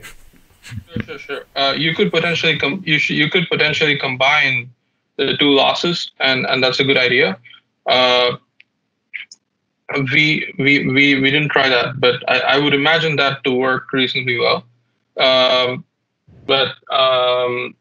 Sure, 0.62 1.03
sure, 1.03 1.19
sure. 1.19 1.45
Uh, 1.57 1.75
you 1.77 1.93
could 1.95 2.12
potentially 2.12 2.57
com- 2.57 2.83
you 2.87 2.99
sh- 2.99 3.11
you 3.11 3.29
could 3.29 3.49
potentially 3.49 3.99
combine 3.99 4.71
the 5.17 5.37
two 5.37 5.51
losses, 5.51 6.12
and 6.21 6.47
and 6.47 6.62
that's 6.62 6.79
a 6.79 6.85
good 6.85 6.97
idea. 6.97 7.37
Uh, 7.87 8.37
we 10.12 10.55
we 10.59 10.87
we 10.87 11.21
we 11.21 11.31
didn't 11.31 11.51
try 11.51 11.69
that, 11.69 12.01
but 12.01 12.23
I, 12.29 12.39
I 12.41 12.59
would 12.59 12.75
imagine 12.75 13.17
that 13.17 13.43
to 13.45 13.51
work 13.51 13.93
reasonably 13.93 14.39
well. 14.39 14.65
Um, 15.17 15.85
but 16.47 16.75
um, 16.93 17.75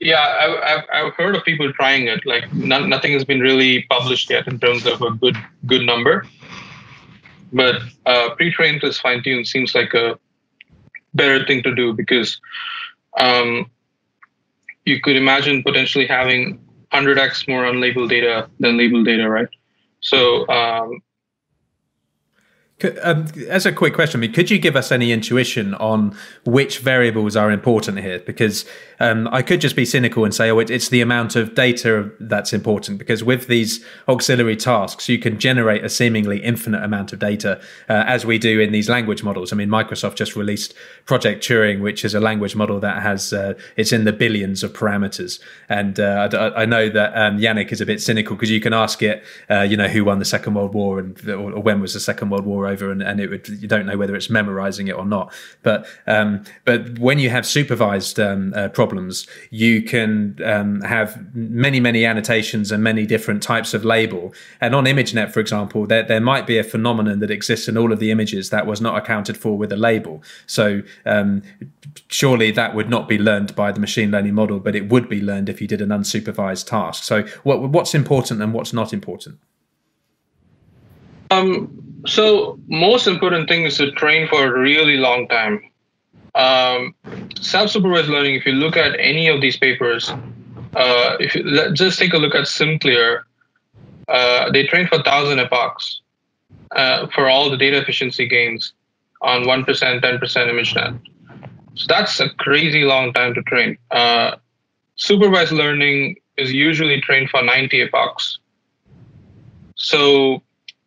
yeah, 0.00 0.16
I, 0.18 0.70
have 0.70 0.84
I've 0.92 1.14
heard 1.14 1.34
of 1.36 1.44
people 1.44 1.72
trying 1.72 2.06
it. 2.06 2.24
Like 2.26 2.52
no, 2.52 2.84
nothing 2.84 3.12
has 3.12 3.24
been 3.24 3.40
really 3.40 3.82
published 3.90 4.30
yet 4.30 4.46
in 4.46 4.58
terms 4.58 4.86
of 4.86 5.02
a 5.02 5.10
good 5.10 5.36
good 5.66 5.82
number. 5.82 6.26
But 7.52 7.76
uh, 8.04 8.34
pre-trained 8.34 8.80
plus 8.80 8.98
fine-tuned 8.98 9.46
seems 9.46 9.74
like 9.74 9.94
a 9.94 10.18
better 11.14 11.46
thing 11.46 11.62
to 11.62 11.74
do 11.74 11.92
because 11.92 12.40
um, 13.18 13.70
you 14.84 15.00
could 15.00 15.16
imagine 15.16 15.62
potentially 15.62 16.06
having 16.06 16.60
100x 16.92 17.48
more 17.48 17.64
unlabeled 17.64 18.08
data 18.08 18.48
than 18.60 18.76
labeled 18.76 19.06
data, 19.06 19.28
right? 19.28 19.48
So 20.00 20.46
um, 20.48 21.02
um, 23.02 23.26
as 23.48 23.64
a 23.64 23.72
quick 23.72 23.94
question, 23.94 24.20
I 24.20 24.22
mean, 24.22 24.32
could 24.34 24.50
you 24.50 24.58
give 24.58 24.76
us 24.76 24.92
any 24.92 25.10
intuition 25.10 25.72
on 25.74 26.14
which 26.44 26.80
variables 26.80 27.34
are 27.34 27.50
important 27.50 28.00
here? 28.00 28.18
Because 28.18 28.66
um, 29.00 29.28
I 29.32 29.40
could 29.40 29.62
just 29.62 29.76
be 29.76 29.86
cynical 29.86 30.24
and 30.24 30.34
say, 30.34 30.50
oh, 30.50 30.58
it, 30.58 30.68
it's 30.68 30.90
the 30.90 31.00
amount 31.00 31.36
of 31.36 31.54
data 31.54 32.10
that's 32.20 32.52
important. 32.52 32.98
Because 32.98 33.24
with 33.24 33.46
these 33.46 33.82
auxiliary 34.08 34.56
tasks, 34.56 35.08
you 35.08 35.18
can 35.18 35.38
generate 35.38 35.84
a 35.84 35.88
seemingly 35.88 36.42
infinite 36.42 36.82
amount 36.82 37.14
of 37.14 37.18
data, 37.18 37.58
uh, 37.88 38.04
as 38.06 38.26
we 38.26 38.38
do 38.38 38.60
in 38.60 38.72
these 38.72 38.90
language 38.90 39.22
models. 39.22 39.54
I 39.54 39.56
mean, 39.56 39.70
Microsoft 39.70 40.16
just 40.16 40.36
released 40.36 40.74
Project 41.06 41.42
Turing, 41.42 41.80
which 41.80 42.04
is 42.04 42.14
a 42.14 42.20
language 42.20 42.54
model 42.54 42.78
that 42.80 43.02
has 43.02 43.32
uh, 43.32 43.54
it's 43.76 43.92
in 43.92 44.04
the 44.04 44.12
billions 44.12 44.62
of 44.62 44.74
parameters. 44.74 45.40
And 45.70 45.98
uh, 45.98 46.28
I, 46.30 46.62
I, 46.62 46.66
know 46.66 46.90
that 46.90 47.16
um, 47.16 47.38
Yannic 47.38 47.72
is 47.72 47.80
a 47.80 47.86
bit 47.86 48.02
cynical 48.02 48.36
because 48.36 48.50
you 48.50 48.60
can 48.60 48.74
ask 48.74 49.02
it, 49.02 49.24
uh, 49.50 49.62
you 49.62 49.78
know, 49.78 49.88
who 49.88 50.04
won 50.04 50.18
the 50.18 50.26
Second 50.26 50.54
World 50.54 50.74
War 50.74 50.98
and 50.98 51.28
or, 51.28 51.52
or 51.52 51.62
when 51.62 51.80
was 51.80 51.94
the 51.94 52.00
Second 52.00 52.30
World 52.30 52.44
War 52.44 52.65
over, 52.66 52.90
and, 52.90 53.02
and 53.02 53.20
it 53.20 53.30
would 53.30 53.48
you 53.48 53.68
don't 53.68 53.86
know 53.86 53.96
whether 53.96 54.14
it's 54.14 54.30
memorizing 54.30 54.88
it 54.88 54.96
or 54.96 55.06
not. 55.06 55.32
But 55.62 55.86
um, 56.06 56.44
but 56.64 56.98
when 56.98 57.18
you 57.18 57.30
have 57.30 57.46
supervised 57.46 58.18
um, 58.20 58.52
uh, 58.54 58.68
problems, 58.68 59.26
you 59.50 59.82
can 59.82 60.38
um, 60.44 60.80
have 60.82 61.34
many 61.34 61.80
many 61.80 62.04
annotations 62.04 62.72
and 62.72 62.82
many 62.82 63.06
different 63.06 63.42
types 63.42 63.74
of 63.74 63.84
label. 63.84 64.34
And 64.60 64.74
on 64.74 64.84
ImageNet, 64.84 65.32
for 65.32 65.40
example, 65.40 65.86
there 65.86 66.02
there 66.02 66.20
might 66.20 66.46
be 66.46 66.58
a 66.58 66.64
phenomenon 66.64 67.20
that 67.20 67.30
exists 67.30 67.68
in 67.68 67.76
all 67.76 67.92
of 67.92 67.98
the 67.98 68.10
images 68.10 68.50
that 68.50 68.66
was 68.66 68.80
not 68.80 68.96
accounted 68.96 69.36
for 69.36 69.56
with 69.56 69.72
a 69.72 69.76
label. 69.76 70.22
So 70.46 70.82
um, 71.04 71.42
surely 72.08 72.50
that 72.52 72.74
would 72.74 72.88
not 72.88 73.08
be 73.08 73.18
learned 73.18 73.54
by 73.54 73.72
the 73.72 73.80
machine 73.80 74.10
learning 74.10 74.34
model, 74.34 74.60
but 74.60 74.74
it 74.74 74.88
would 74.88 75.08
be 75.08 75.20
learned 75.20 75.48
if 75.48 75.60
you 75.60 75.66
did 75.66 75.80
an 75.80 75.90
unsupervised 75.90 76.66
task. 76.66 77.04
So 77.04 77.22
what, 77.42 77.60
what's 77.70 77.94
important 77.94 78.42
and 78.42 78.52
what's 78.52 78.72
not 78.72 78.92
important? 78.92 79.38
Um, 81.30 81.85
so 82.06 82.58
most 82.68 83.06
important 83.06 83.48
thing 83.48 83.64
is 83.64 83.76
to 83.78 83.90
train 83.92 84.28
for 84.28 84.44
a 84.44 84.60
really 84.60 84.96
long 84.96 85.28
time. 85.28 85.62
Um, 86.34 86.94
self-supervised 87.40 88.08
learning. 88.08 88.34
If 88.34 88.46
you 88.46 88.52
look 88.52 88.76
at 88.76 88.98
any 88.98 89.28
of 89.28 89.40
these 89.40 89.56
papers, 89.56 90.10
uh, 90.74 91.16
if 91.18 91.34
you 91.34 91.42
let, 91.44 91.72
just 91.72 91.98
take 91.98 92.12
a 92.12 92.18
look 92.18 92.34
at 92.34 92.44
SimCLR, 92.44 93.22
uh, 94.08 94.50
they 94.52 94.66
train 94.66 94.86
for 94.86 95.02
thousand 95.02 95.40
epochs 95.40 96.02
uh, 96.72 97.06
for 97.08 97.28
all 97.28 97.50
the 97.50 97.56
data 97.56 97.78
efficiency 97.78 98.28
gains 98.28 98.74
on 99.22 99.46
one 99.46 99.64
percent, 99.64 100.02
ten 100.02 100.18
percent 100.18 100.50
ImageNet. 100.50 101.00
So 101.74 101.84
that's 101.88 102.20
a 102.20 102.30
crazy 102.30 102.82
long 102.82 103.12
time 103.12 103.34
to 103.34 103.42
train. 103.42 103.76
Uh, 103.90 104.36
supervised 104.96 105.52
learning 105.52 106.16
is 106.36 106.52
usually 106.52 107.00
trained 107.00 107.30
for 107.30 107.42
90 107.42 107.82
epochs. 107.82 108.38
So 109.76 110.42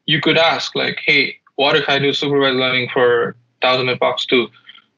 you 0.09 0.19
could 0.19 0.39
ask 0.39 0.73
like, 0.73 0.97
hey, 1.05 1.35
what 1.55 1.75
if 1.75 1.87
I 1.87 1.99
do 1.99 2.13
supervised 2.13 2.55
learning 2.55 2.89
for 2.91 3.35
thousand 3.61 3.89
epochs 3.89 4.25
too? 4.25 4.47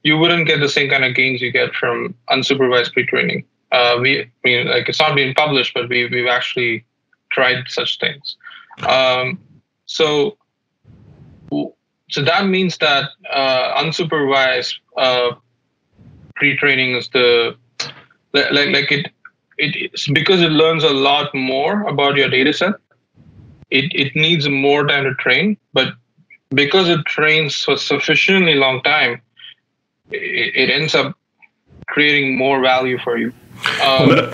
You 0.04 0.18
wouldn't 0.18 0.48
get 0.48 0.62
the 0.62 0.70
same 0.70 0.90
kind 0.90 1.04
of 1.04 1.14
gains 1.16 1.42
you 1.42 1.52
get 1.52 1.76
from 1.76 2.16
unsupervised 2.30 2.94
pre-training. 2.94 3.44
Uh, 3.74 3.98
we, 4.00 4.22
I 4.22 4.30
mean, 4.46 4.68
like 4.68 4.88
it's 4.88 5.02
not 5.02 5.14
being 5.14 5.34
published, 5.34 5.74
but 5.74 5.90
we 5.90 6.08
we've 6.08 6.30
actually 6.38 6.86
tried 7.30 7.66
such 7.68 8.00
things. 8.00 8.38
Um, 8.88 9.38
so, 9.86 10.38
so 12.10 12.22
that 12.24 12.46
means 12.46 12.78
that 12.78 13.10
uh, 13.30 13.84
unsupervised 13.84 14.76
uh, 14.96 15.32
pre-training 16.36 16.96
is 16.96 17.10
the 17.10 17.58
like 18.34 18.70
like 18.78 18.92
it 18.92 19.12
it's 19.58 20.08
because 20.08 20.42
it 20.42 20.52
learns 20.52 20.86
a 20.86 20.96
lot 21.10 21.36
more 21.36 21.82
about 21.94 22.16
your 22.16 22.30
data 22.30 22.54
set 22.54 22.76
it, 23.72 23.92
it 23.96 24.16
needs 24.16 24.48
more 24.48 24.86
time 24.86 25.06
to 25.06 25.16
train, 25.16 25.58
but 25.74 25.94
because 26.50 26.90
it 26.90 27.04
trains 27.06 27.56
for 27.56 27.78
sufficiently 27.78 28.56
long 28.56 28.82
time, 28.84 29.22
it, 30.12 30.56
it 30.56 30.70
ends 30.70 30.94
up 30.94 31.18
creating 31.88 32.38
more 32.38 32.62
value 32.62 32.98
for 33.00 33.18
you. 33.18 33.34
Um, 33.84 34.32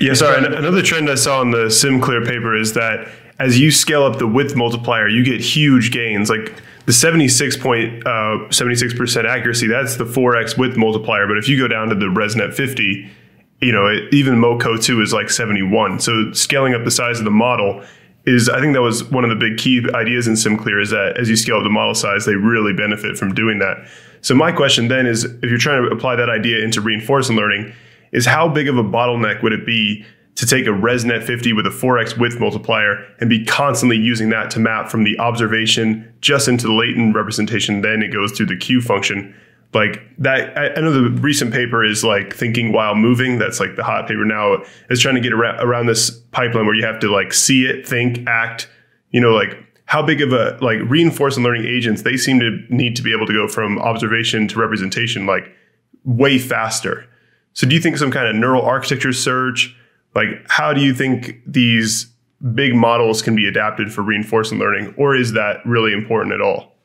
yeah, 0.00 0.14
sorry. 0.14 0.44
Another 0.44 0.82
trend 0.82 1.08
I 1.08 1.14
saw 1.14 1.40
in 1.42 1.50
the 1.50 1.66
SimCLR 1.66 2.26
paper 2.26 2.54
is 2.54 2.74
that 2.74 3.08
as 3.38 3.58
you 3.58 3.70
scale 3.70 4.02
up 4.02 4.18
the 4.18 4.26
width 4.26 4.56
multiplier, 4.56 5.08
you 5.08 5.24
get 5.24 5.40
huge 5.40 5.90
gains. 5.92 6.28
Like 6.28 6.60
the 6.86 6.92
76 6.92 7.56
point, 7.58 8.06
uh, 8.06 8.48
76% 8.48 9.24
accuracy, 9.24 9.66
that's 9.66 9.96
the 9.96 10.04
4x 10.04 10.58
width 10.58 10.76
multiplier. 10.76 11.26
But 11.26 11.38
if 11.38 11.48
you 11.48 11.58
go 11.58 11.68
down 11.68 11.88
to 11.88 11.94
the 11.94 12.06
ResNet 12.06 12.54
50, 12.54 13.10
you 13.60 13.72
know, 13.72 13.86
it, 13.86 14.12
even 14.12 14.36
MoCo 14.36 14.82
2 14.82 15.00
is 15.00 15.12
like 15.12 15.30
71. 15.30 16.00
So 16.00 16.32
scaling 16.32 16.74
up 16.74 16.84
the 16.84 16.90
size 16.90 17.18
of 17.18 17.24
the 17.24 17.30
model, 17.30 17.82
is 18.26 18.48
I 18.48 18.60
think 18.60 18.74
that 18.74 18.82
was 18.82 19.04
one 19.04 19.24
of 19.24 19.30
the 19.30 19.36
big 19.36 19.56
key 19.56 19.86
ideas 19.94 20.26
in 20.26 20.34
SimCLR 20.34 20.82
is 20.82 20.90
that 20.90 21.16
as 21.18 21.30
you 21.30 21.36
scale 21.36 21.58
up 21.58 21.62
the 21.62 21.70
model 21.70 21.94
size, 21.94 22.26
they 22.26 22.34
really 22.34 22.72
benefit 22.72 23.16
from 23.16 23.32
doing 23.32 23.60
that. 23.60 23.88
So 24.20 24.34
my 24.34 24.50
question 24.50 24.88
then 24.88 25.06
is, 25.06 25.24
if 25.24 25.44
you're 25.44 25.58
trying 25.58 25.84
to 25.84 25.90
apply 25.90 26.16
that 26.16 26.28
idea 26.28 26.64
into 26.64 26.80
reinforcement 26.80 27.38
learning, 27.38 27.72
is 28.12 28.26
how 28.26 28.48
big 28.48 28.68
of 28.68 28.76
a 28.76 28.82
bottleneck 28.82 29.42
would 29.42 29.52
it 29.52 29.64
be 29.64 30.04
to 30.34 30.46
take 30.46 30.66
a 30.66 30.70
ResNet 30.70 31.24
50 31.24 31.52
with 31.52 31.66
a 31.66 31.70
4x 31.70 32.18
width 32.18 32.38
multiplier 32.38 33.06
and 33.20 33.30
be 33.30 33.44
constantly 33.44 33.96
using 33.96 34.28
that 34.30 34.50
to 34.50 34.58
map 34.58 34.90
from 34.90 35.04
the 35.04 35.18
observation 35.18 36.12
just 36.20 36.48
into 36.48 36.66
the 36.66 36.72
latent 36.72 37.14
representation, 37.14 37.80
then 37.80 38.02
it 38.02 38.08
goes 38.08 38.32
through 38.32 38.46
the 38.46 38.56
Q 38.56 38.80
function 38.80 39.34
like 39.74 40.00
that 40.18 40.56
I, 40.56 40.80
know 40.80 40.92
the 40.92 41.10
recent 41.20 41.52
paper 41.52 41.84
is 41.84 42.02
like 42.02 42.34
thinking 42.34 42.72
while 42.72 42.94
moving 42.94 43.38
that's 43.38 43.60
like 43.60 43.76
the 43.76 43.84
hot 43.84 44.08
paper 44.08 44.24
now 44.24 44.62
is 44.90 45.00
trying 45.00 45.16
to 45.16 45.20
get 45.20 45.32
around, 45.32 45.60
around 45.60 45.86
this 45.86 46.10
pipeline 46.10 46.66
where 46.66 46.74
you 46.74 46.84
have 46.84 47.00
to 47.00 47.10
like 47.10 47.32
see 47.32 47.66
it 47.66 47.86
think 47.86 48.26
act. 48.26 48.68
You 49.10 49.20
know 49.20 49.32
like 49.32 49.62
how 49.86 50.02
big 50.02 50.20
of 50.20 50.32
a 50.32 50.58
like 50.60 50.78
reinforcement 50.86 51.44
learning 51.44 51.66
agents 51.66 52.02
they 52.02 52.16
seem 52.16 52.40
to 52.40 52.58
need 52.70 52.96
to 52.96 53.02
be 53.02 53.12
able 53.12 53.26
to 53.26 53.32
go 53.32 53.48
from 53.48 53.78
observation 53.78 54.48
to 54.48 54.58
representation 54.58 55.26
like 55.26 55.52
way 56.04 56.38
faster. 56.38 57.06
So 57.52 57.66
do 57.66 57.74
you 57.74 57.80
think 57.80 57.96
some 57.96 58.10
kind 58.10 58.28
of 58.28 58.36
neural 58.36 58.62
architecture 58.62 59.12
search 59.12 59.76
like 60.16 60.28
how 60.48 60.72
do 60.72 60.80
you 60.80 60.94
think 60.94 61.40
these 61.46 62.06
big 62.54 62.74
models 62.74 63.22
can 63.22 63.36
be 63.36 63.46
adapted 63.46 63.92
for 63.92 64.02
reinforcement 64.02 64.60
learning 64.60 64.94
or 64.96 65.14
is 65.14 65.32
that 65.32 65.64
really 65.64 65.92
important 65.92 66.34
at 66.34 66.40
all 66.40 66.75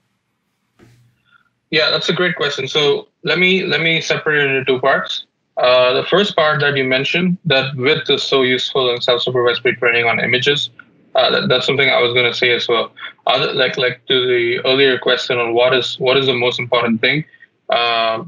yeah, 1.71 1.91
that's 1.91 2.09
a 2.09 2.13
great 2.13 2.35
question. 2.35 2.67
So 2.67 3.09
let 3.23 3.39
me 3.39 3.65
let 3.65 3.81
me 3.81 4.01
separate 4.01 4.39
it 4.45 4.51
into 4.51 4.65
two 4.65 4.79
parts. 4.79 5.25
Uh, 5.57 5.93
the 5.93 6.03
first 6.05 6.35
part 6.35 6.61
that 6.61 6.77
you 6.77 6.85
mentioned, 6.85 7.37
that 7.45 7.75
width 7.77 8.09
is 8.09 8.23
so 8.23 8.43
useful 8.43 8.93
in 8.93 9.01
self-supervised 9.01 9.61
pre-training 9.63 10.05
on 10.05 10.19
images. 10.19 10.69
Uh, 11.15 11.29
that, 11.31 11.49
that's 11.49 11.65
something 11.67 11.89
I 11.89 12.01
was 12.01 12.13
going 12.13 12.31
to 12.31 12.37
say 12.37 12.51
as 12.51 12.67
well. 12.67 12.91
Other, 13.27 13.53
like 13.53 13.77
like 13.77 14.05
to 14.07 14.27
the 14.27 14.59
earlier 14.65 14.97
question 14.99 15.37
on 15.39 15.53
what 15.53 15.73
is 15.75 15.95
what 15.99 16.17
is 16.17 16.27
the 16.27 16.33
most 16.35 16.59
important 16.59 17.01
thing, 17.01 17.25
uh, 17.69 18.23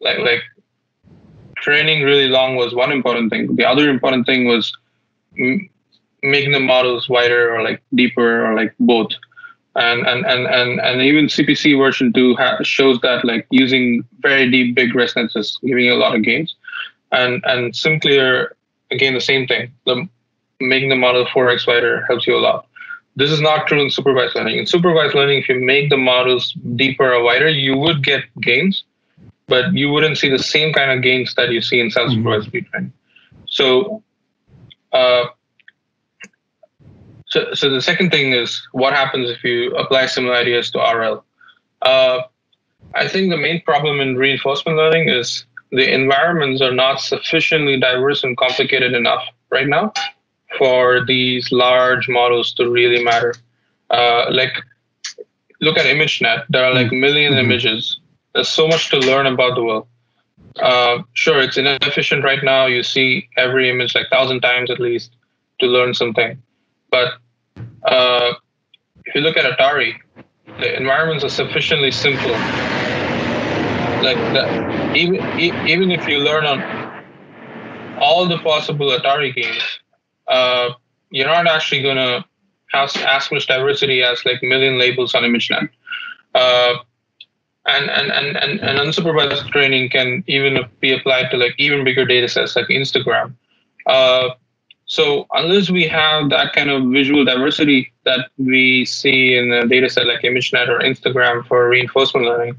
like 0.00 0.18
like 0.18 0.42
training 1.56 2.04
really 2.04 2.28
long 2.28 2.56
was 2.56 2.74
one 2.74 2.92
important 2.92 3.30
thing. 3.30 3.54
The 3.56 3.64
other 3.66 3.88
important 3.88 4.26
thing 4.26 4.46
was 4.46 4.72
m- 5.38 5.68
making 6.22 6.52
the 6.52 6.60
models 6.60 7.08
wider 7.08 7.54
or 7.54 7.62
like 7.62 7.82
deeper 7.94 8.46
or 8.46 8.54
like 8.54 8.74
both. 8.80 9.08
And 9.76 10.06
and 10.06 10.26
and 10.26 10.46
and, 10.46 10.80
and 10.80 11.00
even 11.00 11.26
CPC 11.26 11.78
version 11.78 12.12
two 12.12 12.34
ha- 12.34 12.58
shows 12.62 13.00
that 13.00 13.24
like 13.24 13.46
using 13.50 14.04
very 14.18 14.50
deep 14.50 14.74
big 14.74 14.92
ResNets 14.92 15.36
is 15.36 15.58
giving 15.62 15.84
you 15.84 15.94
a 15.94 16.02
lot 16.02 16.16
of 16.16 16.22
gains. 16.22 16.56
And 17.12 17.42
and 17.44 17.72
SimCLR 17.72 18.48
again 18.90 19.14
the 19.14 19.20
same 19.20 19.46
thing. 19.46 19.72
The 19.86 20.08
making 20.60 20.90
the 20.90 20.96
model 20.96 21.24
4x 21.26 21.66
wider 21.66 22.04
helps 22.06 22.26
you 22.26 22.36
a 22.36 22.38
lot. 22.38 22.66
This 23.16 23.30
is 23.30 23.40
not 23.40 23.66
true 23.66 23.82
in 23.82 23.90
supervised 23.90 24.34
learning. 24.34 24.58
In 24.58 24.66
supervised 24.66 25.14
learning, 25.14 25.38
if 25.38 25.48
you 25.48 25.58
make 25.58 25.90
the 25.90 25.96
models 25.96 26.52
deeper 26.76 27.12
or 27.12 27.22
wider, 27.22 27.48
you 27.48 27.76
would 27.76 28.04
get 28.04 28.24
gains, 28.40 28.84
but 29.48 29.72
you 29.74 29.90
wouldn't 29.90 30.18
see 30.18 30.28
the 30.28 30.38
same 30.38 30.72
kind 30.72 30.90
of 30.90 31.02
gains 31.02 31.34
that 31.34 31.50
you 31.50 31.60
see 31.60 31.80
in 31.80 31.90
self-supervised 31.90 32.46
speed 32.46 32.66
training. 32.66 32.92
So, 33.46 34.02
uh, 34.92 35.24
so, 37.30 37.54
so 37.54 37.70
the 37.70 37.80
second 37.80 38.10
thing 38.10 38.32
is 38.32 38.60
what 38.72 38.92
happens 38.92 39.30
if 39.30 39.42
you 39.44 39.74
apply 39.76 40.06
similar 40.06 40.34
ideas 40.34 40.70
to 40.72 40.78
RL. 40.78 41.24
Uh, 41.82 42.22
I 42.94 43.08
think 43.08 43.30
the 43.30 43.36
main 43.36 43.62
problem 43.62 44.00
in 44.00 44.16
reinforcement 44.16 44.76
learning 44.76 45.08
is 45.08 45.44
the 45.70 45.92
environments 45.92 46.60
are 46.60 46.72
not 46.74 47.00
sufficiently 47.00 47.78
diverse 47.78 48.24
and 48.24 48.36
complicated 48.36 48.92
enough 48.92 49.24
right 49.50 49.68
now 49.68 49.92
for 50.58 51.04
these 51.04 51.52
large 51.52 52.08
models 52.08 52.52
to 52.54 52.68
really 52.68 53.04
matter. 53.04 53.34
Uh, 53.90 54.26
like, 54.30 54.54
look 55.60 55.78
at 55.78 55.86
ImageNet. 55.86 56.44
There 56.48 56.64
are 56.64 56.74
like 56.74 56.90
1000000 56.90 56.92
mm-hmm. 56.92 57.38
images. 57.38 58.00
There's 58.34 58.48
so 58.48 58.66
much 58.66 58.90
to 58.90 58.98
learn 58.98 59.26
about 59.26 59.54
the 59.54 59.62
world. 59.62 59.86
Uh, 60.60 61.02
sure, 61.12 61.40
it's 61.40 61.56
inefficient 61.56 62.24
right 62.24 62.42
now. 62.42 62.66
You 62.66 62.82
see 62.82 63.28
every 63.36 63.70
image 63.70 63.94
like 63.94 64.08
thousand 64.10 64.40
times 64.40 64.70
at 64.70 64.80
least 64.80 65.12
to 65.60 65.66
learn 65.66 65.94
something. 65.94 66.42
But 66.90 67.14
uh, 67.84 68.34
if 69.04 69.14
you 69.14 69.20
look 69.20 69.36
at 69.36 69.44
Atari, 69.44 69.94
the 70.58 70.76
environments 70.76 71.24
are 71.24 71.28
sufficiently 71.28 71.90
simple. 71.90 72.32
Like 74.02 74.16
even 74.96 75.20
even 75.68 75.90
if 75.90 76.08
you 76.08 76.18
learn 76.18 76.44
on 76.46 76.62
all 78.00 78.26
the 78.26 78.38
possible 78.38 78.88
Atari 78.90 79.34
games, 79.34 79.80
uh, 80.28 80.70
you're 81.10 81.26
not 81.26 81.46
actually 81.46 81.82
to 81.82 82.24
have 82.72 82.90
as 82.96 83.30
much 83.32 83.46
diversity 83.46 84.02
as 84.02 84.24
like 84.24 84.42
million 84.42 84.78
labels 84.78 85.14
on 85.14 85.22
ImageNet. 85.22 85.68
Uh, 86.34 86.74
and, 87.66 87.90
and, 87.90 88.10
and, 88.10 88.36
and, 88.36 88.60
and 88.60 88.78
unsupervised 88.78 89.48
training 89.50 89.90
can 89.90 90.24
even 90.26 90.58
be 90.80 90.92
applied 90.92 91.30
to 91.30 91.36
like 91.36 91.54
even 91.58 91.84
bigger 91.84 92.04
data 92.04 92.28
sets 92.28 92.56
like 92.56 92.66
Instagram. 92.68 93.34
Uh, 93.86 94.30
so 94.90 95.24
unless 95.34 95.70
we 95.70 95.86
have 95.86 96.30
that 96.30 96.52
kind 96.52 96.68
of 96.68 96.90
visual 96.90 97.24
diversity 97.24 97.92
that 98.04 98.28
we 98.38 98.84
see 98.84 99.36
in 99.36 99.52
a 99.52 99.64
data 99.64 99.88
set 99.88 100.08
like 100.08 100.22
ImageNet 100.22 100.66
or 100.68 100.80
Instagram 100.80 101.46
for 101.46 101.68
reinforcement 101.68 102.26
learning, 102.26 102.56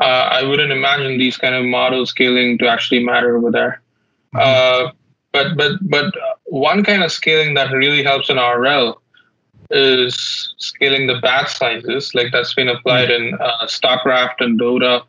uh, 0.00 0.28
I 0.30 0.44
wouldn't 0.44 0.70
imagine 0.70 1.18
these 1.18 1.36
kind 1.36 1.56
of 1.56 1.64
model 1.64 2.06
scaling 2.06 2.56
to 2.58 2.68
actually 2.68 3.02
matter 3.02 3.36
over 3.36 3.50
there. 3.50 3.82
Mm-hmm. 4.32 4.38
Uh, 4.86 4.92
but 5.32 5.56
but 5.56 5.72
but 5.90 6.14
one 6.44 6.84
kind 6.84 7.02
of 7.02 7.10
scaling 7.10 7.54
that 7.54 7.72
really 7.72 8.04
helps 8.04 8.30
in 8.30 8.36
RL 8.36 9.02
is 9.70 10.54
scaling 10.58 11.08
the 11.08 11.18
batch 11.18 11.52
sizes, 11.52 12.14
like 12.14 12.30
that's 12.30 12.54
been 12.54 12.68
applied 12.68 13.08
mm-hmm. 13.08 13.34
in 13.34 13.40
uh, 13.40 13.66
StarCraft 13.66 14.36
and 14.38 14.60
Dota, 14.60 15.02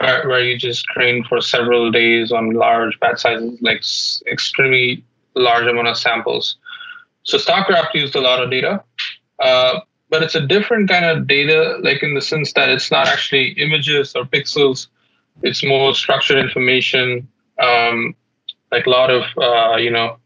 where, 0.00 0.26
where, 0.26 0.40
you 0.40 0.58
just 0.58 0.84
train 0.86 1.22
for 1.28 1.40
several 1.40 1.92
days 1.92 2.32
on 2.32 2.54
large 2.54 2.98
batch 2.98 3.20
sizes, 3.20 3.56
like 3.62 3.84
extremely 4.26 5.04
large 5.34 5.66
amount 5.66 5.88
of 5.88 5.96
samples. 5.96 6.56
So 7.22 7.38
StarCraft 7.38 7.94
used 7.94 8.14
a 8.14 8.20
lot 8.20 8.42
of 8.42 8.50
data, 8.50 8.82
uh, 9.38 9.80
but 10.08 10.22
it's 10.22 10.34
a 10.34 10.40
different 10.40 10.88
kind 10.88 11.04
of 11.04 11.26
data, 11.26 11.78
like 11.82 12.02
in 12.02 12.14
the 12.14 12.22
sense 12.22 12.52
that 12.54 12.68
it's 12.68 12.90
not 12.90 13.06
actually 13.06 13.50
images 13.52 14.14
or 14.16 14.24
pixels. 14.24 14.88
It's 15.42 15.64
more 15.64 15.94
structured 15.94 16.38
information. 16.38 17.28
Um, 17.58 18.14
like 18.70 18.86
a 18.86 18.90
lot 18.90 19.10
of 19.10 19.22
uh, 19.38 19.76
you 19.76 19.90
know 19.90 20.18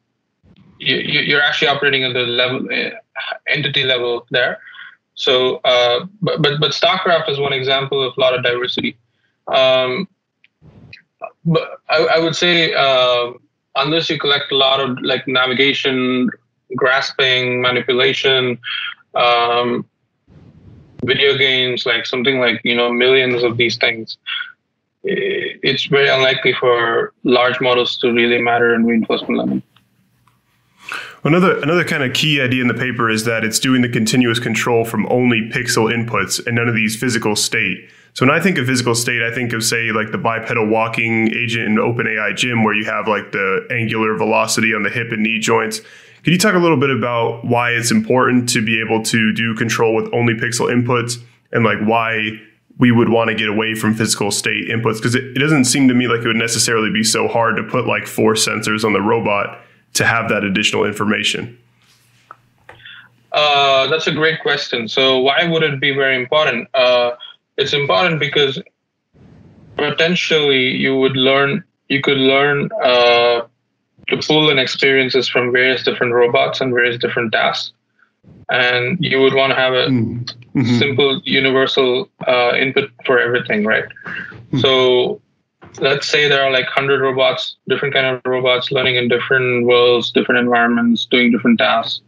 you, 0.79 0.97
you're 0.97 1.43
actually 1.43 1.69
operating 1.69 2.05
at 2.05 2.13
the 2.13 2.21
level 2.21 2.69
uh, 2.73 2.91
entity 3.49 3.85
level 3.85 4.27
there 4.31 4.59
so 5.15 5.57
uh, 5.65 6.07
but, 6.21 6.43
but 6.43 6.61
but 6.61 6.73
starcraft 6.73 7.29
is 7.29 7.39
one 7.39 7.53
example 7.53 8.03
of 8.03 8.15
a 8.17 8.21
lot 8.21 8.35
of 8.35 8.43
diversity 8.43 8.97
um, 9.49 10.09
but 11.45 11.81
I, 11.89 12.05
I 12.17 12.19
would 12.19 12.37
say 12.37 12.75
uh, 12.75 13.33
unless 13.77 14.09
you 14.11 14.19
collect 14.19 14.51
a 14.53 14.57
lot 14.57 14.81
of 14.81 14.99
like 15.03 15.27
navigation 15.27 16.29
grasping 16.77 17.61
manipulation 17.61 18.59
um, 19.15 19.87
video 21.05 21.37
games 21.37 21.87
like 21.87 22.07
something 22.07 22.39
like 22.41 22.61
you 22.65 22.75
know 22.75 22.93
millions 22.93 23.43
of 23.43 23.57
these 23.57 23.77
things 23.77 24.19
it's 25.05 25.85
very 25.87 26.09
unlikely 26.09 26.55
for 26.55 27.13
large 27.25 27.61
models 27.61 27.97
to 27.99 28.13
really 28.13 28.41
matter 28.41 28.75
in 28.75 28.85
reinforcement 28.85 29.39
learning. 29.39 29.63
Another 31.25 31.59
another 31.63 31.85
kind 31.85 32.03
of 32.03 32.13
key 32.13 32.41
idea 32.41 32.61
in 32.61 32.69
the 32.69 32.75
paper 32.75 33.09
is 33.09 33.25
that 33.25 33.45
it's 33.45 33.59
doing 33.59 33.81
the 33.83 33.89
continuous 33.89 34.39
control 34.39 34.85
from 34.85 35.07
only 35.11 35.49
pixel 35.53 35.93
inputs 35.93 36.45
and 36.47 36.57
none 36.57 36.69
of 36.69 36.75
these 36.75 36.97
physical 36.97 37.35
state. 37.35 37.89
So 38.15 38.25
when 38.25 38.35
I 38.35 38.41
think 38.41 38.59
of 38.59 38.67
physical 38.67 38.95
state, 38.95 39.23
I 39.23 39.35
think 39.35 39.53
of 39.53 39.65
say 39.65 39.91
like 39.91 40.13
the 40.13 40.19
bipedal 40.19 40.69
walking 40.69 41.35
agent 41.35 41.67
in 41.67 41.75
OpenAI 41.77 42.37
Gym, 42.37 42.63
where 42.63 42.73
you 42.73 42.85
have 42.85 43.09
like 43.09 43.33
the 43.33 43.67
angular 43.73 44.17
velocity 44.17 44.73
on 44.73 44.85
the 44.85 44.91
hip 44.91 45.11
and 45.11 45.25
knee 45.25 45.41
joints. 45.41 45.81
Could 46.23 46.33
you 46.33 46.39
talk 46.39 46.55
a 46.55 46.59
little 46.59 46.77
bit 46.79 46.91
about 46.91 47.45
why 47.45 47.71
it's 47.71 47.91
important 47.91 48.49
to 48.51 48.65
be 48.65 48.81
able 48.81 49.03
to 49.03 49.33
do 49.33 49.55
control 49.57 49.97
with 49.97 50.09
only 50.15 50.33
pixel 50.35 50.73
inputs 50.73 51.21
and 51.53 51.65
like 51.65 51.79
why 51.81 52.41
we 52.79 52.93
would 52.93 53.09
want 53.09 53.31
to 53.31 53.35
get 53.35 53.49
away 53.49 53.75
from 53.75 53.95
physical 53.95 54.31
state 54.31 54.69
inputs 54.69 54.97
because 54.97 55.17
it, 55.17 55.25
it, 55.25 55.39
doesn't 55.39 55.65
seem 55.65 55.89
to 55.89 55.95
me 55.95 56.07
like 56.07 56.21
it 56.21 56.27
would 56.27 56.37
necessarily 56.37 56.91
be 56.91 57.05
so 57.05 57.29
hard 57.29 57.57
to 57.57 57.63
put 57.65 57.87
like 57.87 58.07
four 58.07 58.35
sensors 58.35 58.85
on 58.85 58.93
the 58.93 59.01
robot 59.01 59.61
to 59.93 60.05
have 60.05 60.29
that 60.29 60.45
additional 60.45 60.85
information. 60.85 61.59
Uh, 63.33 63.89
that's 63.89 64.07
a 64.07 64.13
great 64.13 64.41
question. 64.41 64.87
So 64.87 65.19
why 65.19 65.45
would 65.45 65.65
it 65.65 65.81
be 65.81 65.93
very 65.93 66.17
important? 66.17 66.69
Uh, 66.75 67.13
it's 67.57 67.73
important 67.73 68.21
because 68.21 68.61
potentially 69.77 70.71
you 70.71 70.97
would 70.97 71.17
learn, 71.17 71.65
you 71.89 72.01
could 72.01 72.19
learn 72.19 72.71
uh, 72.83 73.43
to 74.09 74.17
pull 74.27 74.51
in 74.51 74.59
experiences 74.59 75.29
from 75.29 75.53
various 75.53 75.83
different 75.83 76.13
robots 76.13 76.61
and 76.61 76.73
various 76.73 76.99
different 76.99 77.33
tasks. 77.33 77.73
And 78.51 78.99
you 79.01 79.21
would 79.21 79.35
want 79.35 79.51
to 79.51 79.57
have 79.57 79.75
a 79.75 79.87
mm-hmm. 79.87 80.79
simple 80.79 81.21
universal 81.25 82.09
uh, 82.27 82.53
input 82.57 82.91
for 83.05 83.19
everything 83.19 83.65
right? 83.65 83.85
Mm-hmm. 83.85 84.61
so 84.61 85.21
let's 85.81 86.07
say 86.07 86.29
there 86.29 86.43
are 86.43 86.53
like 86.53 86.67
100 86.67 87.01
robots 87.01 87.57
different 87.69 87.93
kind 87.93 88.07
of 88.07 88.23
robots 88.25 88.71
learning 88.71 88.97
in 88.97 89.09
different 89.09 89.67
worlds 89.67 90.13
different 90.13 90.39
environments 90.39 91.05
doing 91.07 91.31
different 91.31 91.59
tasks. 91.59 92.01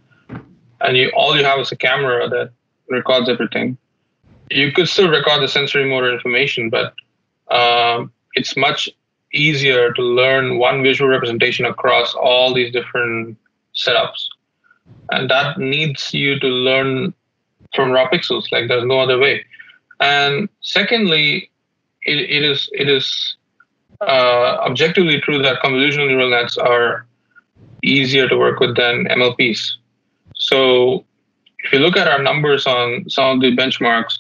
And 0.81 0.97
you 0.97 1.11
all 1.17 1.37
you 1.37 1.45
have 1.45 1.59
is 1.59 1.73
a 1.73 1.77
camera 1.77 2.29
that 2.29 2.51
records 2.89 3.29
everything 3.29 3.77
you 4.51 4.73
could 4.73 4.89
still 4.89 5.09
record 5.09 5.43
the 5.43 5.49
sensory 5.49 5.89
motor 5.89 6.13
information 6.13 6.71
but 6.71 6.95
um, 7.51 8.13
it's 8.35 8.57
much 8.57 8.89
easier 9.33 9.93
to 9.93 10.03
learn 10.03 10.59
one 10.59 10.83
visual 10.83 11.11
representation 11.11 11.65
across 11.67 12.15
all 12.15 12.55
these 12.55 12.73
different 12.73 13.37
setups. 13.75 14.27
And 15.11 15.29
that 15.31 15.59
needs 15.59 16.15
you 16.15 16.39
to 16.41 16.47
learn 16.47 17.13
from 17.75 17.91
raw 17.91 18.09
pixels 18.09 18.51
like 18.53 18.69
there's 18.69 18.87
no 18.87 19.01
other 19.01 19.19
way. 19.19 19.45
And 20.01 20.49
secondly 20.61 21.51
it, 22.07 22.19
it 22.31 22.43
is 22.43 22.71
it 22.73 22.89
is 22.89 23.37
uh, 24.01 24.59
objectively 24.65 25.21
true 25.21 25.43
that 25.43 25.61
convolutional 25.63 26.09
neural 26.09 26.31
nets 26.31 26.57
are 26.57 27.07
easier 27.83 28.29
to 28.29 28.37
work 28.37 28.59
with 28.61 28.77
than 28.77 29.05
mlps 29.05 29.73
so 30.35 31.05
if 31.61 31.73
you 31.73 31.79
look 31.79 31.97
at 31.97 32.09
our 32.09 32.23
numbers 32.23 32.67
on 32.67 33.09
some 33.09 33.37
of 33.37 33.41
the 33.41 33.55
benchmarks 33.57 34.19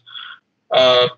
uh, 0.77 1.09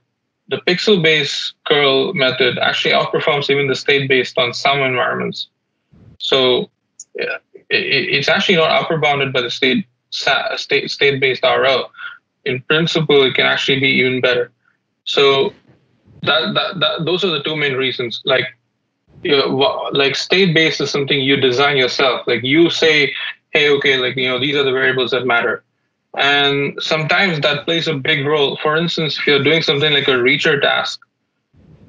the 0.48 0.59
pixel 0.66 1.02
based 1.02 1.54
curl 1.66 2.14
method 2.14 2.59
actually 2.59 2.94
outperforms 2.94 3.50
even 3.50 3.68
the 3.68 3.74
state 3.74 4.09
based 4.09 4.38
on 4.38 4.54
some 4.54 4.80
environments 4.80 5.48
so 6.18 6.70
yeah, 7.14 7.38
it's 7.70 8.28
actually 8.28 8.56
not 8.56 8.70
upper 8.70 8.98
bounded 8.98 9.32
by 9.32 9.40
the 9.40 9.50
state 9.50 9.86
state 10.11 10.90
state 10.90 11.20
based 11.20 11.44
RL. 11.44 11.90
In 12.44 12.62
principle, 12.62 13.22
it 13.24 13.34
can 13.34 13.46
actually 13.46 13.80
be 13.80 13.88
even 13.88 14.20
better. 14.20 14.52
So 15.04 15.52
that, 16.22 16.54
that, 16.54 16.80
that 16.80 17.04
those 17.04 17.24
are 17.24 17.30
the 17.30 17.42
two 17.42 17.56
main 17.56 17.74
reasons. 17.74 18.22
Like 18.24 18.44
you 19.22 19.36
know, 19.36 19.90
like 19.92 20.14
state 20.14 20.54
based 20.54 20.80
is 20.80 20.90
something 20.90 21.20
you 21.20 21.36
design 21.36 21.76
yourself. 21.76 22.26
Like 22.26 22.44
you 22.44 22.70
say, 22.70 23.12
hey, 23.50 23.70
okay, 23.70 23.96
like 23.98 24.16
you 24.16 24.28
know, 24.28 24.38
these 24.38 24.56
are 24.56 24.62
the 24.62 24.72
variables 24.72 25.11
that 25.11 25.26
matter. 25.26 25.64
And 26.16 26.78
sometimes 26.80 27.40
that 27.40 27.64
plays 27.64 27.86
a 27.86 27.94
big 27.94 28.26
role. 28.26 28.59
For 28.62 28.76
instance, 28.76 29.18
if 29.18 29.26
you're 29.26 29.42
doing 29.42 29.62
something 29.62 29.92
like 29.92 30.09
a 30.09 30.12
reacher 30.12 30.61
task, 30.61 31.00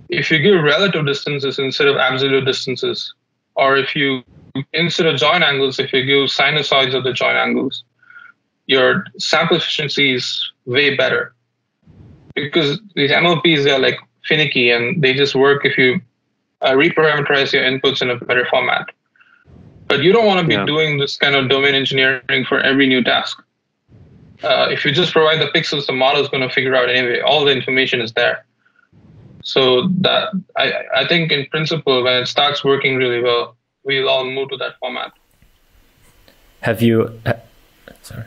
if 0.09 0.29
you 0.29 0.39
give 0.39 0.61
relative 0.61 1.05
distances 1.05 1.59
instead 1.59 1.87
of 1.87 1.97
absolute 1.97 2.45
distances, 2.45 3.13
or 3.55 3.77
if 3.77 3.95
you 3.95 4.23
instead 4.73 5.05
of 5.05 5.17
joint 5.17 5.43
angles, 5.43 5.79
if 5.79 5.93
you 5.93 6.03
give 6.05 6.29
sinusoids 6.29 6.95
of 6.95 7.03
the 7.03 7.13
joint 7.13 7.37
angles, 7.37 7.83
your 8.65 9.05
sample 9.17 9.57
efficiency 9.57 10.15
is 10.15 10.51
way 10.65 10.95
better. 10.95 11.33
Because 12.35 12.79
these 12.95 13.11
MLPs 13.11 13.65
are 13.65 13.79
like 13.79 13.97
finicky 14.25 14.71
and 14.71 15.01
they 15.01 15.13
just 15.13 15.35
work 15.35 15.65
if 15.65 15.77
you 15.77 15.99
uh, 16.61 16.71
reparameterize 16.71 17.51
your 17.51 17.63
inputs 17.63 18.01
in 18.01 18.09
a 18.09 18.15
better 18.17 18.45
format. 18.49 18.87
But 19.87 20.03
you 20.03 20.11
don't 20.11 20.25
want 20.25 20.39
to 20.39 20.45
be 20.45 20.53
yeah. 20.53 20.65
doing 20.65 20.99
this 20.99 21.17
kind 21.17 21.35
of 21.35 21.49
domain 21.49 21.73
engineering 21.73 22.45
for 22.47 22.59
every 22.59 22.87
new 22.87 23.03
task. 23.03 23.41
Uh, 24.43 24.67
if 24.69 24.85
you 24.85 24.91
just 24.91 25.11
provide 25.11 25.39
the 25.41 25.47
pixels, 25.47 25.85
the 25.85 25.93
model 25.93 26.21
is 26.21 26.29
going 26.29 26.47
to 26.47 26.53
figure 26.53 26.75
out 26.75 26.89
anyway. 26.89 27.19
All 27.19 27.43
the 27.43 27.51
information 27.51 27.99
is 28.01 28.13
there. 28.13 28.45
So 29.43 29.87
that 30.01 30.29
I, 30.57 30.73
I 30.95 31.07
think 31.07 31.31
in 31.31 31.45
principle, 31.47 32.03
when 32.03 32.23
it 32.23 32.27
starts 32.27 32.63
working 32.63 32.97
really 32.97 33.21
well, 33.21 33.55
we'll 33.83 34.09
all 34.09 34.25
move 34.25 34.49
to 34.49 34.57
that 34.57 34.77
format. 34.79 35.11
Have 36.61 36.81
you? 36.81 37.19
Sorry. 38.01 38.25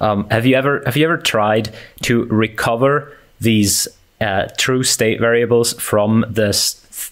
Um, 0.00 0.28
have 0.30 0.46
you 0.46 0.54
ever 0.54 0.82
have 0.84 0.96
you 0.96 1.04
ever 1.04 1.16
tried 1.16 1.74
to 2.02 2.24
recover 2.24 3.16
these 3.40 3.88
uh, 4.20 4.48
true 4.56 4.82
state 4.82 5.20
variables 5.20 5.72
from 5.74 6.24
the 6.28 6.52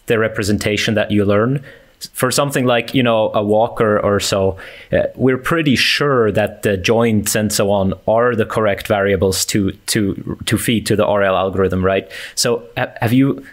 the 0.06 0.18
representation 0.18 0.94
that 0.94 1.10
you 1.10 1.24
learn? 1.24 1.64
For 2.12 2.30
something 2.30 2.66
like 2.66 2.94
you 2.94 3.02
know 3.02 3.32
a 3.34 3.42
walker 3.42 3.98
or 4.00 4.20
so 4.20 4.56
uh, 4.92 5.02
we're 5.14 5.38
pretty 5.38 5.76
sure 5.76 6.30
that 6.30 6.62
the 6.62 6.76
joints 6.76 7.34
and 7.34 7.52
so 7.52 7.70
on 7.70 7.94
are 8.06 8.34
the 8.34 8.46
correct 8.46 8.86
variables 8.86 9.44
to 9.44 9.72
to 9.86 10.38
to 10.44 10.58
feed 10.58 10.86
to 10.86 10.96
the 10.96 11.04
rl 11.04 11.36
algorithm 11.36 11.84
right? 11.84 12.10
So 12.34 12.68
have 12.76 13.12
you 13.12 13.46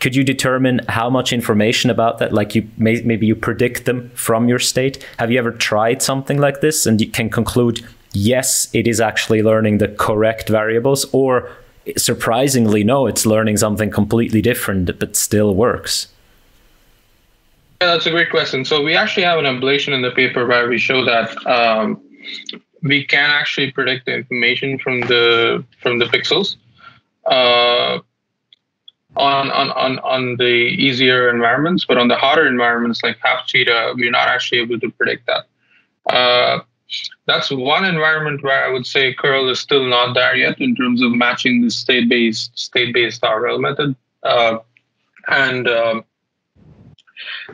could 0.00 0.16
you 0.16 0.24
determine 0.24 0.80
how 0.88 1.10
much 1.10 1.32
information 1.32 1.90
about 1.90 2.18
that 2.18 2.32
like 2.32 2.54
you 2.54 2.66
may, 2.78 3.02
maybe 3.02 3.26
you 3.26 3.34
predict 3.34 3.84
them 3.84 4.10
from 4.14 4.48
your 4.48 4.58
state? 4.58 5.04
Have 5.18 5.30
you 5.30 5.38
ever 5.38 5.50
tried 5.50 6.00
something 6.00 6.38
like 6.38 6.62
this 6.62 6.86
and 6.86 7.00
you 7.00 7.06
can 7.06 7.28
conclude 7.28 7.84
yes 8.12 8.68
it 8.72 8.86
is 8.86 9.00
actually 9.00 9.42
learning 9.42 9.78
the 9.78 9.88
correct 9.88 10.48
variables 10.48 11.04
or 11.12 11.50
surprisingly 11.96 12.82
no 12.82 13.06
it's 13.06 13.26
learning 13.26 13.56
something 13.56 13.90
completely 13.90 14.40
different 14.40 14.98
but 14.98 15.14
still 15.14 15.54
works 15.54 16.08
yeah, 17.80 17.88
that's 17.88 18.06
a 18.06 18.10
great 18.10 18.30
question. 18.30 18.64
So 18.64 18.82
we 18.82 18.96
actually 18.96 19.24
have 19.24 19.38
an 19.38 19.44
ablation 19.44 19.94
in 19.94 20.02
the 20.02 20.10
paper 20.10 20.46
where 20.46 20.68
we 20.68 20.78
show 20.78 21.04
that 21.04 21.46
um, 21.46 22.02
we 22.82 23.04
can 23.04 23.30
actually 23.30 23.70
predict 23.70 24.06
the 24.06 24.14
information 24.14 24.78
from 24.78 25.00
the 25.02 25.64
from 25.80 25.98
the 25.98 26.06
pixels 26.06 26.56
uh, 27.26 27.98
on, 29.16 29.50
on 29.50 29.70
on 29.70 29.98
on 30.00 30.36
the 30.36 30.44
easier 30.44 31.30
environments, 31.30 31.84
but 31.84 31.98
on 31.98 32.08
the 32.08 32.16
harder 32.16 32.46
environments 32.46 33.02
like 33.02 33.18
half 33.22 33.46
cheetah, 33.46 33.94
we're 33.96 34.10
not 34.10 34.28
actually 34.28 34.58
able 34.58 34.78
to 34.80 34.90
predict 34.90 35.26
that. 35.26 35.46
Uh, 36.12 36.60
that's 37.26 37.50
one 37.50 37.84
environment 37.84 38.42
where 38.42 38.64
I 38.64 38.72
would 38.72 38.86
say 38.86 39.12
curl 39.12 39.48
is 39.50 39.60
still 39.60 39.86
not 39.86 40.14
there 40.14 40.34
yet 40.34 40.60
in 40.60 40.74
terms 40.74 41.02
of 41.02 41.12
matching 41.12 41.62
the 41.62 41.70
state-based 41.70 42.58
state-based 42.58 43.22
RL 43.22 43.58
method. 43.58 43.94
Uh, 44.22 44.58
and 45.28 45.68
um, 45.68 46.04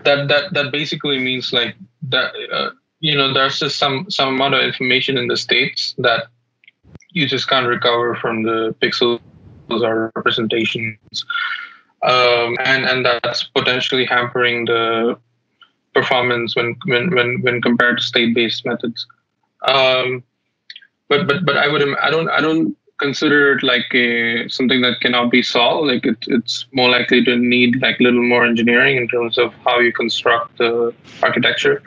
that 0.02 0.28
that 0.28 0.52
that 0.52 0.72
basically 0.72 1.18
means 1.18 1.52
like 1.52 1.76
that 2.02 2.32
uh, 2.52 2.70
you 3.00 3.16
know 3.16 3.32
there's 3.32 3.58
just 3.58 3.78
some 3.78 4.10
some 4.10 4.34
amount 4.34 4.54
of 4.54 4.62
information 4.62 5.16
in 5.16 5.28
the 5.28 5.36
states 5.36 5.94
that 5.98 6.26
you 7.10 7.28
just 7.28 7.48
can't 7.48 7.66
recover 7.66 8.16
from 8.16 8.42
the 8.42 8.74
pixels 8.82 9.20
or 9.70 10.12
representations. 10.16 11.24
Um, 12.02 12.56
and 12.64 12.84
and 12.84 13.06
that's 13.06 13.44
potentially 13.44 14.04
hampering 14.04 14.66
the 14.66 15.16
performance 15.94 16.54
when 16.54 16.76
when 16.86 17.14
when, 17.14 17.40
when 17.42 17.62
compared 17.62 17.98
to 17.98 18.04
state-based 18.04 18.66
methods. 18.66 19.06
Um, 19.62 20.22
but 21.08 21.26
but 21.26 21.44
but 21.44 21.56
i 21.56 21.68
would 21.68 21.82
i 21.98 22.10
don't 22.10 22.28
i 22.30 22.40
don't 22.40 22.76
consider 22.98 23.56
it 23.56 23.62
like 23.62 23.92
a 23.94 24.48
something 24.48 24.80
that 24.82 25.00
cannot 25.00 25.30
be 25.30 25.42
solved. 25.42 25.88
Like 25.88 26.06
it, 26.06 26.18
it's 26.28 26.66
more 26.72 26.90
likely 26.90 27.24
to 27.24 27.36
need 27.36 27.80
like 27.82 28.00
a 28.00 28.02
little 28.02 28.22
more 28.22 28.44
engineering 28.44 28.96
in 28.96 29.08
terms 29.08 29.38
of 29.38 29.52
how 29.64 29.80
you 29.80 29.92
construct 29.92 30.58
the 30.58 30.94
architecture. 31.22 31.82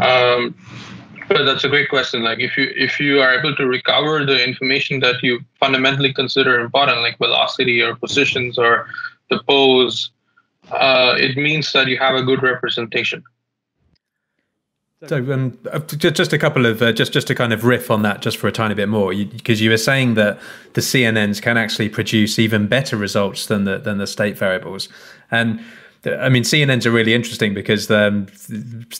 Um, 0.00 0.54
but 1.28 1.44
that's 1.44 1.64
a 1.64 1.68
great 1.68 1.88
question. 1.88 2.22
Like 2.22 2.38
if 2.38 2.56
you 2.56 2.72
if 2.76 3.00
you 3.00 3.20
are 3.20 3.38
able 3.38 3.54
to 3.56 3.66
recover 3.66 4.24
the 4.24 4.42
information 4.42 5.00
that 5.00 5.22
you 5.22 5.40
fundamentally 5.58 6.12
consider 6.12 6.60
important, 6.60 6.98
like 6.98 7.18
velocity 7.18 7.82
or 7.82 7.96
positions 7.96 8.58
or 8.58 8.86
the 9.28 9.42
pose, 9.48 10.12
uh, 10.70 11.14
it 11.18 11.36
means 11.36 11.72
that 11.72 11.88
you 11.88 11.98
have 11.98 12.14
a 12.14 12.22
good 12.22 12.42
representation. 12.42 13.24
So, 15.04 15.18
um, 15.30 15.58
uh, 15.70 15.78
just 15.80 16.32
a 16.32 16.38
couple 16.38 16.64
of 16.64 16.80
uh, 16.80 16.90
just 16.90 17.12
just 17.12 17.26
to 17.26 17.34
kind 17.34 17.52
of 17.52 17.64
riff 17.64 17.90
on 17.90 18.00
that 18.02 18.22
just 18.22 18.38
for 18.38 18.48
a 18.48 18.52
tiny 18.52 18.74
bit 18.74 18.88
more, 18.88 19.12
because 19.12 19.60
you, 19.60 19.66
you, 19.66 19.70
were 19.70 19.76
saying 19.76 20.14
that 20.14 20.38
the 20.72 20.80
CNNs 20.80 21.42
can 21.42 21.58
actually 21.58 21.90
produce 21.90 22.38
even 22.38 22.66
better 22.66 22.96
results 22.96 23.44
than 23.44 23.64
the 23.64 23.76
than 23.76 23.98
the 23.98 24.06
state 24.06 24.38
variables, 24.38 24.88
and 25.30 25.62
I 26.06 26.28
mean, 26.28 26.44
CNNs 26.44 26.86
are 26.86 26.92
really 26.92 27.14
interesting 27.14 27.52
because 27.52 27.90
um, 27.90 28.26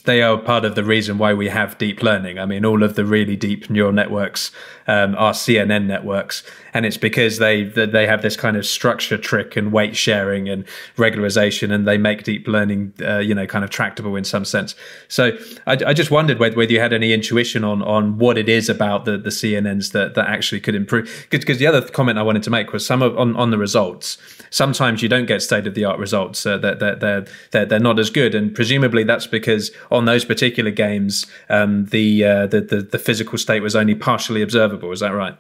they 0.05 0.23
are 0.23 0.37
part 0.39 0.65
of 0.65 0.75
the 0.75 0.83
reason 0.83 1.19
why 1.19 1.35
we 1.35 1.49
have 1.49 1.79
deep 1.79 2.03
learning. 2.03 2.39
I 2.39 2.47
mean, 2.47 2.65
all 2.65 2.83
of 2.83 2.97
the 2.97 3.05
really 3.05 3.37
deep 3.37 3.71
neural 3.71 3.93
networks 3.93 4.51
um, 4.89 5.15
are 5.15 5.33
CNN 5.33 5.87
networks, 5.87 6.43
and 6.75 6.85
it's 6.85 6.97
because 6.97 7.39
they 7.39 7.65
they 7.65 8.07
have 8.07 8.23
this 8.23 8.37
kind 8.37 8.57
of 8.57 8.67
structure 8.67 9.17
trick 9.17 9.57
and 9.57 9.73
weight 9.73 9.97
sharing 9.97 10.49
and 10.49 10.65
regularization, 10.97 11.73
and 11.73 11.87
they 11.87 11.97
make 11.97 12.25
deep 12.25 12.49
learning, 12.49 12.93
uh, 13.01 13.19
you 13.19 13.35
know, 13.35 13.47
kind 13.47 13.65
of 13.65 13.71
tractable 13.71 14.17
in 14.17 14.25
some 14.25 14.45
sense. 14.45 14.75
So 15.07 15.39
I, 15.67 15.73
I 15.87 15.93
just 15.93 16.11
wondered 16.11 16.39
whether, 16.39 16.57
whether 16.57 16.73
you 16.73 16.81
had 16.81 16.93
any 16.93 17.13
intuition 17.13 17.63
on 17.63 17.83
on 17.83 18.19
what 18.19 18.37
it 18.37 18.49
is 18.49 18.69
about 18.69 19.05
the 19.05 19.17
the 19.17 19.31
CNNs 19.31 19.93
that 19.93 20.15
that 20.15 20.29
actually 20.29 20.61
could 20.61 20.75
improve. 20.75 21.29
Because 21.31 21.59
the 21.59 21.67
other 21.69 21.83
comment 21.83 22.19
I 22.19 22.23
wanted 22.23 22.43
to 22.45 22.51
make 22.51 22.73
was 22.73 22.85
some 22.85 23.01
of 23.01 23.17
on 23.17 23.37
on 23.37 23.51
the 23.51 23.59
results 23.59 24.19
sometimes 24.51 25.03
you 25.03 25.09
don't 25.09 25.27
get 25.27 25.43
state 25.43 25.67
of 25.67 25.75
the 25.75 25.85
art 25.85 25.99
results. 25.99 26.45
Uh, 26.45 26.59
they're, 26.59 26.75
they're, 26.75 27.27
they're, 27.51 27.67
they're 27.67 27.79
not 27.79 27.99
as 27.99 28.11
good, 28.11 28.35
and 28.35 28.55
presumably 28.55 29.05
that's 29.05 29.27
because 29.27 29.71
on 29.91 30.05
those 30.05 30.25
particular 30.25 30.71
games, 30.71 31.27
um, 31.49 31.87
the, 31.87 32.25
uh, 32.25 32.47
the, 32.47 32.61
the 32.61 32.83
the 32.83 32.99
physical 32.99 33.39
state 33.39 33.61
was 33.61 33.77
only 33.77 33.95
partially 33.95 34.43
observable. 34.43 34.93
Is 34.93 35.01
that 35.01 35.11
right? 35.11 35.37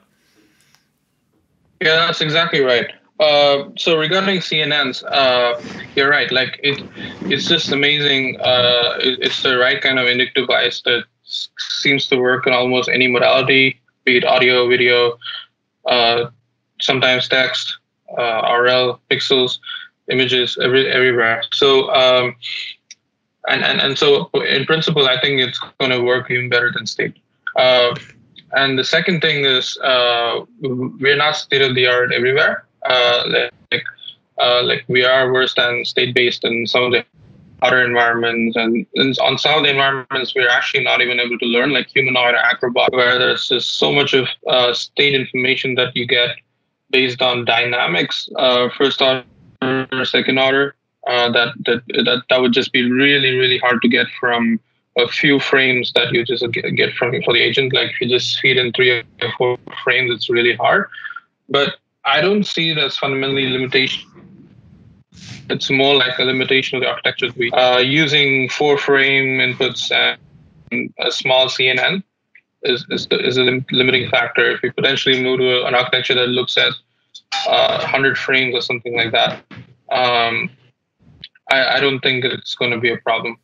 Yeah, 1.80 2.06
that's 2.06 2.20
exactly 2.20 2.60
right. 2.60 2.90
Uh, 3.18 3.70
so 3.76 3.98
regarding 3.98 4.40
CNNs, 4.40 5.02
uh, 5.10 5.60
you're 5.94 6.10
right. 6.10 6.30
Like 6.30 6.60
it, 6.62 6.82
it's 7.22 7.48
just 7.48 7.72
amazing. 7.72 8.38
Uh, 8.40 8.98
it, 9.00 9.18
it's 9.22 9.42
the 9.42 9.56
right 9.56 9.80
kind 9.80 9.98
of 9.98 10.06
inductive 10.06 10.46
bias 10.48 10.82
that 10.82 11.04
seems 11.24 12.08
to 12.08 12.16
work 12.16 12.46
in 12.46 12.52
almost 12.52 12.88
any 12.88 13.08
modality, 13.08 13.80
be 14.04 14.18
it 14.18 14.24
audio, 14.24 14.68
video, 14.68 15.18
uh, 15.86 16.26
sometimes 16.80 17.28
text 17.28 17.78
RL 18.16 19.00
pixels, 19.10 19.58
images 20.10 20.58
every, 20.62 20.88
everywhere. 20.88 21.42
So 21.52 21.90
um, 21.92 22.36
and, 23.48 23.64
and 23.64 23.80
and 23.80 23.98
so 23.98 24.30
in 24.34 24.64
principle, 24.64 25.08
I 25.08 25.20
think 25.20 25.40
it's 25.40 25.58
going 25.78 25.90
to 25.90 26.02
work 26.02 26.30
even 26.30 26.48
better 26.48 26.70
than 26.72 26.86
state. 26.86 27.16
Uh, 27.56 27.94
and 28.52 28.78
the 28.78 28.84
second 28.84 29.20
thing 29.20 29.44
is 29.44 29.78
uh, 29.78 30.44
we're 30.60 31.16
not 31.16 31.36
state 31.36 31.62
of 31.62 31.74
the 31.74 31.86
art 31.86 32.12
everywhere. 32.12 32.66
Uh, 32.84 33.24
like 33.72 33.84
uh, 34.38 34.62
like 34.62 34.84
we 34.88 35.04
are 35.04 35.32
worse 35.32 35.54
than 35.54 35.84
state 35.84 36.14
based 36.14 36.44
in 36.44 36.66
some 36.66 36.84
of 36.84 36.92
the 36.92 37.04
other 37.62 37.82
environments 37.82 38.54
and, 38.54 38.86
and, 38.96 39.18
on 39.20 39.38
some 39.38 39.56
of 39.58 39.64
the 39.64 39.70
environments 39.70 40.34
we're 40.34 40.48
actually 40.48 40.84
not 40.84 41.00
even 41.00 41.18
able 41.18 41.38
to 41.38 41.46
learn 41.46 41.72
like 41.72 41.88
humanoid 41.88 42.34
acrobot 42.34 42.90
where 42.90 43.18
there's 43.18 43.48
just 43.48 43.78
so 43.78 43.90
much 43.90 44.12
of 44.12 44.28
uh, 44.46 44.74
state 44.74 45.14
information 45.14 45.74
that 45.74 45.96
you 45.96 46.06
get 46.06 46.36
based 46.90 47.22
on 47.22 47.44
dynamics, 47.44 48.28
uh, 48.36 48.68
first 48.76 49.02
order, 49.02 49.24
second 50.04 50.38
order. 50.38 50.74
Uh, 51.06 51.30
that, 51.30 51.54
that 51.66 51.82
that 52.04 52.22
that 52.28 52.40
would 52.40 52.52
just 52.52 52.72
be 52.72 52.90
really 52.90 53.36
really 53.36 53.58
hard 53.58 53.80
to 53.80 53.88
get 53.88 54.08
from 54.18 54.58
a 54.98 55.06
few 55.06 55.38
frames 55.38 55.92
that 55.92 56.12
you 56.12 56.24
just 56.24 56.44
get 56.74 56.92
from 56.94 57.12
for 57.22 57.32
the 57.32 57.40
agent. 57.40 57.72
Like 57.72 57.90
if 57.90 58.00
you 58.00 58.08
just 58.08 58.40
feed 58.40 58.56
in 58.56 58.72
three 58.72 58.90
or 58.90 59.04
four 59.38 59.58
frames, 59.84 60.10
it's 60.10 60.28
really 60.28 60.56
hard. 60.56 60.88
But 61.48 61.76
I 62.04 62.20
don't 62.20 62.44
see 62.44 62.70
it 62.70 62.78
as 62.78 62.96
fundamentally 62.96 63.48
limitation. 63.48 64.02
It's 65.48 65.70
more 65.70 65.94
like 65.94 66.18
a 66.18 66.24
limitation 66.24 66.76
of 66.76 66.82
the 66.82 66.88
architecture. 66.88 67.28
Uh, 67.52 67.78
using 67.78 68.48
four 68.48 68.78
frame 68.78 69.38
inputs 69.38 69.92
and 69.92 70.92
a 70.98 71.12
small 71.12 71.46
CNN 71.46 72.02
is, 72.66 72.84
is, 72.90 73.06
is 73.10 73.38
a 73.38 73.62
limiting 73.70 74.08
factor. 74.10 74.50
If 74.50 74.62
we 74.62 74.70
potentially 74.70 75.22
move 75.22 75.38
to 75.40 75.66
an 75.66 75.74
architecture 75.74 76.14
that 76.14 76.28
looks 76.28 76.56
at 76.56 76.72
uh, 77.46 77.78
100 77.80 78.18
frames 78.18 78.54
or 78.54 78.60
something 78.60 78.96
like 78.96 79.12
that, 79.12 79.44
um, 79.90 80.50
I, 81.50 81.76
I 81.76 81.80
don't 81.80 82.00
think 82.00 82.24
it's 82.24 82.54
going 82.54 82.72
to 82.72 82.78
be 82.78 82.92
a 82.92 82.98
problem. 82.98 83.38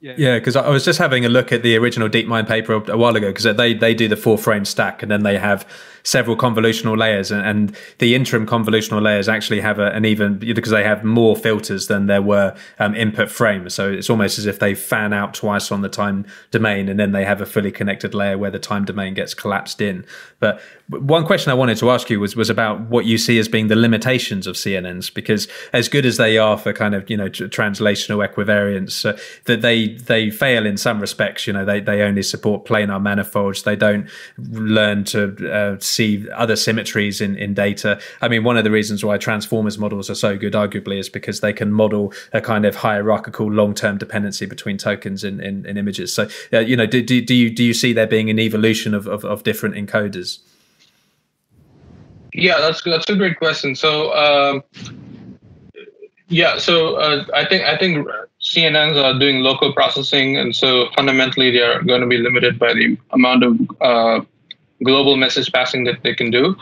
Yeah, 0.00 0.38
because 0.38 0.54
I 0.56 0.68
was 0.68 0.84
just 0.84 0.98
having 0.98 1.24
a 1.24 1.28
look 1.28 1.52
at 1.52 1.62
the 1.62 1.76
original 1.76 2.08
DeepMind 2.08 2.46
paper 2.46 2.74
a 2.74 2.96
while 2.96 3.16
ago 3.16 3.28
because 3.28 3.56
they 3.56 3.74
they 3.74 3.94
do 3.94 4.06
the 4.06 4.16
four 4.16 4.38
frame 4.38 4.64
stack 4.64 5.02
and 5.02 5.10
then 5.10 5.22
they 5.22 5.38
have 5.38 5.66
several 6.06 6.36
convolutional 6.36 6.96
layers 6.96 7.32
and, 7.32 7.44
and 7.44 7.76
the 7.98 8.14
interim 8.14 8.46
convolutional 8.46 9.02
layers 9.02 9.28
actually 9.28 9.60
have 9.60 9.80
a, 9.80 9.86
an 9.86 10.04
even 10.04 10.38
because 10.38 10.70
they 10.70 10.84
have 10.84 11.02
more 11.02 11.34
filters 11.34 11.88
than 11.88 12.06
there 12.06 12.22
were 12.22 12.56
um, 12.78 12.94
input 12.94 13.28
frames. 13.28 13.74
So 13.74 13.90
it's 13.90 14.08
almost 14.08 14.38
as 14.38 14.46
if 14.46 14.60
they 14.60 14.72
fan 14.72 15.12
out 15.12 15.34
twice 15.34 15.72
on 15.72 15.82
the 15.82 15.88
time 15.88 16.24
domain 16.52 16.88
and 16.88 17.00
then 17.00 17.10
they 17.10 17.24
have 17.24 17.40
a 17.40 17.46
fully 17.46 17.72
connected 17.72 18.14
layer 18.14 18.38
where 18.38 18.52
the 18.52 18.60
time 18.60 18.84
domain 18.84 19.14
gets 19.14 19.34
collapsed 19.34 19.80
in. 19.80 20.06
But 20.38 20.60
one 20.88 21.26
question 21.26 21.50
I 21.50 21.54
wanted 21.54 21.78
to 21.78 21.90
ask 21.90 22.08
you 22.08 22.20
was 22.20 22.36
was 22.36 22.50
about 22.50 22.82
what 22.82 23.04
you 23.06 23.18
see 23.18 23.38
as 23.40 23.48
being 23.48 23.66
the 23.66 23.74
limitations 23.74 24.46
of 24.46 24.54
CNNs 24.54 25.12
because 25.12 25.48
as 25.72 25.88
good 25.88 26.06
as 26.06 26.18
they 26.18 26.38
are 26.38 26.56
for 26.56 26.72
kind 26.72 26.94
of 26.94 27.10
you 27.10 27.16
know 27.16 27.28
translational 27.28 28.26
equivariance, 28.26 29.04
uh, 29.04 29.18
that 29.46 29.62
they 29.62 29.94
they 29.94 30.30
fail 30.30 30.64
in 30.64 30.76
some 30.76 31.00
respects. 31.00 31.46
You 31.46 31.52
know 31.52 31.64
they 31.64 31.80
they 31.80 32.02
only 32.02 32.22
support 32.22 32.64
planar 32.64 33.02
manifolds. 33.02 33.64
They 33.64 33.74
don't 33.74 34.08
learn 34.38 35.04
to 35.04 35.52
uh, 35.52 35.76
see 35.96 36.28
other 36.30 36.56
symmetries 36.56 37.20
in 37.20 37.36
in 37.36 37.54
data. 37.54 37.98
I 38.20 38.28
mean, 38.28 38.44
one 38.44 38.56
of 38.56 38.64
the 38.64 38.70
reasons 38.70 39.04
why 39.04 39.18
transformers 39.18 39.78
models 39.78 40.10
are 40.10 40.14
so 40.14 40.36
good, 40.36 40.52
arguably, 40.52 40.98
is 40.98 41.08
because 41.08 41.40
they 41.40 41.52
can 41.52 41.72
model 41.72 42.12
a 42.32 42.40
kind 42.40 42.64
of 42.64 42.76
hierarchical 42.76 43.50
long 43.50 43.74
term 43.74 43.98
dependency 43.98 44.46
between 44.46 44.78
tokens 44.78 45.24
in 45.24 45.40
in, 45.40 45.66
in 45.66 45.76
images. 45.76 46.12
So 46.12 46.28
uh, 46.52 46.60
you 46.60 46.76
know, 46.76 46.86
do, 46.86 47.02
do 47.02 47.20
do 47.20 47.34
you 47.34 47.50
do 47.50 47.64
you 47.64 47.74
see 47.74 47.92
there 47.92 48.06
being 48.06 48.30
an 48.30 48.38
evolution 48.38 48.94
of, 48.94 49.06
of, 49.06 49.24
of 49.24 49.42
different 49.42 49.74
encoders? 49.74 50.38
Yeah, 52.32 52.58
that's 52.60 52.82
that's 52.82 53.08
a 53.08 53.16
great 53.16 53.38
question. 53.38 53.74
So, 53.74 54.12
um, 54.14 54.62
yeah, 56.28 56.58
so 56.58 56.96
uh, 56.96 57.24
I 57.34 57.46
think 57.46 57.64
I 57.64 57.78
think 57.78 58.06
CNNs 58.42 59.02
are 59.02 59.18
doing 59.18 59.40
local 59.40 59.72
processing, 59.72 60.36
and 60.36 60.54
so 60.54 60.88
fundamentally 60.94 61.50
they 61.50 61.62
are 61.62 61.82
going 61.82 62.02
to 62.02 62.06
be 62.06 62.18
limited 62.18 62.58
by 62.58 62.74
the 62.74 62.96
amount 63.12 63.42
of 63.42 63.52
uh, 63.80 64.20
global 64.84 65.16
message 65.16 65.52
passing 65.52 65.84
that 65.84 66.02
they 66.02 66.14
can 66.14 66.30
do. 66.30 66.56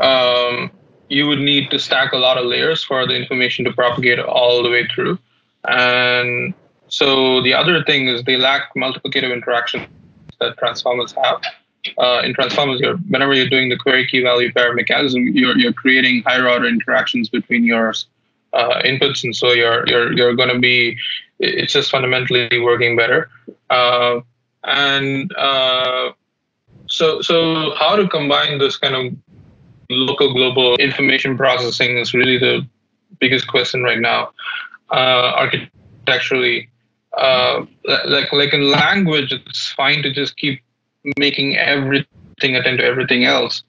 Um, 0.00 0.70
you 1.08 1.26
would 1.26 1.40
need 1.40 1.70
to 1.70 1.78
stack 1.78 2.12
a 2.12 2.16
lot 2.16 2.38
of 2.38 2.46
layers 2.46 2.82
for 2.82 3.06
the 3.06 3.14
information 3.14 3.64
to 3.66 3.72
propagate 3.72 4.18
all 4.18 4.62
the 4.62 4.70
way 4.70 4.86
through, 4.94 5.18
and 5.68 6.54
so 6.88 7.42
the 7.42 7.54
other 7.54 7.82
thing 7.84 8.08
is 8.08 8.22
they 8.24 8.36
lack 8.36 8.74
multiplicative 8.74 9.32
interactions 9.32 9.86
that 10.40 10.56
transformers 10.58 11.12
have 11.12 11.40
uh, 11.98 12.22
in 12.24 12.34
transformers, 12.34 12.80
you're, 12.80 12.96
whenever 13.08 13.34
you're 13.34 13.48
doing 13.48 13.68
the 13.68 13.76
query 13.76 14.06
key 14.06 14.22
value 14.22 14.52
pair 14.52 14.72
mechanism, 14.74 15.22
you're, 15.28 15.56
you're 15.56 15.72
creating 15.72 16.22
higher 16.22 16.48
order 16.48 16.66
interactions 16.66 17.28
between 17.28 17.64
your 17.64 17.92
uh, 18.52 18.82
inputs, 18.82 19.24
and 19.24 19.34
so 19.34 19.52
you're 19.52 19.84
you're 19.88 20.12
you're 20.12 20.34
going 20.34 20.48
to 20.48 20.58
be 20.58 20.96
it's 21.40 21.72
just 21.72 21.90
fundamentally 21.90 22.48
working 22.60 22.96
better. 22.96 23.28
Uh, 23.68 24.20
and 24.62 25.34
uh, 25.36 26.12
so 26.94 27.20
so 27.20 27.74
how 27.74 27.96
to 27.96 28.08
combine 28.08 28.58
this 28.58 28.76
kind 28.76 28.94
of 28.94 29.04
local 29.90 30.32
global 30.32 30.76
information 30.76 31.36
processing 31.36 31.98
is 31.98 32.14
really 32.14 32.38
the 32.38 32.66
biggest 33.18 33.48
question 33.48 33.82
right 33.82 33.98
now. 33.98 34.30
Uh, 34.90 35.32
architecturally, 35.42 36.68
uh, 37.18 37.64
like 38.06 38.32
like 38.32 38.54
in 38.54 38.70
language, 38.70 39.32
it's 39.32 39.72
fine 39.72 40.02
to 40.04 40.12
just 40.12 40.36
keep 40.36 40.60
making 41.18 41.56
everything 41.56 42.54
attend 42.56 42.78
to 42.78 42.84
everything 42.84 43.24
else. 43.24 43.64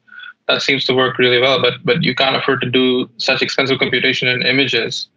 That 0.48 0.62
seems 0.62 0.86
to 0.86 0.94
work 0.94 1.18
really 1.18 1.42
well, 1.42 1.60
but 1.60 1.74
but 1.84 2.04
you 2.04 2.14
can't 2.14 2.36
afford 2.36 2.62
to 2.62 2.70
do 2.70 3.10
such 3.18 3.42
expensive 3.42 3.80
computation 3.80 4.28
in 4.28 4.44
images. 4.44 5.08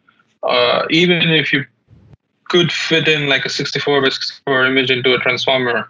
Uh, 0.43 0.87
even 0.89 1.31
if 1.31 1.53
you 1.53 1.67
could 2.45 2.73
fit 2.73 3.07
in 3.07 3.29
like 3.29 3.45
a 3.45 3.51
64 3.51 4.01
by 4.01 4.09
64 4.09 4.65
image 4.65 4.91
into 4.91 5.15
a 5.15 5.19
transformer, 5.19 5.87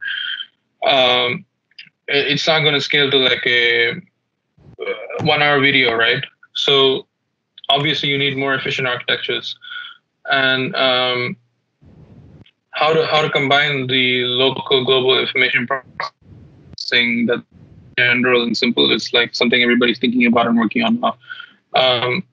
um, 0.84 1.44
it's 2.08 2.46
not 2.46 2.60
going 2.60 2.74
to 2.74 2.80
scale 2.80 3.10
to 3.10 3.18
like 3.18 3.46
a 3.46 3.90
uh, 3.90 3.94
one 5.22 5.42
hour 5.42 5.60
video, 5.60 5.94
right? 5.94 6.24
So 6.54 7.06
obviously 7.68 8.08
you 8.08 8.18
need 8.18 8.36
more 8.36 8.54
efficient 8.54 8.88
architectures, 8.88 9.56
and 10.26 10.74
um, 10.74 11.36
how 12.70 12.92
to 12.92 13.06
how 13.06 13.22
to 13.22 13.30
combine 13.30 13.86
the 13.86 14.24
local 14.24 14.84
global 14.84 15.18
information 15.18 15.66
processing 15.66 17.26
that 17.26 17.44
general 17.98 18.42
and 18.42 18.56
simple 18.56 18.90
is 18.90 19.12
like 19.12 19.34
something 19.34 19.62
everybody's 19.62 19.98
thinking 19.98 20.24
about 20.26 20.46
and 20.46 20.58
working 20.58 20.82
on 20.82 21.00
now. 21.00 21.16
Um, 21.74 22.24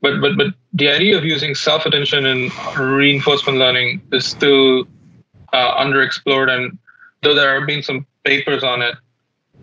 but 0.00 0.20
but 0.20 0.36
but 0.36 0.54
the 0.72 0.88
idea 0.88 1.16
of 1.16 1.24
using 1.24 1.54
self 1.54 1.86
attention 1.86 2.26
in 2.26 2.50
reinforcement 2.76 3.58
learning 3.58 4.02
is 4.12 4.26
still 4.26 4.86
uh, 5.52 5.84
underexplored, 5.84 6.50
and 6.50 6.78
though 7.22 7.34
there 7.34 7.58
have 7.58 7.66
been 7.66 7.82
some 7.82 8.06
papers 8.28 8.62
on 8.62 8.82
it, 8.82 8.94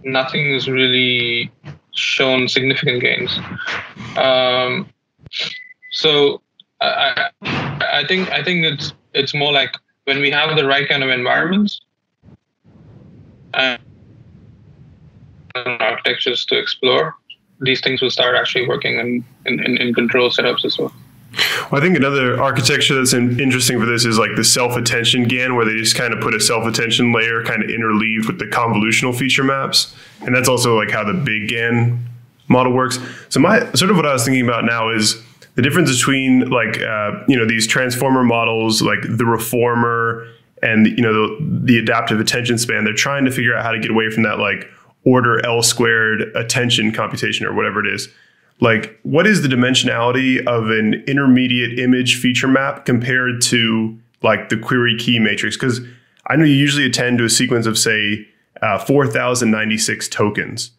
nothing 0.03 0.53
has 0.53 0.68
really 0.68 1.51
shown 1.93 2.47
significant 2.47 3.01
gains. 3.01 3.32
Um, 4.18 4.89
so 5.91 6.41
I, 6.82 7.30
I 7.43 8.03
think 8.07 8.30
I 8.32 8.43
think 8.43 8.66
it's 8.66 8.93
it's 9.13 9.34
more 9.34 9.53
like 9.53 9.72
when 10.05 10.20
we 10.20 10.32
have 10.32 10.55
the 10.57 10.66
right 10.66 10.88
kind 10.89 11.03
of 11.03 11.09
environments. 11.09 11.82
And 13.53 13.80
architectures 15.55 16.45
to 16.45 16.57
explore, 16.57 17.16
these 17.61 17.80
things 17.80 18.01
will 18.01 18.11
start 18.11 18.36
actually 18.36 18.68
working 18.68 18.99
in, 18.99 19.24
in, 19.45 19.78
in 19.78 19.93
control 19.93 20.30
setups 20.30 20.66
as 20.66 20.78
well. 20.78 20.91
Well, 21.72 21.82
I 21.82 21.84
think 21.84 21.98
another 21.98 22.42
architecture 22.42 22.96
that's 22.96 23.14
in, 23.14 23.40
interesting 23.40 23.80
for 23.80 23.86
this 23.86 24.06
is 24.06 24.18
like 24.18 24.36
the 24.36 24.44
self 24.44 24.76
attention 24.76 25.24
GAN, 25.24 25.56
where 25.56 25.66
they 25.66 25.76
just 25.76 25.96
kind 25.96 26.14
of 26.14 26.22
put 26.22 26.34
a 26.34 26.40
self 26.40 26.66
attention 26.66 27.12
layer 27.12 27.44
kind 27.44 27.64
of 27.64 27.70
interleaved 27.70 28.28
with 28.28 28.40
the 28.40 28.46
convolutional 28.46 29.16
feature 29.16 29.44
maps. 29.44 29.96
And 30.22 30.36
that's 30.36 30.50
also 30.50 30.78
like 30.78 30.92
how 30.92 31.04
the 31.04 31.14
big 31.14 31.50
GAN 31.50 32.08
model 32.48 32.74
works. 32.74 33.00
So, 33.30 33.40
my 33.40 33.72
sort 33.74 33.92
of 33.92 33.98
what 33.98 34.06
I 34.06 34.14
was 34.14 34.24
thinking 34.24 34.46
about 34.46 34.66
now 34.66 34.90
is 34.90 35.22
the 35.56 35.62
difference 35.62 35.92
between 35.92 36.50
like, 36.50 36.82
uh, 36.82 37.24
you 37.28 37.38
know, 37.38 37.46
these 37.46 37.68
transformer 37.68 38.24
models, 38.24 38.82
like 38.82 39.00
the 39.02 39.26
reformer 39.26 40.28
and, 40.62 40.88
you 40.88 41.02
know, 41.02 41.14
the, 41.14 41.62
the 41.66 41.78
adaptive 41.80 42.20
attention 42.20 42.58
span. 42.58 42.84
They're 42.86 42.94
trying 42.94 43.26
to 43.26 43.32
figure 43.32 43.56
out 43.56 43.64
how 43.64 43.72
to 43.72 43.80
get 43.80 43.92
away 43.92 44.10
from 44.10 44.24
that, 44.24 44.40
like, 44.40 44.68
order 45.04 45.46
L 45.46 45.62
squared 45.62 46.22
attention 46.36 46.92
computation 46.92 47.46
or 47.46 47.54
whatever 47.54 47.86
it 47.86 47.94
is. 47.94 48.10
Like, 48.62 48.99
what 49.03 49.28
is 49.28 49.41
the 49.41 49.47
dimensionality 49.47 50.45
of 50.47 50.70
an 50.70 51.03
intermediate 51.08 51.78
image 51.78 52.20
feature 52.20 52.47
map 52.47 52.86
compared 52.86 53.41
to 53.43 53.97
like 54.22 54.49
the 54.49 54.58
query 54.58 54.95
key 54.97 55.20
matrix? 55.20 55.58
Because 55.58 55.82
I 56.28 56.36
know 56.36 56.45
you 56.45 56.56
usually 56.56 56.86
attend 56.86 57.18
to 57.18 57.26
a 57.26 57.30
sequence 57.30 57.66
of 57.66 57.78
say 57.78 58.28
uh, 58.62 58.80
4,096 58.80 60.08
tokens, 60.08 60.72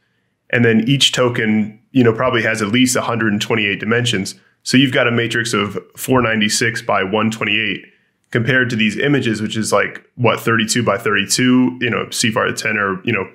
and 0.51 0.64
then 0.64 0.89
each 0.89 1.12
token, 1.12 1.79
you 1.93 2.03
know, 2.03 2.12
probably 2.12 2.43
has 2.43 2.62
at 2.62 2.68
least 2.68 2.97
128 2.97 3.79
dimensions. 3.79 4.35
So 4.62 4.77
you've 4.77 4.93
got 4.93 5.07
a 5.07 5.12
matrix 5.12 5.53
of 5.53 5.79
496 5.97 6.83
by 6.83 7.03
128 7.03 7.85
compared 8.31 8.70
to 8.70 8.77
these 8.77 8.99
images, 8.99 9.41
which 9.41 9.57
is 9.57 9.72
like 9.72 10.05
what 10.16 10.41
32 10.41 10.83
by 10.83 10.99
32, 10.99 11.79
you 11.81 11.91
know, 11.91 12.07
CIFAR 12.07 12.57
10 12.57 12.77
or 12.79 13.03
you 13.05 13.12
know 13.12 13.31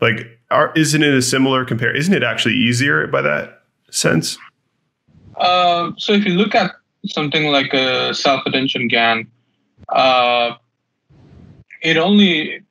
like, 0.00 0.38
are, 0.50 0.72
isn't 0.76 1.02
it 1.02 1.14
a 1.14 1.22
similar 1.22 1.64
compare? 1.64 1.94
Isn't 1.94 2.14
it 2.14 2.22
actually 2.22 2.54
easier 2.54 3.06
by 3.06 3.22
that 3.22 3.55
sense? 3.96 4.38
Uh, 5.36 5.92
so 5.98 6.12
if 6.12 6.24
you 6.24 6.32
look 6.34 6.54
at 6.54 6.72
something 7.06 7.50
like 7.50 7.72
a 7.72 8.14
self-attention 8.14 8.88
GAN, 8.88 9.30
uh, 9.90 10.54
it 11.82 11.96
only 11.96 12.62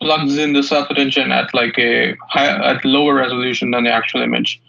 plugs 0.00 0.36
in 0.36 0.52
the 0.52 0.62
self-attention 0.62 1.30
at 1.30 1.52
like 1.54 1.78
a 1.78 2.16
high, 2.28 2.72
at 2.72 2.84
lower 2.84 3.14
resolution 3.14 3.70
than 3.70 3.84
the 3.84 3.92
actual 3.92 4.22
image. 4.22 4.60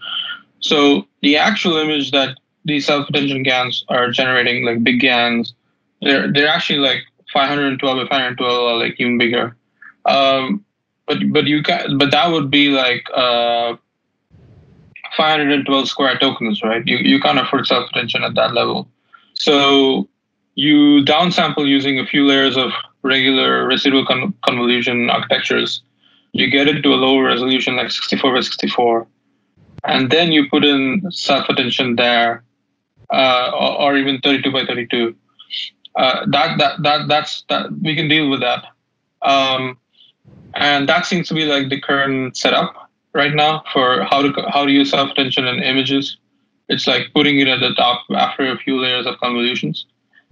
So 0.60 1.08
the 1.22 1.38
actual 1.38 1.78
image 1.78 2.12
that 2.12 2.38
these 2.66 2.86
self-attention 2.86 3.44
GANs 3.44 3.84
are 3.90 4.12
generating, 4.12 4.66
like 4.66 4.84
big 4.84 5.00
GANs, 5.00 5.54
they're 6.02 6.32
they're 6.32 6.48
actually 6.48 6.80
like 6.80 7.00
512 7.34 7.98
by 7.98 8.04
512 8.04 8.62
or 8.62 8.78
like 8.78 8.96
even 9.00 9.18
bigger. 9.18 9.56
Um, 10.06 10.64
but 11.08 11.18
but 11.32 11.46
you 11.46 11.64
can 11.64 11.98
but 11.98 12.12
that 12.12 12.32
would 12.32 12.50
be 12.50 12.70
like 12.70 13.06
uh 13.14 13.76
512 15.16 15.88
square 15.88 16.18
tokens 16.18 16.62
right? 16.64 16.86
You, 16.86 16.98
you 16.98 17.20
can't 17.20 17.40
afford 17.40 17.68
self-attention 17.68 18.24
at 18.24 18.36
that 18.36 18.54
level. 18.54 18.88
So 19.34 20.08
you 20.56 21.04
downsample 21.04 21.68
using 21.68 22.00
a 22.00 22.06
few 22.06 22.26
layers 22.26 22.58
of 22.58 22.72
regular 23.02 23.66
residual 23.66 24.06
con- 24.06 24.34
convolution 24.46 25.10
architectures. 25.10 25.82
You 26.32 26.50
get 26.50 26.68
it 26.68 26.82
to 26.82 26.94
a 26.94 26.96
lower 26.96 27.24
resolution 27.24 27.76
like 27.76 27.92
64 27.92 28.34
by 28.34 28.42
64 28.42 29.08
and 29.84 30.10
then 30.10 30.32
you 30.32 30.50
put 30.50 30.64
in 30.64 31.02
self-attention 31.12 31.96
there 31.96 32.44
uh, 33.12 33.52
or, 33.54 33.82
or, 33.82 33.98
even 33.98 34.20
32 34.22 34.52
by 34.52 34.66
32 34.66 35.14
uh, 35.96 36.26
that 36.28 36.58
that 36.58 36.82
that 36.82 37.08
that's 37.08 37.44
that 37.50 37.72
we 37.82 37.96
can 37.96 38.08
deal 38.08 38.30
with 38.30 38.40
that. 38.40 38.64
Um, 39.22 39.78
and 40.56 40.90
that 40.90 41.06
seems 41.06 41.28
to 41.28 41.34
be 41.34 41.46
like 41.46 41.70
the 41.70 41.80
current 41.80 42.36
setup 42.36 42.83
right 43.14 43.34
now 43.34 43.64
for 43.74 44.04
how 44.04 44.22
to 44.22 44.34
how 44.50 44.66
to 44.66 44.72
use 44.72 44.92
self 44.92 45.12
attention 45.12 45.48
in 45.48 45.62
images. 45.64 46.18
It's 46.70 46.88
like 46.88 47.12
putting 47.14 47.40
it 47.40 47.48
at 47.48 47.60
the 47.60 47.74
top 47.76 48.06
after 48.16 48.52
a 48.52 48.58
few 48.58 48.80
layers 48.80 49.06
of 49.06 49.20
convolutions. 49.20 49.86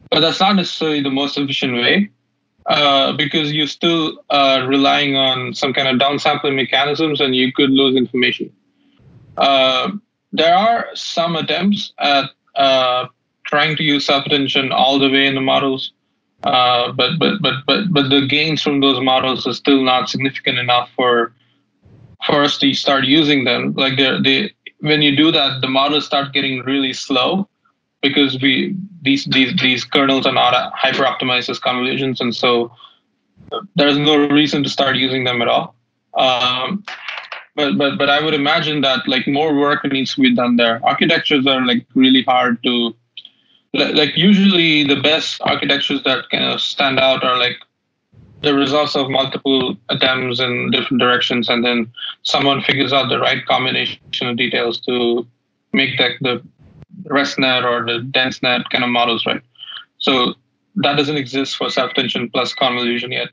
But 0.10 0.22
that's 0.22 0.40
not 0.40 0.56
necessarily 0.56 1.02
the 1.02 1.12
most 1.12 1.38
efficient 1.38 1.74
way. 1.74 2.12
uh, 2.68 3.14
because 3.14 3.52
you're 3.54 3.68
still 3.68 4.22
uh, 4.30 4.66
relying 4.68 5.16
on 5.16 5.54
some 5.54 5.74
kind 5.74 5.88
of 5.88 5.98
downsampling 5.98 6.56
mechanisms 6.56 7.20
and 7.22 7.36
you 7.36 7.52
could 7.52 7.72
lose 7.72 7.96
information. 7.96 8.52
Uh, 9.38 9.92
there 10.32 10.56
are 10.56 10.88
some 10.94 11.36
attempts 11.36 11.94
at 12.00 12.26
uh, 12.56 13.08
trying 13.46 13.76
to 13.76 13.84
use 13.84 14.06
self-attention 14.06 14.72
all 14.72 15.00
the 15.00 15.10
way 15.10 15.26
in 15.28 15.36
the 15.36 15.42
models, 15.42 15.92
uh, 16.44 16.92
but 16.92 17.18
but 17.20 17.42
but 17.42 17.56
but 17.66 17.92
but 17.94 18.10
the 18.10 18.26
gains 18.28 18.62
from 18.62 18.80
those 18.80 19.02
models 19.04 19.46
are 19.48 19.54
still 19.54 19.84
not 19.84 20.10
significant 20.10 20.58
enough 20.60 20.90
for 20.96 21.34
for 22.26 22.44
us 22.44 22.58
to 22.60 22.74
start 22.74 23.06
using 23.06 23.44
them. 23.44 23.74
Like 23.74 23.98
they 23.98 24.20
they 24.24 24.54
when 24.80 25.02
you 25.02 25.16
do 25.16 25.32
that, 25.32 25.62
the 25.62 25.68
models 25.68 26.06
start 26.06 26.34
getting 26.34 26.62
really 26.64 26.94
slow 26.94 27.48
because 28.02 28.40
we 28.42 28.76
these 29.02 29.26
these 29.26 29.56
these 29.62 29.84
kernels 29.84 30.26
are 30.26 30.34
not 30.34 30.74
hyper 30.74 31.04
optimized 31.04 31.50
as 31.50 31.60
convolutions, 31.60 32.22
and 32.22 32.36
so 32.36 32.72
there's 33.76 33.98
no 33.98 34.28
reason 34.28 34.64
to 34.64 34.70
start 34.70 34.96
using 34.96 35.24
them 35.24 35.42
at 35.42 35.48
all. 35.48 35.76
Um, 36.18 36.84
but 37.56 37.78
but 37.78 37.98
but 37.98 38.10
I 38.10 38.24
would 38.24 38.34
imagine 38.34 38.82
that 38.82 39.08
like 39.08 39.28
more 39.28 39.56
work 39.56 39.84
needs 39.86 40.16
to 40.16 40.22
be 40.22 40.34
done 40.34 40.56
there. 40.56 40.80
Architectures 40.84 41.46
are 41.48 41.66
like 41.66 41.86
really 41.96 42.24
hard 42.24 42.62
to 42.64 42.96
like 43.74 44.18
usually 44.18 44.84
the 44.84 45.00
best 45.00 45.42
architectures 45.42 46.04
that 46.04 46.30
kind 46.30 46.44
of 46.44 46.60
stand 46.60 47.00
out 47.00 47.24
are 47.24 47.38
like 47.38 47.58
the 48.42 48.54
results 48.54 48.96
of 48.96 49.10
multiple 49.10 49.76
attempts 49.90 50.40
in 50.40 50.72
different 50.72 51.00
directions 51.00 51.50
and 51.50 51.64
then 51.64 51.92
someone 52.24 52.62
figures 52.62 52.92
out 52.92 53.10
the 53.10 53.20
right 53.20 53.46
combination 53.46 54.28
of 54.28 54.38
details 54.38 54.82
to 54.82 55.26
make 55.74 55.98
that 55.98 56.12
the 56.22 56.42
ResNet 57.04 57.64
or 57.64 57.86
the 57.86 58.00
DenseNet 58.12 58.70
kind 58.70 58.84
of 58.84 58.90
models, 58.90 59.26
right? 59.26 59.42
So 60.00 60.34
that 60.76 60.98
doesn't 60.98 61.18
exist 61.18 61.58
for 61.58 61.70
self-tension 61.70 62.30
plus 62.32 62.54
convolution 62.54 63.12
yet. 63.12 63.30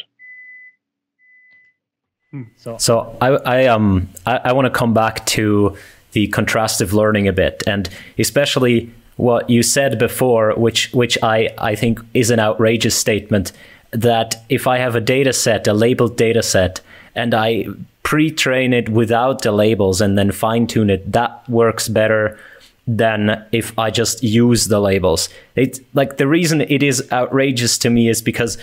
So, 2.56 2.76
so 2.76 3.16
I, 3.22 3.28
I 3.28 3.66
um 3.66 4.08
I, 4.26 4.36
I 4.44 4.52
want 4.52 4.66
to 4.66 4.70
come 4.70 4.92
back 4.92 5.24
to 5.26 5.76
the 6.12 6.28
contrastive 6.28 6.92
learning 6.92 7.26
a 7.26 7.32
bit, 7.32 7.62
and 7.66 7.88
especially 8.18 8.92
what 9.16 9.48
you 9.48 9.62
said 9.62 9.98
before, 9.98 10.52
which 10.54 10.92
which 10.92 11.16
I, 11.22 11.48
I 11.56 11.74
think 11.74 12.00
is 12.12 12.30
an 12.30 12.38
outrageous 12.38 12.94
statement, 12.94 13.52
that 13.90 14.44
if 14.48 14.66
I 14.66 14.78
have 14.78 14.94
a 14.94 15.00
data 15.00 15.32
set, 15.32 15.66
a 15.66 15.72
labeled 15.72 16.16
data 16.16 16.42
set, 16.42 16.80
and 17.14 17.34
I 17.34 17.66
pre-train 18.02 18.72
it 18.72 18.88
without 18.88 19.42
the 19.42 19.52
labels 19.52 20.00
and 20.00 20.16
then 20.16 20.32
fine-tune 20.32 20.90
it, 20.90 21.12
that 21.12 21.48
works 21.48 21.88
better 21.88 22.38
than 22.86 23.44
if 23.52 23.78
I 23.78 23.90
just 23.90 24.22
use 24.22 24.68
the 24.68 24.80
labels. 24.80 25.28
It 25.54 25.80
like 25.92 26.16
the 26.16 26.26
reason 26.26 26.62
it 26.62 26.82
is 26.82 27.06
outrageous 27.12 27.76
to 27.78 27.90
me 27.90 28.08
is 28.08 28.22
because 28.22 28.56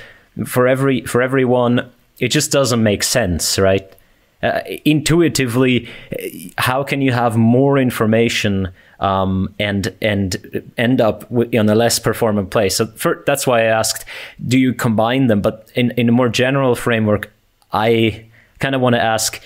for 0.45 0.67
every 0.67 1.01
for 1.01 1.21
everyone 1.21 1.91
it 2.19 2.29
just 2.29 2.51
doesn't 2.51 2.81
make 2.81 3.03
sense, 3.03 3.59
right? 3.59 3.93
Uh, 4.45 4.61
intuitively, 4.85 5.87
how 6.57 6.83
can 6.83 7.01
you 7.01 7.11
have 7.11 7.35
more 7.35 7.79
information 7.79 8.69
um, 8.99 9.53
and 9.59 9.93
and 10.01 10.61
end 10.77 11.01
up 11.01 11.25
in 11.51 11.67
a 11.67 11.75
less 11.75 11.97
performant 11.99 12.51
place? 12.51 12.75
So 12.75 12.85
for, 12.85 13.23
that's 13.25 13.47
why 13.47 13.61
I 13.61 13.65
asked, 13.79 14.05
do 14.47 14.59
you 14.59 14.73
combine 14.73 15.27
them? 15.27 15.41
But 15.41 15.71
in 15.73 15.91
in 15.97 16.09
a 16.09 16.11
more 16.11 16.29
general 16.29 16.75
framework, 16.75 17.31
I 17.73 18.25
kind 18.59 18.75
of 18.75 18.81
want 18.81 18.95
to 18.95 19.01
ask 19.01 19.41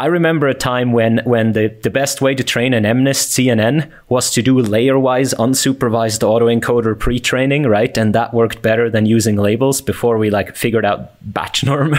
I 0.00 0.06
remember 0.06 0.48
a 0.48 0.54
time 0.54 0.92
when 0.92 1.20
when 1.24 1.52
the, 1.52 1.68
the 1.82 1.90
best 1.90 2.22
way 2.22 2.34
to 2.34 2.42
train 2.42 2.72
an 2.72 2.84
MNIST 2.84 3.28
CNN 3.36 3.90
was 4.08 4.30
to 4.30 4.40
do 4.40 4.58
layer-wise 4.58 5.34
unsupervised 5.34 6.22
autoencoder 6.22 6.98
pre-training, 6.98 7.64
right? 7.64 7.94
And 7.98 8.14
that 8.14 8.32
worked 8.32 8.62
better 8.62 8.88
than 8.88 9.04
using 9.04 9.36
labels 9.36 9.82
before 9.82 10.16
we 10.16 10.30
like 10.30 10.56
figured 10.56 10.86
out 10.86 11.10
batch 11.20 11.62
norm. 11.70 11.94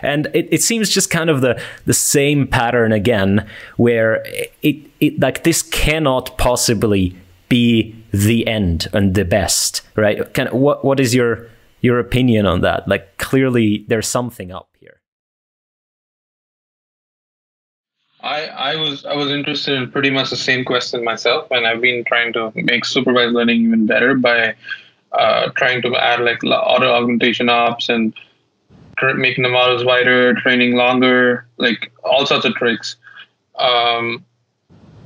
and 0.00 0.28
it, 0.32 0.48
it 0.50 0.62
seems 0.62 0.88
just 0.88 1.10
kind 1.10 1.28
of 1.28 1.42
the 1.42 1.60
the 1.84 1.92
same 1.92 2.46
pattern 2.46 2.92
again, 2.92 3.46
where 3.76 4.22
it, 4.62 4.90
it 5.00 5.20
like 5.20 5.44
this 5.44 5.60
cannot 5.62 6.38
possibly 6.38 7.14
be 7.50 7.94
the 8.10 8.46
end 8.46 8.88
and 8.94 9.14
the 9.14 9.24
best, 9.26 9.82
right? 9.96 10.18
Of, 10.18 10.54
what 10.54 10.82
what 10.82 10.98
is 10.98 11.14
your 11.14 11.46
your 11.82 11.98
opinion 11.98 12.46
on 12.46 12.62
that? 12.62 12.88
Like 12.88 13.18
clearly 13.18 13.84
there's 13.88 14.08
something 14.08 14.50
up. 14.50 14.70
I, 18.24 18.46
I 18.72 18.76
was 18.76 19.04
I 19.04 19.14
was 19.14 19.30
interested 19.30 19.74
in 19.74 19.90
pretty 19.90 20.10
much 20.10 20.30
the 20.30 20.36
same 20.36 20.64
question 20.64 21.04
myself, 21.04 21.46
and 21.50 21.66
I've 21.66 21.82
been 21.82 22.04
trying 22.04 22.32
to 22.32 22.50
make 22.54 22.86
supervised 22.86 23.34
learning 23.34 23.62
even 23.62 23.86
better 23.86 24.14
by 24.14 24.54
uh, 25.12 25.50
trying 25.50 25.82
to 25.82 25.94
add 25.96 26.20
like 26.20 26.42
auto 26.42 26.90
augmentation 26.90 27.50
ops 27.50 27.90
and 27.90 28.14
making 29.16 29.44
the 29.44 29.50
models 29.50 29.84
wider, 29.84 30.32
training 30.34 30.74
longer, 30.74 31.46
like 31.58 31.92
all 32.02 32.24
sorts 32.24 32.46
of 32.46 32.54
tricks. 32.54 32.96
Um, 33.58 34.24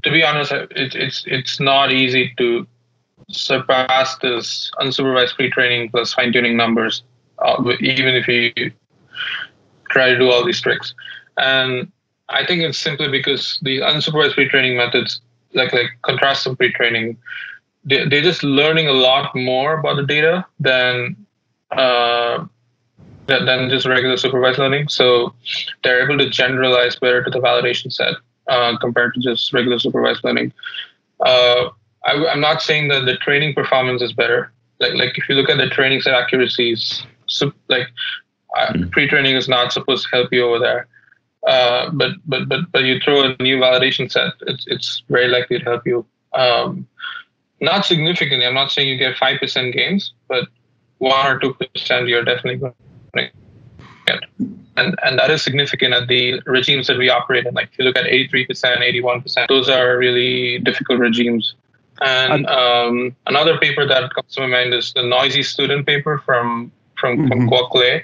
to 0.04 0.12
be 0.12 0.22
honest, 0.22 0.52
it, 0.52 0.94
it's 0.94 1.24
it's 1.26 1.58
not 1.58 1.90
easy 1.90 2.32
to 2.38 2.68
surpass 3.28 4.16
this 4.18 4.70
unsupervised 4.80 5.34
pre-training 5.34 5.90
plus 5.90 6.14
fine-tuning 6.14 6.56
numbers, 6.56 7.02
uh, 7.40 7.60
even 7.80 8.14
if 8.14 8.28
you 8.28 8.70
try 9.90 10.10
to 10.10 10.18
do 10.18 10.30
all 10.30 10.44
these 10.46 10.60
tricks. 10.60 10.94
And 11.36 11.90
I 12.30 12.44
think 12.44 12.62
it's 12.62 12.78
simply 12.78 13.08
because 13.08 13.58
the 13.62 13.78
unsupervised 13.78 14.34
pre-training 14.34 14.76
methods, 14.76 15.20
like 15.54 15.72
like 15.72 15.86
contrastive 16.02 16.56
pre-training, 16.58 17.16
they, 17.84 18.06
they're 18.06 18.22
just 18.22 18.42
learning 18.42 18.88
a 18.88 18.92
lot 18.92 19.34
more 19.34 19.78
about 19.78 19.96
the 19.96 20.04
data 20.04 20.44
than 20.60 21.16
uh, 21.70 22.44
than 23.26 23.68
just 23.68 23.86
regular 23.86 24.16
supervised 24.16 24.58
learning. 24.58 24.88
So 24.88 25.34
they're 25.82 26.02
able 26.02 26.18
to 26.18 26.28
generalize 26.28 26.96
better 26.96 27.22
to 27.22 27.30
the 27.30 27.40
validation 27.40 27.92
set 27.92 28.14
uh, 28.48 28.76
compared 28.78 29.14
to 29.14 29.20
just 29.20 29.52
regular 29.52 29.78
supervised 29.78 30.24
learning. 30.24 30.52
Uh, 31.20 31.70
I, 32.04 32.12
am 32.32 32.40
not 32.40 32.62
saying 32.62 32.88
that 32.88 33.04
the 33.04 33.16
training 33.16 33.54
performance 33.54 34.02
is 34.02 34.12
better. 34.12 34.52
Like 34.80 34.94
like 34.94 35.18
if 35.18 35.28
you 35.28 35.34
look 35.34 35.50
at 35.50 35.58
the 35.58 35.68
training 35.68 36.00
set 36.00 36.14
accuracies, 36.14 37.04
so, 37.26 37.52
like 37.68 37.88
uh, 38.56 38.72
hmm. 38.72 38.88
pre-training 38.88 39.36
is 39.36 39.48
not 39.48 39.72
supposed 39.72 40.04
to 40.04 40.16
help 40.16 40.32
you 40.32 40.46
over 40.46 40.58
there. 40.58 40.88
Uh, 41.46 41.90
but 41.90 42.12
but 42.26 42.48
but 42.48 42.60
but 42.72 42.84
you 42.84 42.98
throw 43.00 43.22
a 43.22 43.36
new 43.42 43.58
validation 43.58 44.10
set, 44.10 44.32
it's 44.46 44.64
it's 44.66 45.02
very 45.08 45.28
likely 45.28 45.58
to 45.58 45.64
help 45.64 45.86
you. 45.86 46.04
Um, 46.34 46.86
not 47.60 47.84
significantly. 47.84 48.46
I'm 48.46 48.54
not 48.54 48.70
saying 48.70 48.88
you 48.88 48.98
get 48.98 49.16
five 49.16 49.40
percent 49.40 49.74
gains, 49.74 50.12
but 50.28 50.48
one 50.98 51.26
or 51.26 51.38
two 51.38 51.54
percent 51.54 52.08
you're 52.08 52.24
definitely 52.24 52.56
going 52.56 52.74
to 53.16 53.30
get. 54.06 54.24
And 54.76 54.98
and 55.04 55.18
that 55.18 55.30
is 55.30 55.42
significant 55.42 55.94
at 55.94 56.08
the 56.08 56.40
regimes 56.46 56.86
that 56.88 56.98
we 56.98 57.08
operate 57.08 57.46
in. 57.46 57.54
Like 57.54 57.70
if 57.72 57.78
you 57.78 57.84
look 57.84 57.96
at 57.96 58.04
83%, 58.04 58.46
81%, 58.48 59.48
those 59.48 59.68
are 59.68 59.98
really 59.98 60.58
difficult 60.60 61.00
regimes. 61.00 61.54
And 62.00 62.46
um, 62.46 63.16
another 63.26 63.58
paper 63.58 63.86
that 63.86 64.14
comes 64.14 64.34
to 64.34 64.42
my 64.42 64.46
mind 64.46 64.74
is 64.74 64.92
the 64.92 65.02
noisy 65.02 65.42
student 65.42 65.86
paper 65.86 66.22
from 66.24 66.70
from, 66.96 67.16
mm-hmm. 67.16 67.28
from 67.28 67.48
Quoc 67.48 68.02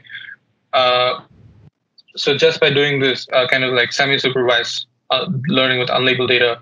Uh, 0.73 1.21
so 2.17 2.37
just 2.37 2.61
by 2.61 2.71
doing 2.71 3.01
this 3.01 3.27
uh, 3.33 3.47
kind 3.49 3.65
of 3.65 3.75
like 3.75 3.93
semi-supervised 3.93 4.87
uh, 5.11 5.27
learning 5.49 5.79
with 5.79 5.89
unlabeled 5.89 6.29
data, 6.29 6.61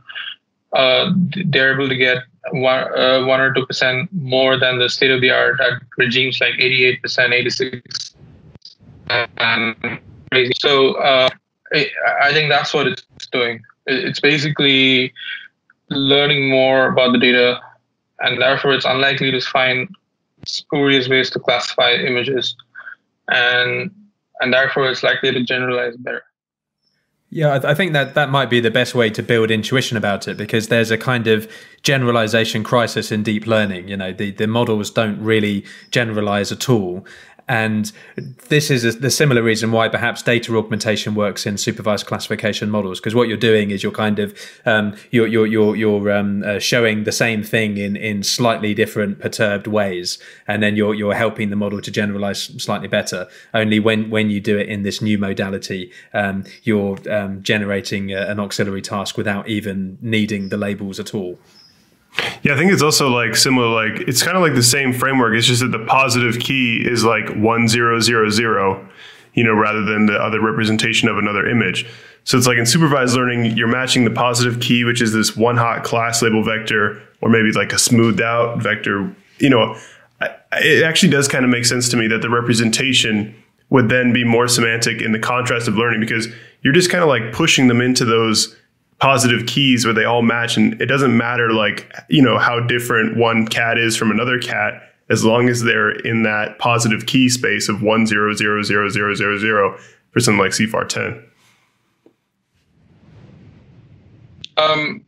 uh, 0.73 1.13
they're 1.47 1.75
able 1.75 1.89
to 1.89 1.97
get 1.97 2.19
one, 2.51 2.99
uh, 2.99 3.25
one 3.25 3.41
or 3.41 3.53
two 3.53 3.67
percent 3.67 4.09
more 4.13 4.59
than 4.59 4.79
the 4.79 4.89
state 4.89 5.11
of 5.11 5.21
the 5.21 5.31
art 5.31 5.61
at 5.61 5.83
regimes 5.99 6.41
like 6.41 6.55
88 6.59 7.03
percent, 7.03 7.33
86, 7.33 8.15
and 9.09 10.01
crazy. 10.31 10.53
So 10.59 10.95
uh, 10.95 11.29
I 11.75 12.33
think 12.33 12.51
that's 12.51 12.73
what 12.73 12.87
it's 12.87 13.05
doing. 13.31 13.63
It's 13.87 14.21
basically 14.21 15.13
learning 15.91 16.51
more 16.51 16.87
about 16.87 17.13
the 17.13 17.19
data, 17.19 17.61
and 18.21 18.41
therefore 18.41 18.73
it's 18.73 18.87
unlikely 18.87 19.31
to 19.33 19.41
find 19.41 19.89
spurious 20.47 21.09
ways 21.09 21.31
to 21.31 21.39
classify 21.39 21.93
images. 21.93 22.57
And 23.29 23.91
and 24.43 24.53
therefore 24.53 24.91
it's 24.91 25.03
likely 25.03 25.33
to 25.33 25.43
generalize 25.43 25.97
better. 25.97 26.23
Yeah, 27.35 27.61
I 27.65 27.73
think 27.73 27.95
that 27.95 28.13
that 28.13 28.29
might 28.29 28.51
be 28.51 28.61
the 28.61 28.71
best 28.71 28.95
way 28.95 29.09
to 29.09 29.23
build 29.23 29.51
intuition 29.51 29.97
about 29.97 30.29
it 30.29 30.37
because 30.37 30.69
there's 30.69 30.91
a 30.91 30.99
kind 30.99 31.27
of 31.27 31.51
generalization 31.83 32.63
crisis 32.63 33.11
in 33.11 33.23
deep 33.23 33.47
learning. 33.47 33.89
You 33.89 33.97
know, 33.97 34.13
the, 34.13 34.33
the 34.33 34.47
models 34.47 34.91
don't 34.91 35.19
really 35.19 35.65
generalize 35.91 36.53
at 36.53 36.69
all. 36.69 37.07
And 37.49 37.93
this 38.49 38.71
is 38.71 38.85
a, 38.85 38.93
the 38.93 39.11
similar 39.11 39.43
reason 39.43 39.73
why 39.73 39.89
perhaps 39.89 40.23
data 40.23 40.57
augmentation 40.57 41.15
works 41.15 41.45
in 41.45 41.59
supervised 41.59 42.07
classification 42.07 42.71
models, 42.71 43.01
because 43.01 43.15
what 43.15 43.29
you're 43.29 43.37
doing 43.37 43.71
is 43.71 43.83
you're 43.83 43.93
kind 43.93 44.19
of 44.19 44.39
um, 44.65 44.95
you're 45.11 45.27
you're 45.27 45.47
you're, 45.47 45.77
you're 45.77 46.13
um, 46.13 46.43
uh, 46.45 46.59
showing 46.59 47.05
the 47.05 47.13
same 47.13 47.43
thing 47.43 47.77
in 47.77 47.97
in 47.97 48.23
slightly 48.23 48.75
different 48.75 49.19
perturbed 49.19 49.67
ways, 49.67 50.19
and 50.47 50.63
then 50.63 50.77
you're 50.77 50.95
you're 50.95 51.15
helping 51.15 51.51
the 51.51 51.57
model 51.57 51.81
to 51.81 51.91
generalize 51.91 52.43
slightly 52.63 52.89
better. 52.89 53.27
Only 53.53 53.81
when 53.81 54.09
when 54.09 54.31
you 54.31 54.41
do 54.41 54.57
it 54.59 54.69
in 54.69 54.83
this 54.83 55.03
new 55.03 55.19
modality, 55.19 55.91
um, 56.15 56.45
you're 56.63 56.99
um, 57.11 57.43
generating 57.43 58.13
a, 58.13 58.21
an 58.29 58.39
auxiliary 58.39 58.83
task 58.83 59.17
without 59.17 59.49
even 59.49 59.99
needing 60.01 60.49
the 60.49 60.57
labels 60.57 61.01
at 61.01 61.15
all. 61.15 61.39
Yeah, 62.43 62.55
I 62.55 62.57
think 62.57 62.73
it's 62.73 62.83
also 62.83 63.09
like 63.09 63.37
similar. 63.37 63.69
Like 63.69 64.09
it's 64.09 64.23
kind 64.23 64.37
of 64.37 64.43
like 64.43 64.55
the 64.55 64.63
same 64.63 64.93
framework. 64.93 65.35
It's 65.35 65.47
just 65.47 65.63
that 65.63 65.73
the 65.73 65.85
positive 65.87 66.41
key 66.41 66.83
is 66.85 67.05
like 67.05 67.29
one 67.37 67.69
zero 67.69 68.01
zero 68.01 68.31
zero, 68.31 68.87
you 69.35 69.45
know, 69.45 69.55
rather 69.55 69.85
than 69.85 70.07
the 70.07 70.15
other 70.15 70.41
representation 70.41 71.09
of 71.09 71.19
another 71.19 71.49
image. 71.49 71.87
So 72.25 72.39
it's 72.39 72.47
like 72.47 72.59
in 72.59 72.67
supervised 72.67 73.17
learning, 73.17 73.57
you're 73.57 73.69
matching 73.69 74.05
the 74.05 74.11
positive 74.11 74.61
key, 74.61 74.85
which 74.85 75.03
is 75.03 75.13
this 75.13 75.37
one 75.37 75.57
hot 75.57 75.85
class 75.85 76.23
label 76.23 76.45
vector, 76.45 77.03
or 77.21 77.29
maybe 77.29 77.51
like 77.53 77.73
a 77.73 77.79
smoothed 77.79 78.21
out 78.21 78.63
vector. 78.63 79.15
You 79.39 79.51
know, 79.51 79.77
it 80.53 80.85
actually 80.85 81.11
does 81.11 81.29
kind 81.29 81.45
of 81.45 81.51
make 81.51 81.65
sense 81.65 81.89
to 81.89 81.97
me 81.97 82.07
that 82.09 82.23
the 82.23 82.31
representation 82.31 83.35
would 83.71 83.89
then 83.89 84.13
be 84.13 84.23
more 84.23 84.49
semantic 84.49 85.01
in 85.01 85.13
the 85.13 85.19
contrast 85.19 85.67
of 85.67 85.77
learning 85.77 85.99
because 85.99 86.29
you're 86.61 86.75
just 86.75 86.91
kind 86.91 87.03
of 87.03 87.09
like 87.09 87.33
pushing 87.33 87.69
them 87.69 87.81
into 87.81 88.05
those 88.05 88.55
positive 89.03 89.47
keys 89.47 89.85
where 89.85 89.93
they 89.93 90.05
all 90.05 90.23
match 90.23 90.57
and 90.57 90.81
it 90.81 90.87
doesn't 90.87 91.17
matter 91.17 91.53
like 91.53 91.93
you 92.09 92.23
know 92.23 92.39
how 92.39 92.61
different 92.61 93.17
one 93.17 93.45
cat 93.49 93.77
is 93.77 93.97
from 93.97 94.13
another 94.13 94.39
cat 94.39 94.81
as 95.11 95.25
long 95.25 95.49
as 95.49 95.65
they're 95.65 95.91
in 95.91 96.23
that 96.23 96.57
positive 96.61 97.05
key 97.05 97.29
space 97.29 97.69
of 97.69 97.83
one 97.83 98.07
zero 98.07 98.33
zero 98.33 98.63
zero 98.63 98.89
zero 98.89 99.13
zero 99.13 99.37
zero 99.39 99.77
for 100.13 100.21
something 100.21 100.39
like 100.39 100.53
CIFAR 100.53 100.89
10. 100.89 101.25
Um, 104.57 105.05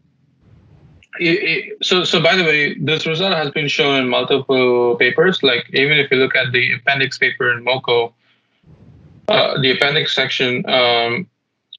it, 1.20 1.70
it, 1.70 1.84
so, 1.84 2.02
so 2.02 2.20
by 2.20 2.34
the 2.34 2.42
way, 2.42 2.76
this 2.78 3.06
result 3.06 3.34
has 3.34 3.50
been 3.52 3.68
shown 3.68 4.02
in 4.02 4.08
multiple 4.08 4.96
papers. 4.96 5.40
Like 5.44 5.66
even 5.72 5.98
if 5.98 6.10
you 6.10 6.16
look 6.16 6.34
at 6.34 6.50
the 6.50 6.72
appendix 6.72 7.16
paper 7.16 7.52
in 7.52 7.64
MoCo, 7.64 8.12
uh, 9.28 9.60
the 9.60 9.70
appendix 9.70 10.14
section, 10.14 10.68
um, 10.68 11.28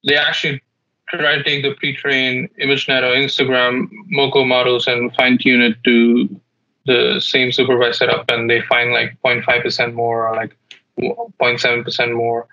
they 0.06 0.16
actually 0.16 0.62
try 1.10 1.36
to 1.36 1.44
take 1.44 1.64
the 1.64 1.74
pre-trained 1.76 2.50
ImageNet 2.62 3.04
or 3.04 3.16
Instagram 3.16 3.90
MoCo 4.12 4.48
models 4.48 4.88
and 4.88 5.14
fine-tune 5.16 5.62
it 5.62 5.84
to 5.84 6.42
the 6.86 7.20
same 7.20 7.52
supervised 7.52 8.00
setup, 8.00 8.30
and 8.30 8.50
they 8.50 8.62
find 8.62 8.92
like 8.92 9.18
0.5% 9.24 9.94
more 9.94 10.28
or 10.28 10.36
like 10.36 10.56
0.7% 11.00 12.16
more. 12.16 12.48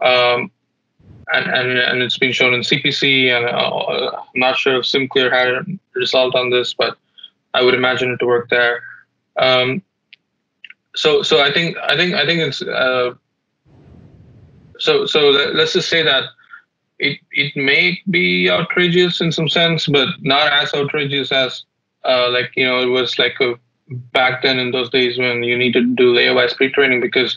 Um, 0.00 0.50
and, 1.32 1.46
and, 1.46 1.78
and 1.78 2.02
it's 2.02 2.18
been 2.18 2.32
shown 2.32 2.54
in 2.54 2.60
CPC, 2.60 3.30
and 3.30 3.46
uh, 3.46 4.10
I'm 4.16 4.40
not 4.40 4.56
sure 4.56 4.78
if 4.78 4.84
SimCLR 4.84 5.32
had 5.32 5.48
a 5.48 5.64
result 5.94 6.34
on 6.34 6.50
this, 6.50 6.74
but 6.74 6.96
I 7.54 7.62
would 7.62 7.74
imagine 7.74 8.10
it 8.10 8.18
to 8.18 8.26
work 8.26 8.48
there. 8.50 8.82
Um, 9.36 9.82
so 10.94 11.22
so 11.22 11.40
I 11.40 11.52
think 11.52 11.76
I 11.78 11.96
think 11.96 12.14
I 12.14 12.26
think 12.26 12.40
it's 12.40 12.62
uh, 12.62 13.14
so 14.78 15.06
so 15.06 15.30
let's 15.30 15.72
just 15.72 15.88
say 15.88 16.02
that 16.02 16.24
it 17.02 17.18
it 17.32 17.52
may 17.56 18.00
be 18.08 18.48
outrageous 18.48 19.20
in 19.20 19.32
some 19.32 19.48
sense, 19.48 19.86
but 19.86 20.08
not 20.20 20.52
as 20.52 20.72
outrageous 20.72 21.32
as 21.32 21.64
uh, 22.04 22.30
like 22.30 22.52
you 22.56 22.64
know 22.64 22.80
it 22.80 22.86
was 22.86 23.18
like 23.18 23.36
a, 23.40 23.54
back 24.12 24.42
then 24.42 24.58
in 24.58 24.70
those 24.70 24.88
days 24.90 25.18
when 25.18 25.42
you 25.42 25.58
needed 25.58 25.84
to 25.84 25.94
do 26.02 26.14
layer-wise 26.14 26.54
pre-training 26.54 27.00
because 27.00 27.36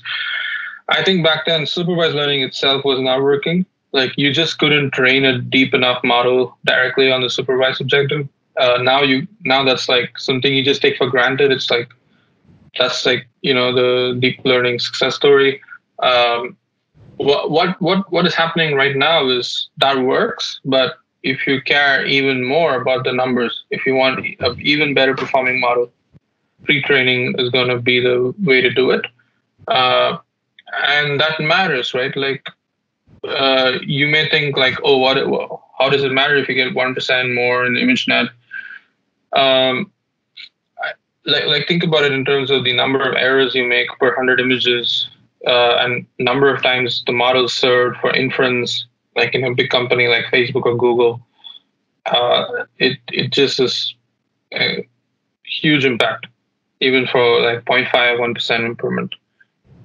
I 0.89 1.03
think 1.03 1.23
back 1.25 1.45
then 1.45 1.65
supervised 1.65 2.15
learning 2.15 2.43
itself 2.43 2.85
was 2.85 2.99
not 3.01 3.23
working. 3.23 3.65
Like 3.91 4.13
you 4.17 4.31
just 4.31 4.59
couldn't 4.59 4.91
train 4.91 5.25
a 5.25 5.39
deep 5.39 5.73
enough 5.73 6.03
model 6.03 6.57
directly 6.65 7.11
on 7.11 7.21
the 7.21 7.29
supervised 7.29 7.81
objective. 7.81 8.27
Uh, 8.57 8.77
now 8.81 9.01
you 9.01 9.27
now 9.43 9.63
that's 9.63 9.89
like 9.89 10.17
something 10.19 10.53
you 10.53 10.63
just 10.63 10.81
take 10.81 10.97
for 10.97 11.09
granted. 11.09 11.51
It's 11.51 11.71
like 11.71 11.89
that's 12.77 13.05
like 13.05 13.27
you 13.41 13.53
know 13.53 13.73
the 13.73 14.17
deep 14.19 14.39
learning 14.45 14.79
success 14.79 15.15
story. 15.15 15.61
Um, 15.99 16.55
what 17.17 17.51
what 17.51 17.81
what 17.81 18.11
what 18.11 18.25
is 18.25 18.33
happening 18.33 18.75
right 18.75 18.95
now 18.95 19.27
is 19.27 19.69
that 19.77 19.97
works, 19.97 20.59
but 20.65 20.97
if 21.23 21.47
you 21.47 21.61
care 21.61 22.05
even 22.05 22.45
more 22.45 22.79
about 22.81 23.03
the 23.03 23.13
numbers, 23.13 23.63
if 23.71 23.85
you 23.85 23.95
want 23.95 24.19
an 24.19 24.61
even 24.61 24.93
better 24.93 25.15
performing 25.15 25.59
model, 25.59 25.91
pre-training 26.63 27.35
is 27.39 27.49
going 27.49 27.67
to 27.67 27.79
be 27.79 27.99
the 27.99 28.33
way 28.43 28.61
to 28.61 28.69
do 28.69 28.91
it, 28.91 29.05
uh, 29.67 30.17
and 30.87 31.19
that 31.19 31.39
matters, 31.39 31.93
right? 31.93 32.15
Like 32.15 32.47
uh, 33.23 33.73
you 33.81 34.07
may 34.07 34.29
think 34.29 34.57
like, 34.57 34.75
oh, 34.83 34.97
what? 34.97 35.17
How 35.79 35.89
does 35.89 36.03
it 36.03 36.11
matter 36.11 36.35
if 36.35 36.47
you 36.47 36.55
get 36.55 36.75
one 36.75 36.93
percent 36.93 37.33
more 37.33 37.65
in 37.65 37.73
ImageNet? 37.73 38.29
Um, 39.33 39.91
like 41.25 41.45
like 41.45 41.67
think 41.67 41.83
about 41.83 42.03
it 42.03 42.11
in 42.11 42.23
terms 42.23 42.51
of 42.51 42.63
the 42.63 42.73
number 42.73 43.01
of 43.01 43.15
errors 43.15 43.55
you 43.55 43.67
make 43.67 43.87
per 43.99 44.15
hundred 44.15 44.39
images 44.39 45.09
uh, 45.47 45.77
and 45.79 46.05
number 46.19 46.53
of 46.53 46.61
times 46.63 47.03
the 47.05 47.13
model 47.13 47.47
served 47.47 47.97
for 47.97 48.13
inference, 48.13 48.87
like 49.15 49.35
in 49.35 49.43
a 49.43 49.53
big 49.53 49.69
company 49.69 50.07
like 50.07 50.25
Facebook 50.25 50.65
or 50.65 50.75
Google, 50.75 51.25
uh, 52.05 52.65
it 52.77 52.97
it 53.09 53.31
just 53.31 53.59
is 53.59 53.95
a 54.53 54.87
huge 55.43 55.85
impact, 55.85 56.27
even 56.81 57.07
for 57.07 57.41
like 57.41 57.63
0.5 57.65 58.19
one 58.19 58.33
percent 58.33 58.63
improvement. 58.63 59.13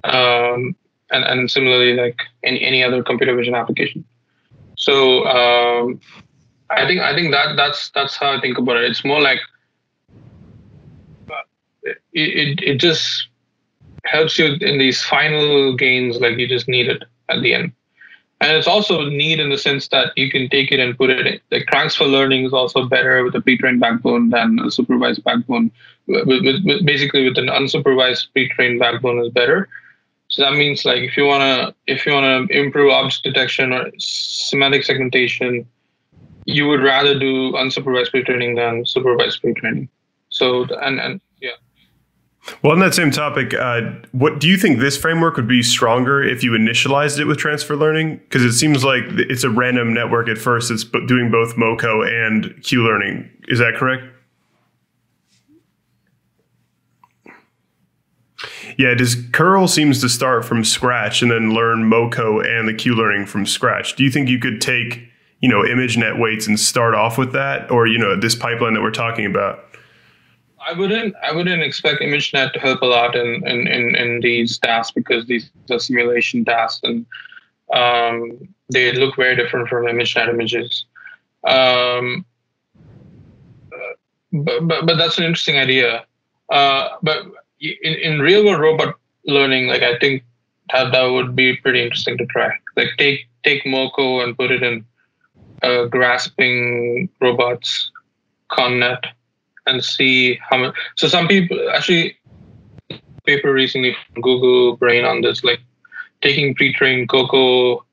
Um, 0.03 0.75
and 1.11 1.23
and 1.25 1.51
similarly, 1.51 1.93
like 1.93 2.19
any 2.43 2.61
any 2.63 2.83
other 2.83 3.03
computer 3.03 3.35
vision 3.35 3.55
application. 3.55 4.03
So 4.75 5.25
um, 5.27 5.99
I 6.69 6.87
think 6.87 7.01
I 7.01 7.13
think 7.13 7.31
that 7.31 7.55
that's 7.55 7.91
that's 7.91 8.15
how 8.15 8.31
I 8.35 8.41
think 8.41 8.57
about 8.57 8.77
it. 8.77 8.85
It's 8.85 9.05
more 9.05 9.21
like 9.21 9.39
uh, 11.29 11.43
it, 11.83 11.97
it, 12.13 12.63
it 12.63 12.75
just 12.77 13.27
helps 14.05 14.37
you 14.39 14.55
in 14.61 14.77
these 14.77 15.01
final 15.03 15.75
gains 15.75 16.19
like 16.19 16.37
you 16.37 16.47
just 16.47 16.67
need 16.67 16.87
it 16.87 17.03
at 17.29 17.41
the 17.41 17.53
end 17.53 17.71
and 18.41 18.57
it's 18.57 18.67
also 18.67 19.05
neat 19.05 19.39
in 19.39 19.49
the 19.49 19.57
sense 19.57 19.87
that 19.89 20.17
you 20.17 20.29
can 20.29 20.49
take 20.49 20.71
it 20.71 20.79
and 20.79 20.97
put 20.97 21.11
it 21.11 21.27
in. 21.27 21.39
Like 21.51 21.67
transfer 21.67 22.05
learning 22.05 22.43
is 22.43 22.53
also 22.53 22.85
better 22.85 23.23
with 23.23 23.35
a 23.35 23.41
pre-trained 23.41 23.79
backbone 23.79 24.31
than 24.31 24.59
a 24.59 24.71
supervised 24.71 25.23
backbone. 25.23 25.71
With, 26.07 26.27
with, 26.27 26.65
with 26.65 26.83
basically, 26.83 27.29
with 27.29 27.37
an 27.37 27.47
unsupervised 27.47 28.33
pre-trained 28.33 28.79
backbone 28.79 29.23
is 29.23 29.31
better. 29.31 29.69
So 30.29 30.41
that 30.41 30.53
means 30.53 30.85
like 30.85 31.01
if 31.01 31.15
you 31.15 31.25
wanna 31.25 31.75
if 31.85 32.05
you 32.05 32.13
wanna 32.13 32.47
improve 32.49 32.91
object 32.91 33.23
detection 33.23 33.73
or 33.73 33.91
semantic 33.99 34.85
segmentation, 34.85 35.67
you 36.45 36.67
would 36.67 36.81
rather 36.81 37.17
do 37.19 37.51
unsupervised 37.51 38.09
pre-training 38.09 38.55
than 38.55 38.87
supervised 38.87 39.39
pre-training. 39.41 39.87
So 40.29 40.63
and 40.81 40.99
and 40.99 41.21
well, 42.63 42.73
on 42.73 42.79
that 42.79 42.93
same 42.93 43.11
topic, 43.11 43.53
uh, 43.53 43.81
what 44.11 44.39
do 44.39 44.47
you 44.47 44.57
think 44.57 44.79
this 44.79 44.97
framework 44.97 45.35
would 45.35 45.47
be 45.47 45.61
stronger 45.61 46.23
if 46.23 46.43
you 46.43 46.51
initialized 46.51 47.19
it 47.19 47.25
with 47.25 47.37
transfer 47.37 47.75
learning? 47.75 48.17
Because 48.17 48.43
it 48.43 48.53
seems 48.53 48.83
like 48.83 49.03
it's 49.09 49.43
a 49.43 49.49
random 49.49 49.93
network 49.93 50.27
at 50.27 50.37
first. 50.37 50.71
It's 50.71 50.83
doing 50.83 51.29
both 51.29 51.55
MoCo 51.55 52.07
and 52.07 52.61
Q 52.63 52.83
learning. 52.83 53.29
Is 53.47 53.59
that 53.59 53.75
correct? 53.75 54.03
Yeah, 58.77 58.95
does 58.95 59.15
curl 59.31 59.67
seems 59.67 60.01
to 60.01 60.09
start 60.09 60.45
from 60.45 60.63
scratch 60.63 61.21
and 61.21 61.29
then 61.29 61.53
learn 61.53 61.89
MoCo 61.89 62.43
and 62.43 62.67
the 62.67 62.73
Q 62.73 62.95
learning 62.95 63.27
from 63.27 63.45
scratch. 63.45 63.95
Do 63.95 64.03
you 64.03 64.09
think 64.09 64.29
you 64.29 64.39
could 64.39 64.61
take, 64.61 65.07
you 65.41 65.49
know, 65.49 65.61
ImageNet 65.61 66.19
weights 66.19 66.47
and 66.47 66.59
start 66.59 66.95
off 66.95 67.17
with 67.17 67.33
that, 67.33 67.69
or 67.69 67.85
you 67.85 67.99
know, 67.99 68.15
this 68.15 68.35
pipeline 68.35 68.73
that 68.73 68.81
we're 68.81 68.91
talking 68.91 69.25
about? 69.25 69.65
I 70.67 70.73
wouldn't 70.73 71.15
I 71.23 71.31
wouldn't 71.31 71.63
expect 71.63 72.01
ImageNet 72.01 72.53
to 72.53 72.59
help 72.59 72.81
a 72.81 72.85
lot 72.85 73.15
in 73.15 73.47
in, 73.47 73.67
in, 73.67 73.95
in 73.95 74.19
these 74.21 74.57
tasks 74.59 74.91
because 74.93 75.25
these 75.25 75.49
are 75.69 75.79
simulation 75.79 76.45
tasks 76.45 76.81
and 76.83 77.05
um, 77.73 78.53
they 78.71 78.91
look 78.91 79.15
very 79.15 79.35
different 79.35 79.69
from 79.69 79.85
ImageNet 79.85 80.29
images. 80.29 80.85
Um, 81.45 82.25
but, 84.33 84.67
but 84.67 84.85
but 84.85 84.97
that's 84.97 85.17
an 85.17 85.23
interesting 85.23 85.57
idea. 85.57 86.05
Uh, 86.49 86.89
but 87.01 87.23
in, 87.59 87.93
in 87.93 88.19
real 88.19 88.45
world 88.45 88.59
robot 88.59 88.95
learning, 89.25 89.67
like 89.67 89.83
I 89.83 89.97
think 89.99 90.23
that 90.73 90.91
that 90.91 91.05
would 91.05 91.35
be 91.35 91.55
pretty 91.57 91.81
interesting 91.81 92.17
to 92.17 92.25
try. 92.27 92.51
Like 92.75 92.89
take 92.97 93.27
take 93.43 93.63
MoCo 93.63 94.23
and 94.23 94.37
put 94.37 94.51
it 94.51 94.63
in 94.63 94.85
uh, 95.63 95.85
grasping 95.85 97.09
robots 97.19 97.91
convnet 98.51 99.03
and 99.67 99.83
see 99.83 100.39
how 100.49 100.57
much. 100.57 100.75
So 100.97 101.07
some 101.07 101.27
people 101.27 101.57
actually 101.73 102.17
paper 103.25 103.53
recently 103.53 103.95
from 104.13 104.21
Google 104.21 104.77
Brain 104.77 105.05
on 105.05 105.21
this, 105.21 105.43
like 105.43 105.59
taking 106.21 106.55
pre-trained 106.55 107.09
COCO 107.09 107.85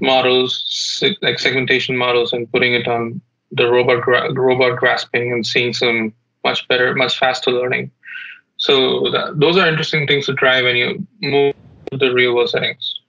models, 0.00 1.02
like 1.22 1.38
segmentation 1.38 1.96
models, 1.96 2.32
and 2.32 2.50
putting 2.52 2.74
it 2.74 2.86
on 2.86 3.20
the 3.52 3.68
robot 3.68 4.02
gra- 4.02 4.32
robot 4.32 4.78
grasping 4.78 5.32
and 5.32 5.46
seeing 5.46 5.72
some 5.72 6.12
much 6.44 6.66
better, 6.68 6.94
much 6.94 7.18
faster 7.18 7.50
learning. 7.50 7.90
So 8.58 9.10
that, 9.10 9.38
those 9.38 9.56
are 9.56 9.68
interesting 9.68 10.06
things 10.06 10.26
to 10.26 10.34
try 10.34 10.62
when 10.62 10.76
you 10.76 11.06
move 11.20 11.54
to 11.90 11.96
the 11.96 12.12
real 12.12 12.34
world 12.34 12.50
settings. 12.50 13.00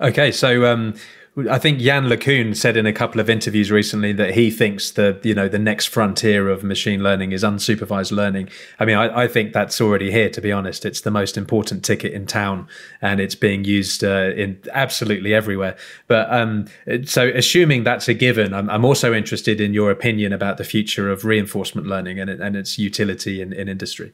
Okay, 0.00 0.32
so 0.32 0.64
um, 0.66 0.94
I 1.34 1.58
think 1.58 1.80
Yann 1.80 2.08
LeCun 2.08 2.54
said 2.54 2.76
in 2.76 2.84
a 2.84 2.92
couple 2.92 3.18
of 3.18 3.30
interviews 3.30 3.70
recently 3.70 4.12
that 4.12 4.34
he 4.34 4.50
thinks 4.50 4.90
the 4.90 5.18
you 5.22 5.34
know 5.34 5.48
the 5.48 5.58
next 5.58 5.86
frontier 5.86 6.50
of 6.50 6.62
machine 6.62 7.02
learning 7.02 7.32
is 7.32 7.42
unsupervised 7.42 8.12
learning. 8.12 8.50
I 8.78 8.84
mean, 8.84 8.98
I, 8.98 9.22
I 9.22 9.28
think 9.28 9.54
that's 9.54 9.80
already 9.80 10.10
here. 10.10 10.28
To 10.28 10.40
be 10.42 10.52
honest, 10.52 10.84
it's 10.84 11.00
the 11.00 11.10
most 11.10 11.38
important 11.38 11.86
ticket 11.86 12.12
in 12.12 12.26
town, 12.26 12.68
and 13.00 13.18
it's 13.18 13.34
being 13.34 13.64
used 13.64 14.04
uh, 14.04 14.32
in 14.36 14.60
absolutely 14.74 15.32
everywhere. 15.32 15.74
But 16.06 16.30
um, 16.30 16.66
so, 17.06 17.28
assuming 17.28 17.84
that's 17.84 18.08
a 18.08 18.14
given, 18.14 18.52
I'm, 18.52 18.68
I'm, 18.68 18.84
also 18.84 19.14
interested 19.14 19.58
in 19.58 19.72
your 19.72 19.90
opinion 19.90 20.34
about 20.34 20.58
the 20.58 20.64
future 20.64 21.10
of 21.10 21.24
reinforcement 21.24 21.86
learning 21.86 22.20
and, 22.20 22.28
and 22.28 22.54
its 22.54 22.78
utility 22.78 23.40
in, 23.40 23.54
in 23.54 23.70
industry. 23.70 24.12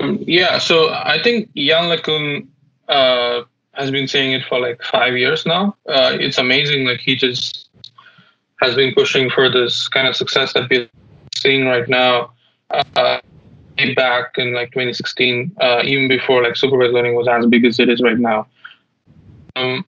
Yeah, 0.00 0.58
so 0.58 0.92
I 0.92 1.22
think 1.22 1.50
Yann 1.54 1.84
LeCun. 1.84 2.48
Uh, 2.88 3.44
has 3.74 3.90
been 3.90 4.06
saying 4.06 4.32
it 4.32 4.42
for 4.48 4.60
like 4.60 4.82
five 4.82 5.16
years 5.16 5.46
now. 5.46 5.76
Uh, 5.88 6.16
it's 6.18 6.38
amazing. 6.38 6.86
Like 6.86 7.00
he 7.00 7.16
just 7.16 7.68
has 8.60 8.74
been 8.74 8.94
pushing 8.94 9.30
for 9.30 9.50
this 9.50 9.88
kind 9.88 10.06
of 10.06 10.14
success 10.14 10.52
that 10.52 10.68
we're 10.70 10.88
seeing 11.34 11.66
right 11.66 11.88
now. 11.88 12.32
Uh, 12.70 13.20
back 13.96 14.38
in 14.38 14.54
like 14.54 14.70
2016, 14.70 15.56
uh, 15.60 15.82
even 15.84 16.08
before 16.08 16.42
like 16.42 16.56
supervised 16.56 16.92
learning 16.92 17.14
was 17.14 17.26
as 17.28 17.46
big 17.46 17.64
as 17.64 17.80
it 17.80 17.88
is 17.88 18.00
right 18.00 18.18
now. 18.18 18.46
Um, 19.56 19.84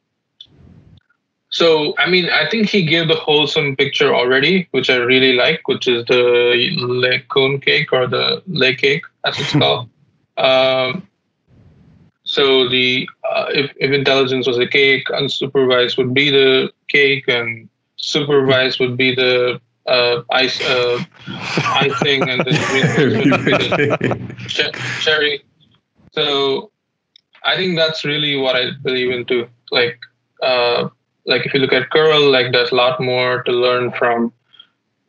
so 1.51 1.95
I 1.99 2.11
mean, 2.11 2.29
I 2.31 2.49
think 2.51 2.69
he 2.69 2.85
gave 2.85 3.09
the 3.09 3.15
wholesome 3.15 3.77
picture 3.77 4.13
already, 4.15 4.67
which 4.73 4.91
I 4.91 4.97
really 4.97 5.35
like, 5.35 5.69
which 5.69 5.87
is 5.87 6.05
the 6.07 6.75
LeCun 6.79 7.63
cake 7.63 7.93
or 7.93 8.09
the 8.09 8.43
Le 8.47 8.75
cake, 8.75 9.05
as 9.25 9.39
it's 9.39 9.53
called. 9.63 9.89
Um, 10.37 11.07
so 12.35 12.69
the 12.69 13.09
uh, 13.23 13.47
if, 13.51 13.71
if 13.77 13.93
intelligence 13.93 14.45
was 14.49 14.59
a 14.59 14.67
cake, 14.67 15.07
unsupervised 15.07 15.97
would 15.99 16.13
be 16.13 16.31
the 16.31 16.73
cake, 16.89 17.29
and 17.29 17.69
supervised 17.95 18.81
would 18.81 18.97
be 18.97 19.15
the 19.15 19.61
uh, 19.87 20.23
ice 20.33 20.61
uh, 20.61 20.99
icing, 21.29 22.29
and 22.29 22.41
the 22.45 22.55
cherry. 25.01 25.45
So 26.11 26.73
I 27.45 27.55
think 27.55 27.77
that's 27.77 28.05
really 28.05 28.35
what 28.37 28.57
I 28.57 28.73
believe 28.83 29.13
into. 29.13 29.47
Like 29.71 30.01
uh, 30.43 30.89
like 31.27 31.47
if 31.47 31.55
you 31.55 31.61
look 31.61 31.73
at 31.73 31.91
curl, 31.91 32.33
like 32.33 32.51
there's 32.51 32.73
a 32.73 32.75
lot 32.75 33.01
more 33.01 33.45
to 33.45 33.53
learn 33.53 33.93
from 33.93 34.33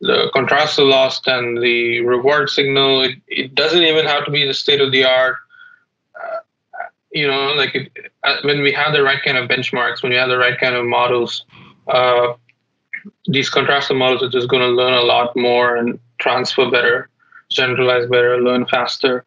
the 0.00 0.30
contrast 0.32 0.78
loss 0.78 1.20
and 1.26 1.60
the 1.60 2.02
reward 2.02 2.50
signal. 2.50 3.02
It, 3.02 3.16
it 3.26 3.54
doesn't 3.56 3.82
even 3.82 4.06
have 4.06 4.24
to 4.26 4.30
be 4.30 4.46
the 4.46 4.54
state 4.54 4.80
of 4.80 4.92
the 4.92 5.02
art 5.02 5.38
you 7.16 7.26
know, 7.26 7.54
like 7.54 7.74
it, 7.74 7.90
uh, 8.24 8.36
when 8.44 8.60
we 8.60 8.70
have 8.72 8.92
the 8.92 9.02
right 9.02 9.22
kind 9.22 9.38
of 9.38 9.48
benchmarks, 9.48 10.02
when 10.02 10.10
we 10.10 10.16
have 10.16 10.28
the 10.28 10.36
right 10.36 10.60
kind 10.60 10.74
of 10.74 10.84
models, 10.84 11.46
uh, 11.88 12.34
these 13.26 13.50
contrastive 13.50 13.96
models 13.96 14.22
are 14.22 14.28
just 14.28 14.48
going 14.48 14.60
to 14.60 14.68
learn 14.68 14.92
a 14.92 15.02
lot 15.02 15.34
more 15.34 15.76
and 15.76 15.98
transfer 16.18 16.70
better, 16.70 17.08
generalize 17.50 18.06
better, 18.08 18.38
learn 18.42 18.66
faster. 18.66 19.24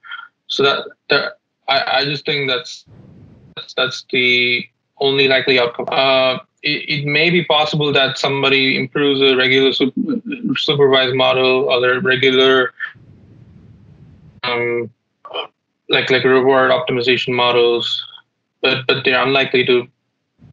So 0.48 0.62
that, 0.62 0.86
that 1.10 1.40
I, 1.68 2.02
I 2.02 2.06
just 2.06 2.26
think 2.26 2.48
that's, 2.48 2.86
that's 3.76 4.06
the 4.12 4.64
only 5.00 5.28
likely 5.28 5.60
outcome. 5.60 5.88
Uh, 5.90 6.38
it, 6.62 6.90
it, 6.90 7.06
may 7.06 7.32
be 7.32 7.44
possible 7.44 7.92
that 7.94 8.20
somebody 8.20 8.78
improves 8.78 9.20
a 9.22 9.36
regular 9.36 9.74
super, 9.74 10.22
supervised 10.58 11.16
model 11.16 11.70
or 11.70 11.80
the 11.80 12.02
regular 12.02 12.74
um, 14.44 14.92
like 15.90 16.10
like 16.10 16.24
reward 16.24 16.72
optimization 16.72 17.36
models, 17.36 18.06
but 18.62 18.86
but 18.88 19.04
they're 19.04 19.22
unlikely 19.22 19.66
to 19.66 19.88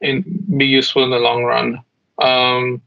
in, 0.01 0.25
be 0.57 0.67
useful 0.67 1.05
in 1.05 1.11
the 1.11 1.19
long 1.19 1.45
run. 1.45 1.83
Um, 2.19 2.83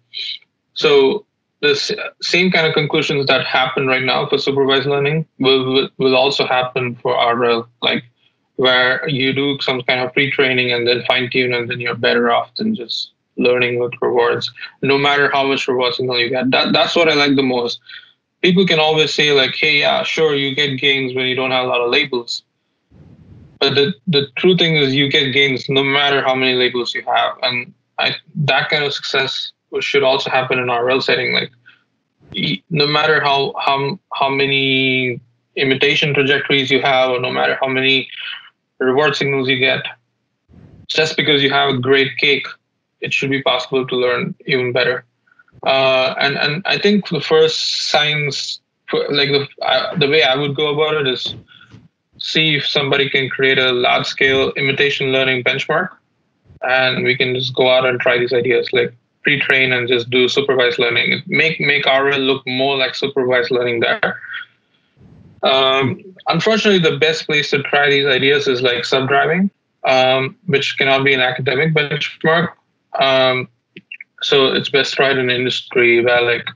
so 0.73 1.25
the 1.61 1.75
same 2.21 2.51
kind 2.51 2.65
of 2.65 2.73
conclusions 2.73 3.27
that 3.27 3.45
happen 3.45 3.87
right 3.87 4.03
now 4.03 4.27
for 4.27 4.37
supervised 4.37 4.87
learning 4.87 5.25
will, 5.39 5.89
will, 5.97 6.15
also 6.15 6.45
happen 6.45 6.95
for 6.95 7.13
RL, 7.13 7.67
like 7.81 8.03
where 8.55 9.07
you 9.09 9.33
do 9.33 9.57
some 9.59 9.81
kind 9.81 9.99
of 9.99 10.13
pre-training 10.13 10.71
and 10.71 10.87
then 10.87 11.03
fine 11.05 11.29
tune, 11.29 11.53
and 11.53 11.69
then 11.69 11.79
you're 11.79 11.95
better 11.95 12.31
off 12.31 12.55
than 12.55 12.75
just 12.75 13.11
learning 13.37 13.79
with 13.79 13.91
rewards, 14.01 14.51
no 14.81 14.97
matter 14.97 15.29
how 15.31 15.45
much 15.45 15.67
reward 15.67 15.93
signal 15.93 16.19
you 16.19 16.29
get. 16.29 16.49
That 16.51 16.73
that's 16.73 16.95
what 16.95 17.09
I 17.09 17.13
like 17.13 17.35
the 17.35 17.43
most 17.43 17.79
people 18.41 18.65
can 18.65 18.79
always 18.79 19.13
say 19.13 19.31
like, 19.31 19.55
hey, 19.55 19.79
yeah, 19.79 20.03
sure, 20.03 20.35
you 20.35 20.55
get 20.55 20.79
gains 20.79 21.13
when 21.13 21.25
you 21.25 21.35
don't 21.35 21.51
have 21.51 21.65
a 21.65 21.67
lot 21.67 21.81
of 21.81 21.91
labels. 21.91 22.43
But 23.59 23.75
the, 23.75 23.93
the 24.07 24.27
true 24.37 24.55
thing 24.55 24.77
is 24.77 24.95
you 24.95 25.09
get 25.09 25.33
gains 25.33 25.67
no 25.67 25.83
matter 25.83 26.21
how 26.21 26.33
many 26.33 26.53
labels 26.53 26.93
you 26.93 27.03
have. 27.03 27.37
And 27.41 27.73
I, 27.97 28.15
that 28.35 28.69
kind 28.69 28.85
of 28.85 28.93
success 28.93 29.51
should 29.81 30.03
also 30.03 30.29
happen 30.29 30.59
in 30.59 30.67
RL 30.67 31.01
setting. 31.01 31.33
Like 31.33 31.51
no 32.69 32.87
matter 32.87 33.19
how, 33.19 33.53
how, 33.59 33.99
how 34.13 34.29
many 34.29 35.19
imitation 35.55 36.13
trajectories 36.13 36.71
you 36.71 36.81
have, 36.81 37.11
or 37.11 37.19
no 37.19 37.31
matter 37.31 37.57
how 37.59 37.67
many 37.67 38.07
reward 38.79 39.15
signals 39.15 39.49
you 39.49 39.59
get, 39.59 39.83
just 40.87 41.17
because 41.17 41.43
you 41.43 41.49
have 41.49 41.69
a 41.69 41.77
great 41.77 42.17
cake, 42.17 42.47
it 43.01 43.13
should 43.13 43.29
be 43.29 43.41
possible 43.43 43.85
to 43.85 43.95
learn 43.95 44.35
even 44.45 44.71
better. 44.71 45.05
Uh, 45.63 46.15
and 46.19 46.37
and 46.37 46.63
I 46.65 46.77
think 46.77 47.09
the 47.09 47.21
first 47.21 47.89
signs, 47.89 48.61
like 48.93 49.29
the 49.29 49.47
uh, 49.61 49.95
the 49.97 50.07
way 50.07 50.23
I 50.23 50.35
would 50.35 50.55
go 50.55 50.73
about 50.73 50.95
it 50.95 51.07
is 51.07 51.35
see 52.17 52.55
if 52.55 52.67
somebody 52.67 53.09
can 53.09 53.29
create 53.29 53.57
a 53.59 53.71
large 53.71 54.05
scale 54.05 54.51
imitation 54.51 55.07
learning 55.11 55.43
benchmark, 55.43 55.89
and 56.61 57.03
we 57.03 57.15
can 57.15 57.35
just 57.35 57.53
go 57.55 57.69
out 57.69 57.85
and 57.85 57.99
try 57.99 58.17
these 58.17 58.33
ideas 58.33 58.69
like 58.73 58.93
pre-train 59.23 59.73
and 59.73 59.87
just 59.87 60.09
do 60.09 60.29
supervised 60.29 60.79
learning. 60.79 61.21
Make 61.27 61.59
make 61.59 61.85
RL 61.85 62.19
look 62.19 62.45
more 62.47 62.77
like 62.77 62.95
supervised 62.95 63.51
learning 63.51 63.81
there. 63.81 64.19
Um, 65.43 66.03
unfortunately, 66.27 66.79
the 66.89 66.97
best 66.97 67.25
place 67.25 67.49
to 67.51 67.63
try 67.63 67.89
these 67.89 68.05
ideas 68.05 68.47
is 68.47 68.61
like 68.61 68.83
self-driving, 68.83 69.49
um, 69.85 70.35
which 70.47 70.77
cannot 70.77 71.05
be 71.05 71.13
an 71.13 71.21
academic 71.21 71.73
benchmark. 71.73 72.53
Um, 72.99 73.47
so 74.21 74.47
it's 74.47 74.69
best 74.69 74.93
tried 74.93 75.17
in 75.17 75.29
industry 75.29 76.03
where 76.03 76.21
like 76.21 76.47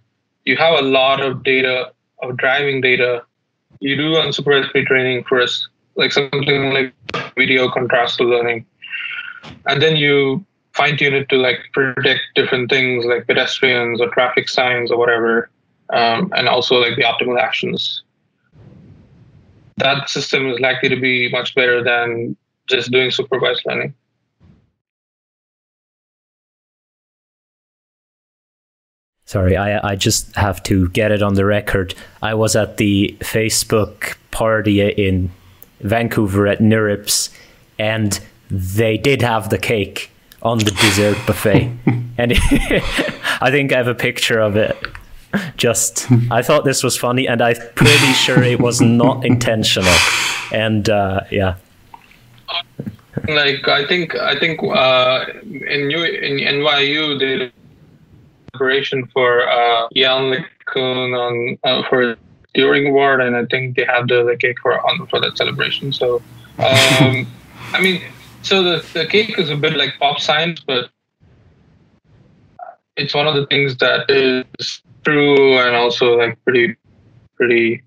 you 0.45 0.57
have 0.57 0.79
a 0.79 0.81
lot 0.81 1.21
of 1.21 1.43
data 1.43 1.91
of 2.21 2.37
driving 2.37 2.81
data. 2.81 3.23
You 3.79 3.95
do 3.95 4.13
unsupervised 4.13 4.71
pre-training 4.71 5.25
first, 5.25 5.67
like 5.95 6.11
something 6.11 6.71
like 6.71 6.93
video 7.35 7.67
contrastive 7.69 8.29
learning, 8.29 8.65
and 9.67 9.81
then 9.81 9.95
you 9.95 10.45
fine 10.73 10.97
tune 10.97 11.13
it 11.13 11.29
to 11.29 11.37
like 11.37 11.59
predict 11.73 12.21
different 12.35 12.69
things 12.69 13.05
like 13.05 13.27
pedestrians 13.27 14.01
or 14.01 14.09
traffic 14.09 14.49
signs 14.49 14.91
or 14.91 14.97
whatever, 14.97 15.49
um, 15.91 16.31
and 16.35 16.47
also 16.47 16.77
like 16.77 16.95
the 16.95 17.03
optimal 17.03 17.39
actions. 17.39 18.03
That 19.77 20.09
system 20.09 20.47
is 20.49 20.59
likely 20.59 20.89
to 20.89 20.99
be 20.99 21.29
much 21.29 21.55
better 21.55 21.83
than 21.83 22.35
just 22.67 22.91
doing 22.91 23.11
supervised 23.11 23.63
learning. 23.65 23.93
Sorry, 29.33 29.57
I, 29.57 29.93
I 29.93 29.95
just 29.95 30.35
have 30.35 30.61
to 30.65 30.89
get 30.89 31.11
it 31.11 31.23
on 31.23 31.33
the 31.33 31.43
record. 31.43 31.95
I 32.21 32.35
was 32.35 32.55
at 32.55 32.77
the 32.77 33.17
Facebook 33.21 34.15
party 34.29 34.79
in 34.79 35.31
Vancouver 35.81 36.45
at 36.45 36.59
NeurIPS, 36.59 37.35
and 37.79 38.19
they 38.51 38.95
did 38.95 39.23
have 39.23 39.49
the 39.49 39.57
cake 39.57 40.11
on 40.43 40.59
the 40.59 40.69
dessert 40.69 41.17
buffet. 41.25 41.71
and 42.19 42.33
I 43.41 43.49
think 43.49 43.73
I 43.73 43.77
have 43.77 43.87
a 43.87 43.95
picture 43.95 44.39
of 44.39 44.55
it. 44.55 44.77
Just, 45.57 46.11
I 46.29 46.43
thought 46.43 46.63
this 46.63 46.83
was 46.83 46.95
funny, 46.95 47.27
and 47.27 47.41
I'm 47.41 47.55
pretty 47.73 48.13
sure 48.13 48.43
it 48.43 48.59
was 48.59 48.81
not 48.81 49.25
intentional. 49.33 49.95
And 50.51 50.87
uh, 50.87 51.21
yeah. 51.31 51.55
Like 53.27 53.67
I 53.67 53.87
think, 53.87 54.13
I 54.13 54.37
think 54.39 54.61
uh, 54.61 55.25
in 55.41 55.87
New 55.87 56.03
in 56.03 56.37
NYU 56.37 57.19
they 57.19 57.51
preparation 58.53 59.07
for 59.07 59.47
uh, 59.47 59.87
Yann 59.91 60.31
LeCun 60.31 61.17
on 61.17 61.57
uh, 61.63 61.83
for 61.89 62.15
Turing 62.55 62.89
Award, 62.89 63.21
and 63.21 63.35
I 63.35 63.45
think 63.45 63.75
they 63.75 63.85
have 63.85 64.07
the, 64.07 64.23
the 64.23 64.37
cake 64.37 64.57
for 64.61 64.79
on 64.79 65.07
for 65.07 65.19
that 65.19 65.37
celebration. 65.37 65.91
So, 65.91 66.21
um, 66.59 67.27
I 67.73 67.81
mean, 67.81 68.01
so 68.43 68.63
the 68.63 68.85
the 68.93 69.07
cake 69.07 69.37
is 69.39 69.49
a 69.49 69.55
bit 69.55 69.75
like 69.75 69.97
pop 69.99 70.19
science, 70.19 70.61
but 70.65 70.89
it's 72.95 73.15
one 73.15 73.27
of 73.27 73.33
the 73.33 73.47
things 73.47 73.75
that 73.77 74.09
is 74.09 74.81
true 75.03 75.57
and 75.57 75.75
also 75.75 76.15
like 76.17 76.37
pretty, 76.45 76.75
pretty, 77.35 77.83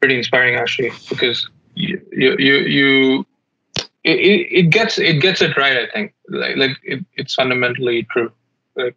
pretty 0.00 0.18
inspiring 0.18 0.56
actually 0.56 0.90
because 1.08 1.48
you 1.74 2.00
you 2.12 2.36
you. 2.38 2.54
you 2.78 3.26
it, 4.04 4.48
it 4.50 4.70
gets 4.70 4.98
it 4.98 5.20
gets 5.20 5.42
it 5.42 5.56
right. 5.56 5.76
I 5.76 5.86
think 5.92 6.14
like 6.28 6.56
like 6.56 6.78
it, 6.82 7.04
it's 7.14 7.34
fundamentally 7.34 8.04
true. 8.04 8.32
Like 8.74 8.96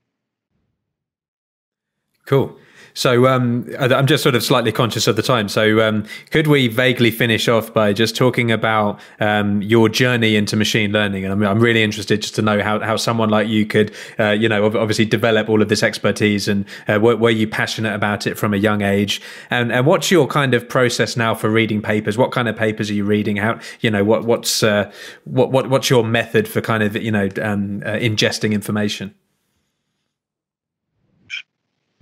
Cool. 2.26 2.58
So 2.94 3.28
um, 3.28 3.68
I'm 3.80 4.08
just 4.08 4.24
sort 4.24 4.36
of 4.36 4.44
slightly 4.44 4.72
conscious 4.72 5.08
of 5.08 5.16
the 5.16 5.22
time. 5.22 5.48
So 5.50 5.82
um, 5.82 6.06
could 6.30 6.48
we 6.48 6.68
vaguely 6.68 7.12
finish 7.12 7.48
off 7.48 7.74
by 7.74 7.94
just 7.94 8.16
talking 8.16 8.52
about 8.52 9.00
um, 9.20 9.62
your 9.62 9.90
journey 9.90 10.36
into 10.36 10.56
machine 10.56 10.92
learning? 10.92 11.24
And 11.24 11.34
I'm, 11.34 11.44
I'm, 11.44 11.62
really 11.62 11.84
interested 11.84 12.22
just 12.22 12.36
to 12.36 12.42
know 12.42 12.62
how, 12.62 12.80
how 12.80 12.96
someone 12.96 13.30
like 13.30 13.48
you 13.48 13.66
could, 13.66 13.94
uh, 14.20 14.32
you 14.32 14.50
know, 14.50 14.66
obviously 14.66 15.06
develop 15.06 15.48
all 15.48 15.62
of 15.62 15.70
this 15.70 15.84
expertise 15.84 16.48
and 16.48 16.66
uh, 16.88 17.00
were, 17.00 17.16
were, 17.16 17.30
you 17.30 17.48
passionate 17.48 17.94
about 17.94 18.26
it 18.26 18.38
from 18.38 18.54
a 18.54 18.58
young 18.58 18.82
age? 18.82 19.22
And, 19.50 19.72
and 19.72 19.86
what's 19.86 20.10
your 20.10 20.28
kind 20.28 20.54
of 20.54 20.68
process 20.68 21.16
now 21.16 21.36
for 21.36 21.50
reading 21.50 21.82
papers? 21.82 22.18
What 22.18 22.32
kind 22.32 22.50
of 22.50 22.56
papers 22.58 22.90
are 22.90 22.94
you 22.94 23.06
reading? 23.06 23.38
How 23.38 23.60
you 23.80 23.92
know 23.92 24.04
what 24.04 24.26
what's 24.26 24.64
uh, 24.64 24.92
what 25.24 25.52
what 25.52 25.70
what's 25.70 25.90
your 25.90 26.04
method 26.04 26.48
for 26.48 26.62
kind 26.62 26.84
of 26.84 26.96
you 26.96 27.12
know 27.12 27.30
um, 27.42 27.84
uh, 27.86 27.92
ingesting 27.92 28.52
information? 28.52 29.14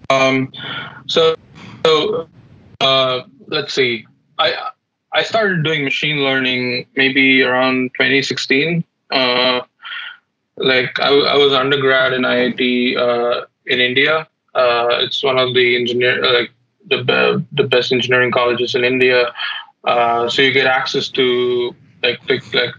Um, 0.10 0.52
so, 1.08 1.36
so 1.86 2.28
uh, 2.82 3.22
let's 3.48 3.74
see. 3.74 4.06
I 4.38 4.72
I 5.14 5.24
started 5.24 5.64
doing 5.64 5.84
machine 5.84 6.24
learning 6.24 6.88
maybe 6.96 7.42
around 7.44 7.92
2016. 7.96 8.84
Uh, 9.12 9.62
like 10.58 11.00
I, 11.00 11.10
I 11.10 11.38
was 11.38 11.54
undergrad 11.54 12.14
in 12.14 12.22
IIT 12.22 12.98
uh, 12.98 13.46
in 13.66 13.80
India. 13.80 14.28
Uh, 14.54 14.88
it's 15.00 15.24
one 15.24 15.38
of 15.38 15.54
the 15.54 15.76
engineer 15.76 16.22
like 16.22 16.52
the 16.88 17.44
the 17.54 17.64
best 17.64 17.92
engineering 17.92 18.32
colleges 18.32 18.76
in 18.76 18.84
India. 18.84 19.34
Uh, 19.84 20.30
so 20.30 20.42
you 20.42 20.52
get 20.52 20.68
access 20.68 21.10
to 21.10 21.76
like 22.04 22.20
like, 22.30 22.54
like 22.54 22.76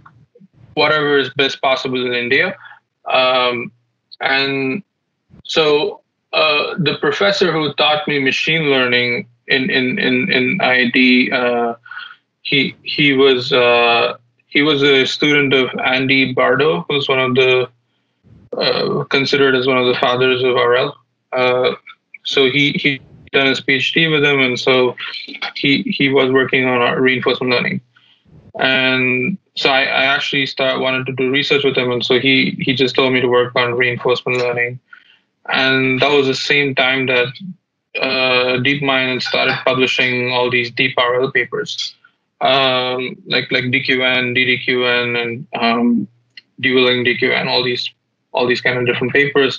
whatever 0.75 1.19
is 1.19 1.31
best 1.31 1.61
possible 1.61 2.05
in 2.07 2.13
India. 2.13 2.57
Um, 3.07 3.73
and 4.21 4.83
so 5.45 6.03
uh, 6.33 6.75
the 6.79 6.97
professor 7.01 7.53
who 7.53 7.73
taught 7.75 8.07
me 8.07 8.19
machine 8.19 8.71
learning 8.71 9.27
in 9.49 9.69
in 9.71 9.99
in, 9.99 10.33
in 10.33 10.59
IIT, 10.59 11.33
uh, 11.33 11.75
he 12.43 12.77
he 12.83 13.13
was 13.13 13.53
uh, 13.53 14.17
he 14.47 14.63
was 14.63 14.83
a 14.83 15.05
student 15.07 15.53
of 15.53 15.71
Andy 15.85 16.33
Barto, 16.33 16.85
who's 16.89 17.09
one 17.09 17.19
of 17.19 17.35
the 17.35 17.69
uh, 18.57 19.05
considered 19.05 19.55
as 19.55 19.67
one 19.67 19.79
of 19.79 19.87
the 19.87 19.95
fathers 19.95 20.43
of 20.43 20.55
RL. 20.55 20.97
Uh, 21.33 21.75
so 22.25 22.51
he 22.51 22.73
he 22.73 23.01
done 23.33 23.47
his 23.47 23.61
PhD 23.61 24.11
with 24.11 24.25
him, 24.25 24.41
and 24.41 24.59
so 24.59 24.97
he 25.57 25.83
he 25.83 26.09
was 26.09 26.31
working 26.31 26.67
on 26.67 27.01
reinforcement 27.01 27.53
learning. 27.53 27.81
And 28.59 29.39
so 29.57 29.71
I, 29.71 29.83
I 29.83 30.05
actually 30.05 30.47
start 30.47 30.81
wanted 30.81 31.07
to 31.07 31.13
do 31.13 31.31
research 31.31 31.65
with 31.65 31.77
him, 31.77 31.91
and 31.91 32.05
so 32.05 32.21
he 32.21 32.57
he 32.61 32.75
just 32.75 32.95
told 32.95 33.13
me 33.13 33.21
to 33.21 33.29
work 33.29 33.55
on 33.57 33.75
reinforcement 33.75 34.39
learning 34.39 34.79
and 35.49 36.01
that 36.01 36.11
was 36.11 36.27
the 36.27 36.35
same 36.35 36.75
time 36.75 37.07
that 37.07 37.29
uh, 38.01 38.59
DeepMind 38.63 39.23
started 39.23 39.57
publishing 39.65 40.33
all 40.33 40.51
these 40.51 40.71
deep 40.71 40.97
RL 40.97 41.31
papers, 41.33 41.95
um, 42.41 43.17
like 43.27 43.51
like 43.51 43.65
DQN, 43.65 44.37
DDQN, 44.37 45.21
and 45.21 45.47
um, 45.61 46.09
Dueling 46.61 47.05
DQN, 47.05 47.47
all 47.47 47.65
these 47.65 47.91
all 48.33 48.47
these 48.47 48.61
kind 48.61 48.79
of 48.79 48.87
different 48.87 49.13
papers. 49.13 49.59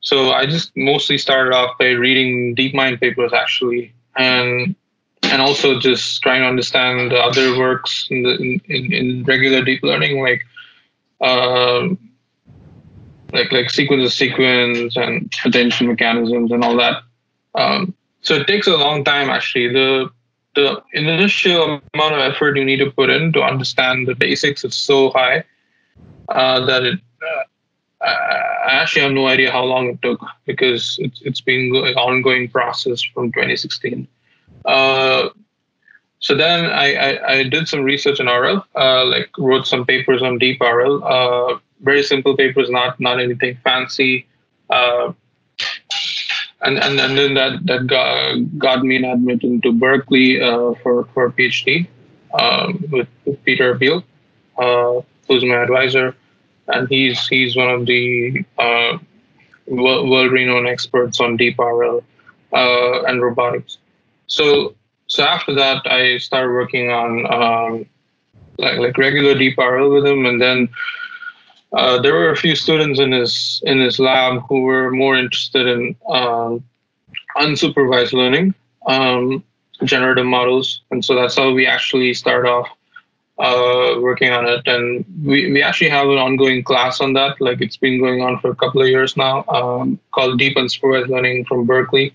So 0.00 0.32
I 0.32 0.46
just 0.46 0.72
mostly 0.76 1.18
started 1.18 1.52
off 1.52 1.76
by 1.78 1.90
reading 1.90 2.56
DeepMind 2.56 3.00
papers 3.00 3.32
actually, 3.32 3.92
and 4.16 4.74
and 5.24 5.42
also 5.42 5.78
just 5.78 6.22
trying 6.22 6.40
to 6.40 6.48
understand 6.48 7.10
the 7.10 7.18
other 7.18 7.58
works 7.58 8.06
in 8.10 8.22
the 8.22 8.60
in, 8.68 8.92
in 8.92 9.24
regular 9.24 9.62
deep 9.64 9.82
learning, 9.82 10.22
like. 10.22 10.42
Um, 11.22 12.09
like 13.32 13.52
like 13.52 13.70
sequence 13.70 14.04
of 14.04 14.12
sequence 14.12 14.96
and 14.96 15.32
attention 15.44 15.88
mechanisms 15.88 16.52
and 16.52 16.64
all 16.64 16.76
that. 16.76 17.02
Um, 17.54 17.94
so 18.22 18.34
it 18.34 18.46
takes 18.46 18.66
a 18.66 18.76
long 18.76 19.04
time 19.04 19.30
actually. 19.30 19.68
The 19.68 20.10
the 20.54 20.82
initial 20.94 21.80
amount 21.94 22.14
of 22.14 22.20
effort 22.20 22.56
you 22.56 22.64
need 22.64 22.78
to 22.78 22.90
put 22.90 23.08
in 23.08 23.32
to 23.32 23.42
understand 23.42 24.08
the 24.08 24.14
basics 24.14 24.64
is 24.64 24.74
so 24.74 25.10
high 25.10 25.44
uh, 26.28 26.64
that 26.66 26.82
it. 26.84 27.00
Uh, 27.22 27.44
I 28.02 28.72
actually 28.80 29.02
have 29.02 29.12
no 29.12 29.26
idea 29.26 29.50
how 29.50 29.64
long 29.64 29.88
it 29.88 30.00
took 30.00 30.20
because 30.46 30.98
it's 31.00 31.20
it's 31.22 31.40
been 31.40 31.74
an 31.76 31.94
ongoing 31.94 32.48
process 32.48 33.02
from 33.02 33.32
2016. 33.32 34.08
Uh, 34.64 35.28
so 36.18 36.34
then 36.34 36.66
I, 36.66 36.94
I, 36.94 37.32
I, 37.32 37.42
did 37.44 37.66
some 37.66 37.82
research 37.82 38.20
in 38.20 38.26
RL, 38.26 38.64
uh, 38.76 39.06
like 39.06 39.30
wrote 39.38 39.66
some 39.66 39.86
papers 39.86 40.22
on 40.22 40.36
deep 40.36 40.60
RL, 40.60 41.02
uh, 41.02 41.58
very 41.82 42.02
simple 42.02 42.36
papers, 42.36 42.70
not 42.70 42.98
not 43.00 43.20
anything 43.20 43.58
fancy. 43.64 44.26
Uh, 44.68 45.12
and, 46.62 46.78
and 46.78 47.00
and 47.00 47.16
then 47.16 47.34
that 47.34 47.66
that 47.66 47.86
got, 47.86 48.58
got 48.58 48.84
me 48.84 48.96
an 48.96 49.04
admission 49.04 49.60
to 49.62 49.72
Berkeley 49.72 50.40
uh, 50.40 50.74
for 50.82 51.06
for 51.14 51.26
a 51.26 51.32
PhD 51.32 51.86
um, 52.38 52.84
with, 52.90 53.08
with, 53.24 53.42
Pieter 53.44 53.74
Abbeel, 53.74 54.04
uh, 54.58 55.02
who's 55.26 55.44
my 55.44 55.62
advisor, 55.62 56.14
and 56.68 56.88
he's 56.88 57.26
he's 57.28 57.56
one 57.56 57.70
of 57.70 57.86
the 57.86 58.44
uh, 58.58 58.98
world 59.66 60.32
renowned 60.32 60.68
experts 60.68 61.20
on 61.20 61.36
deep 61.36 61.58
RL 61.58 62.04
uh, 62.52 63.02
and 63.04 63.22
robotics. 63.22 63.78
So 64.26 64.74
so 65.06 65.24
after 65.24 65.54
that, 65.54 65.82
I 65.86 66.18
started 66.18 66.52
working 66.52 66.90
on 66.90 67.26
um, 67.32 67.86
like 68.58 68.78
like 68.78 68.98
regular 68.98 69.34
deep 69.34 69.56
RL 69.58 69.90
with 69.90 70.06
him, 70.06 70.26
and 70.26 70.40
then 70.40 70.68
uh, 71.72 72.00
there 72.00 72.14
were 72.14 72.30
a 72.30 72.36
few 72.36 72.56
students 72.56 72.98
in 72.98 73.12
his 73.12 73.62
in 73.64 73.78
his 73.78 73.98
lab 73.98 74.42
who 74.48 74.62
were 74.62 74.90
more 74.90 75.16
interested 75.16 75.66
in 75.66 75.96
um, 76.08 76.64
unsupervised 77.36 78.12
learning, 78.12 78.54
um, 78.86 79.44
generative 79.84 80.26
models, 80.26 80.82
and 80.90 81.04
so 81.04 81.14
that's 81.14 81.36
how 81.36 81.52
we 81.52 81.66
actually 81.66 82.12
start 82.12 82.46
off 82.46 82.68
uh, 83.38 83.96
working 84.00 84.30
on 84.30 84.46
it. 84.46 84.66
And 84.66 85.04
we, 85.24 85.50
we 85.52 85.62
actually 85.62 85.90
have 85.90 86.08
an 86.08 86.18
ongoing 86.18 86.62
class 86.62 87.00
on 87.00 87.12
that. 87.14 87.40
Like 87.40 87.60
it's 87.60 87.76
been 87.76 88.00
going 88.00 88.20
on 88.20 88.38
for 88.40 88.50
a 88.50 88.56
couple 88.56 88.82
of 88.82 88.88
years 88.88 89.16
now, 89.16 89.44
um, 89.48 89.98
called 90.12 90.38
Deep 90.38 90.56
Unsupervised 90.56 91.08
Learning 91.08 91.44
from 91.46 91.66
Berkeley, 91.66 92.12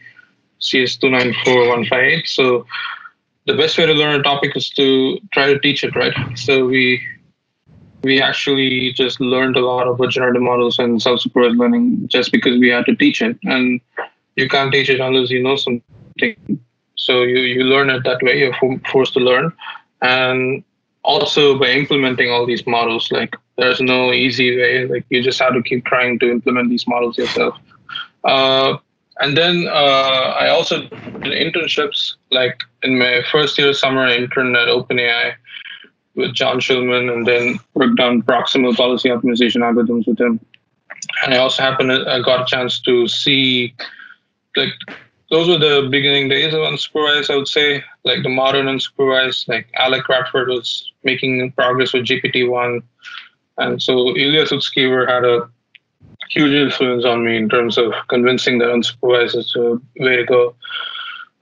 CS 0.60 0.98
two 0.98 1.10
nine 1.10 1.34
four 1.46 1.68
one 1.70 1.86
five 1.86 2.04
eight. 2.04 2.28
So 2.28 2.66
the 3.48 3.56
best 3.56 3.78
way 3.78 3.86
to 3.86 3.94
learn 3.94 4.20
a 4.20 4.24
topic 4.24 4.56
is 4.56 4.70
to 4.72 5.20
try 5.32 5.48
to 5.48 5.60
teach 5.60 5.84
it, 5.84 5.96
right? 5.96 6.14
So 6.38 6.66
we 6.66 7.02
we 8.06 8.22
actually 8.22 8.94
just 8.94 9.20
learned 9.20 9.58
a 9.58 9.66
lot 9.66 9.88
about 9.88 10.12
generative 10.12 10.42
models 10.42 10.78
and 10.78 11.02
self-supervised 11.02 11.58
learning 11.58 12.08
just 12.08 12.32
because 12.32 12.60
we 12.60 12.70
had 12.70 12.86
to 12.86 12.96
teach 12.96 13.22
it. 13.28 13.36
And 13.44 13.82
you 14.36 14.48
can't 14.48 14.72
teach 14.72 14.90
it 14.90 15.00
unless 15.00 15.32
you 15.32 15.42
know 15.42 15.56
something. 15.56 16.36
So 16.96 17.24
you, 17.24 17.40
you 17.56 17.64
learn 17.64 17.90
it 17.90 18.04
that 18.04 18.22
way. 18.22 18.38
You're 18.38 18.56
forced 18.92 19.14
to 19.14 19.20
learn. 19.20 19.52
And 20.02 20.64
also 21.04 21.58
by 21.58 21.70
implementing 21.72 22.30
all 22.32 22.46
these 22.46 22.66
models, 22.68 23.12
like 23.12 23.36
there's 23.58 23.82
no 23.82 24.14
easy 24.14 24.56
way. 24.56 24.86
Like 24.86 25.06
you 25.10 25.24
just 25.24 25.40
have 25.40 25.54
to 25.54 25.64
keep 25.64 25.86
trying 25.86 26.20
to 26.20 26.30
implement 26.30 26.70
these 26.70 26.88
models 26.88 27.18
yourself. 27.18 27.56
Uh, 28.24 28.78
and 29.20 29.36
then 29.36 29.68
uh, 29.68 30.36
I 30.44 30.50
also 30.50 30.82
did 30.82 31.34
internships. 31.46 32.14
Like 32.30 32.60
in 32.84 33.00
my 33.00 33.24
first 33.32 33.58
year 33.58 33.74
summer 33.74 34.08
intern 34.08 34.56
at 34.56 34.68
OpenAI, 34.68 35.36
with 36.16 36.34
John 36.34 36.60
Schulman 36.60 37.12
and 37.12 37.26
then 37.26 37.60
worked 37.74 38.00
on 38.00 38.22
proximal 38.22 38.76
policy 38.76 39.10
optimization 39.10 39.62
algorithms 39.62 40.08
with 40.08 40.20
him. 40.20 40.40
And 41.24 41.34
I 41.34 41.38
also 41.38 41.62
happened 41.62 41.90
to, 41.90 42.10
I 42.10 42.22
got 42.22 42.42
a 42.42 42.46
chance 42.46 42.80
to 42.82 43.08
see 43.08 43.74
like 44.56 44.74
those 45.32 45.48
were 45.48 45.58
the 45.58 45.88
beginning 45.90 46.30
days 46.30 46.54
of 46.54 46.60
unsupervised, 46.60 47.30
I 47.30 47.36
would 47.36 47.48
say, 47.48 47.84
like 48.04 48.24
the 48.24 48.30
modern 48.30 48.68
unsupervised, 48.68 49.48
like 49.48 49.68
Alec 49.76 50.08
Radford 50.08 50.50
was 50.50 50.92
making 51.04 51.52
progress 51.54 51.94
with 51.94 52.06
GPT-1. 52.06 52.82
And 53.58 53.82
so 53.82 54.16
Ilya 54.16 54.46
Sutskever 54.46 55.08
had 55.08 55.26
a 55.26 55.50
huge 56.30 56.54
influence 56.54 57.06
on 57.06 57.26
me 57.26 57.38
in 57.38 57.50
terms 57.50 57.78
of 57.78 57.94
convincing 58.08 58.60
that 58.60 58.70
unsupervised 58.70 59.36
is 59.36 59.52
the 59.54 59.82
way 60.00 60.18
to 60.18 60.26
go. 60.26 60.56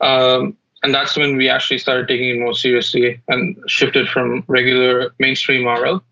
Um, 0.02 0.58
and 0.84 0.94
that's 0.94 1.16
when 1.16 1.38
we 1.38 1.50
actually 1.50 1.78
started 1.78 2.08
taking 2.08 2.30
it 2.30 2.40
more 2.40 2.54
seriously 2.54 3.22
and 3.30 3.58
shifted 3.68 4.08
from 4.10 4.44
regular 4.48 5.14
mainstream 5.18 5.66
RL. 5.66 6.04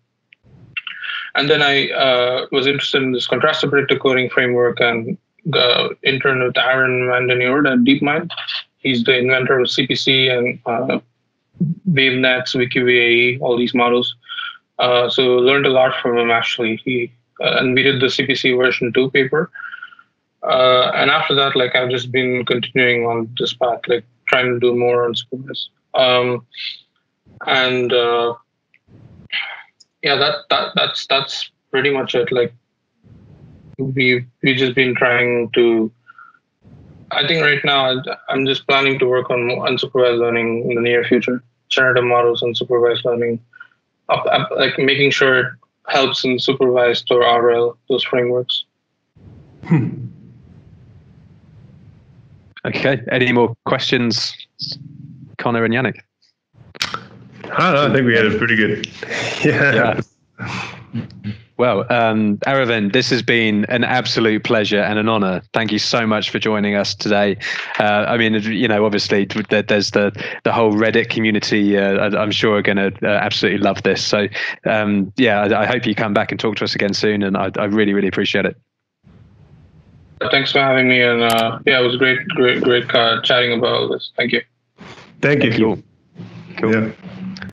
And 1.34 1.48
then 1.48 1.62
I 1.62 1.90
uh, 1.90 2.46
was 2.52 2.66
interested 2.66 3.02
in 3.02 3.12
this 3.12 3.28
contrastive 3.28 3.70
predictive 3.70 4.00
coding 4.00 4.30
framework 4.30 4.80
and 4.80 5.16
the 5.44 5.96
intern 6.02 6.42
with 6.42 6.56
Aaron 6.56 7.08
van 7.08 7.26
den 7.26 7.42
at 7.42 7.78
DeepMind. 7.84 8.30
He's 8.78 9.04
the 9.04 9.18
inventor 9.18 9.60
of 9.60 9.66
CPC 9.66 10.30
and 10.36 10.58
uh, 10.66 11.00
WaveNets, 11.90 12.54
VQ-VAE, 12.56 13.40
all 13.40 13.56
these 13.56 13.74
models. 13.74 14.14
Uh, 14.78 15.08
so 15.08 15.36
learned 15.36 15.66
a 15.66 15.70
lot 15.70 15.94
from 16.00 16.16
him 16.16 16.30
actually. 16.30 16.80
He 16.84 17.12
uh, 17.40 17.56
and 17.58 17.74
we 17.74 17.82
did 17.82 18.00
the 18.00 18.06
CPC 18.06 18.56
version 18.56 18.92
two 18.92 19.10
paper. 19.10 19.50
Uh, 20.42 20.90
and 20.94 21.10
after 21.10 21.34
that, 21.34 21.56
like 21.56 21.74
I've 21.76 21.90
just 21.90 22.10
been 22.10 22.44
continuing 22.44 23.06
on 23.06 23.34
this 23.38 23.54
path, 23.54 23.80
like 23.86 24.04
trying 24.32 24.52
to 24.52 24.58
do 24.58 24.74
more 24.74 25.04
on 25.04 25.14
Squares. 25.14 25.70
Um, 25.94 26.46
and 27.46 27.92
uh, 27.92 28.34
yeah, 30.02 30.16
that 30.16 30.36
that 30.50 30.72
that's 30.74 31.06
that's 31.06 31.50
pretty 31.70 31.90
much 31.90 32.14
it. 32.14 32.32
Like 32.32 32.54
we 33.78 34.26
we 34.42 34.54
just 34.54 34.74
been 34.74 34.94
trying 34.94 35.50
to 35.52 35.92
I 37.12 37.26
think 37.26 37.42
right 37.42 37.62
now 37.64 38.02
I'm 38.28 38.46
just 38.46 38.66
planning 38.66 38.98
to 38.98 39.06
work 39.06 39.30
on 39.30 39.50
unsupervised 39.68 40.18
learning 40.18 40.70
in 40.70 40.76
the 40.76 40.80
near 40.80 41.04
future, 41.04 41.42
generative 41.68 42.04
models 42.04 42.40
and 42.42 42.56
supervised 42.56 43.04
learning, 43.04 43.38
up, 44.08 44.24
up, 44.26 44.50
like 44.56 44.78
making 44.78 45.10
sure 45.10 45.38
it 45.40 45.46
helps 45.88 46.24
in 46.24 46.38
supervised 46.38 47.10
or 47.10 47.20
RL 47.20 47.76
those 47.90 48.02
frameworks. 48.02 48.64
Hmm. 49.64 50.06
Okay. 52.66 53.00
Any 53.10 53.32
more 53.32 53.54
questions, 53.66 54.36
Connor 55.38 55.64
and 55.64 55.74
Yannic? 55.74 56.00
I 57.56 57.72
don't 57.72 57.74
know. 57.74 57.86
I 57.88 57.92
think 57.92 58.06
we 58.06 58.14
had 58.14 58.26
a 58.26 58.38
pretty 58.38 58.56
good. 58.56 58.88
Yeah. 59.44 59.74
yeah. 59.74 60.00
Well, 61.58 61.80
um, 61.92 62.38
Aravind, 62.38 62.92
this 62.92 63.10
has 63.10 63.22
been 63.22 63.66
an 63.66 63.84
absolute 63.84 64.42
pleasure 64.42 64.80
and 64.80 64.98
an 64.98 65.08
honor. 65.08 65.42
Thank 65.52 65.70
you 65.70 65.78
so 65.78 66.06
much 66.06 66.30
for 66.30 66.38
joining 66.38 66.74
us 66.74 66.94
today. 66.94 67.36
Uh, 67.78 68.06
I 68.08 68.16
mean, 68.16 68.34
you 68.34 68.66
know, 68.66 68.84
obviously, 68.84 69.26
there's 69.26 69.90
the 69.90 70.12
the 70.44 70.52
whole 70.52 70.72
Reddit 70.72 71.10
community. 71.10 71.76
Uh, 71.76 72.16
I'm 72.16 72.30
sure 72.30 72.56
are 72.56 72.62
going 72.62 72.78
to 72.78 72.92
uh, 73.02 73.06
absolutely 73.06 73.60
love 73.60 73.82
this. 73.82 74.04
So, 74.04 74.26
um, 74.64 75.12
yeah, 75.16 75.42
I, 75.42 75.62
I, 75.62 75.66
hope 75.66 75.86
you 75.86 75.94
come 75.94 76.14
back 76.14 76.32
and 76.32 76.40
talk 76.40 76.56
to 76.56 76.64
us 76.64 76.74
again 76.74 76.94
soon. 76.94 77.22
And 77.22 77.36
I, 77.36 77.50
I 77.56 77.66
really, 77.66 77.92
really 77.92 78.08
appreciate 78.08 78.46
it. 78.46 78.56
Thanks 80.30 80.52
for 80.52 80.58
having 80.58 80.88
me. 80.88 81.02
And 81.02 81.22
uh, 81.22 81.58
yeah, 81.66 81.80
it 81.80 81.86
was 81.86 81.96
great, 81.96 82.26
great, 82.28 82.62
great 82.62 82.92
uh, 82.94 83.20
chatting 83.22 83.52
about 83.52 83.74
all 83.74 83.88
this. 83.88 84.12
Thank 84.16 84.32
you. 84.32 84.42
Thank 85.20 85.44
you. 85.44 85.52
Cool. 85.52 85.82
Cool. 86.58 86.72
Yeah. 86.72 86.90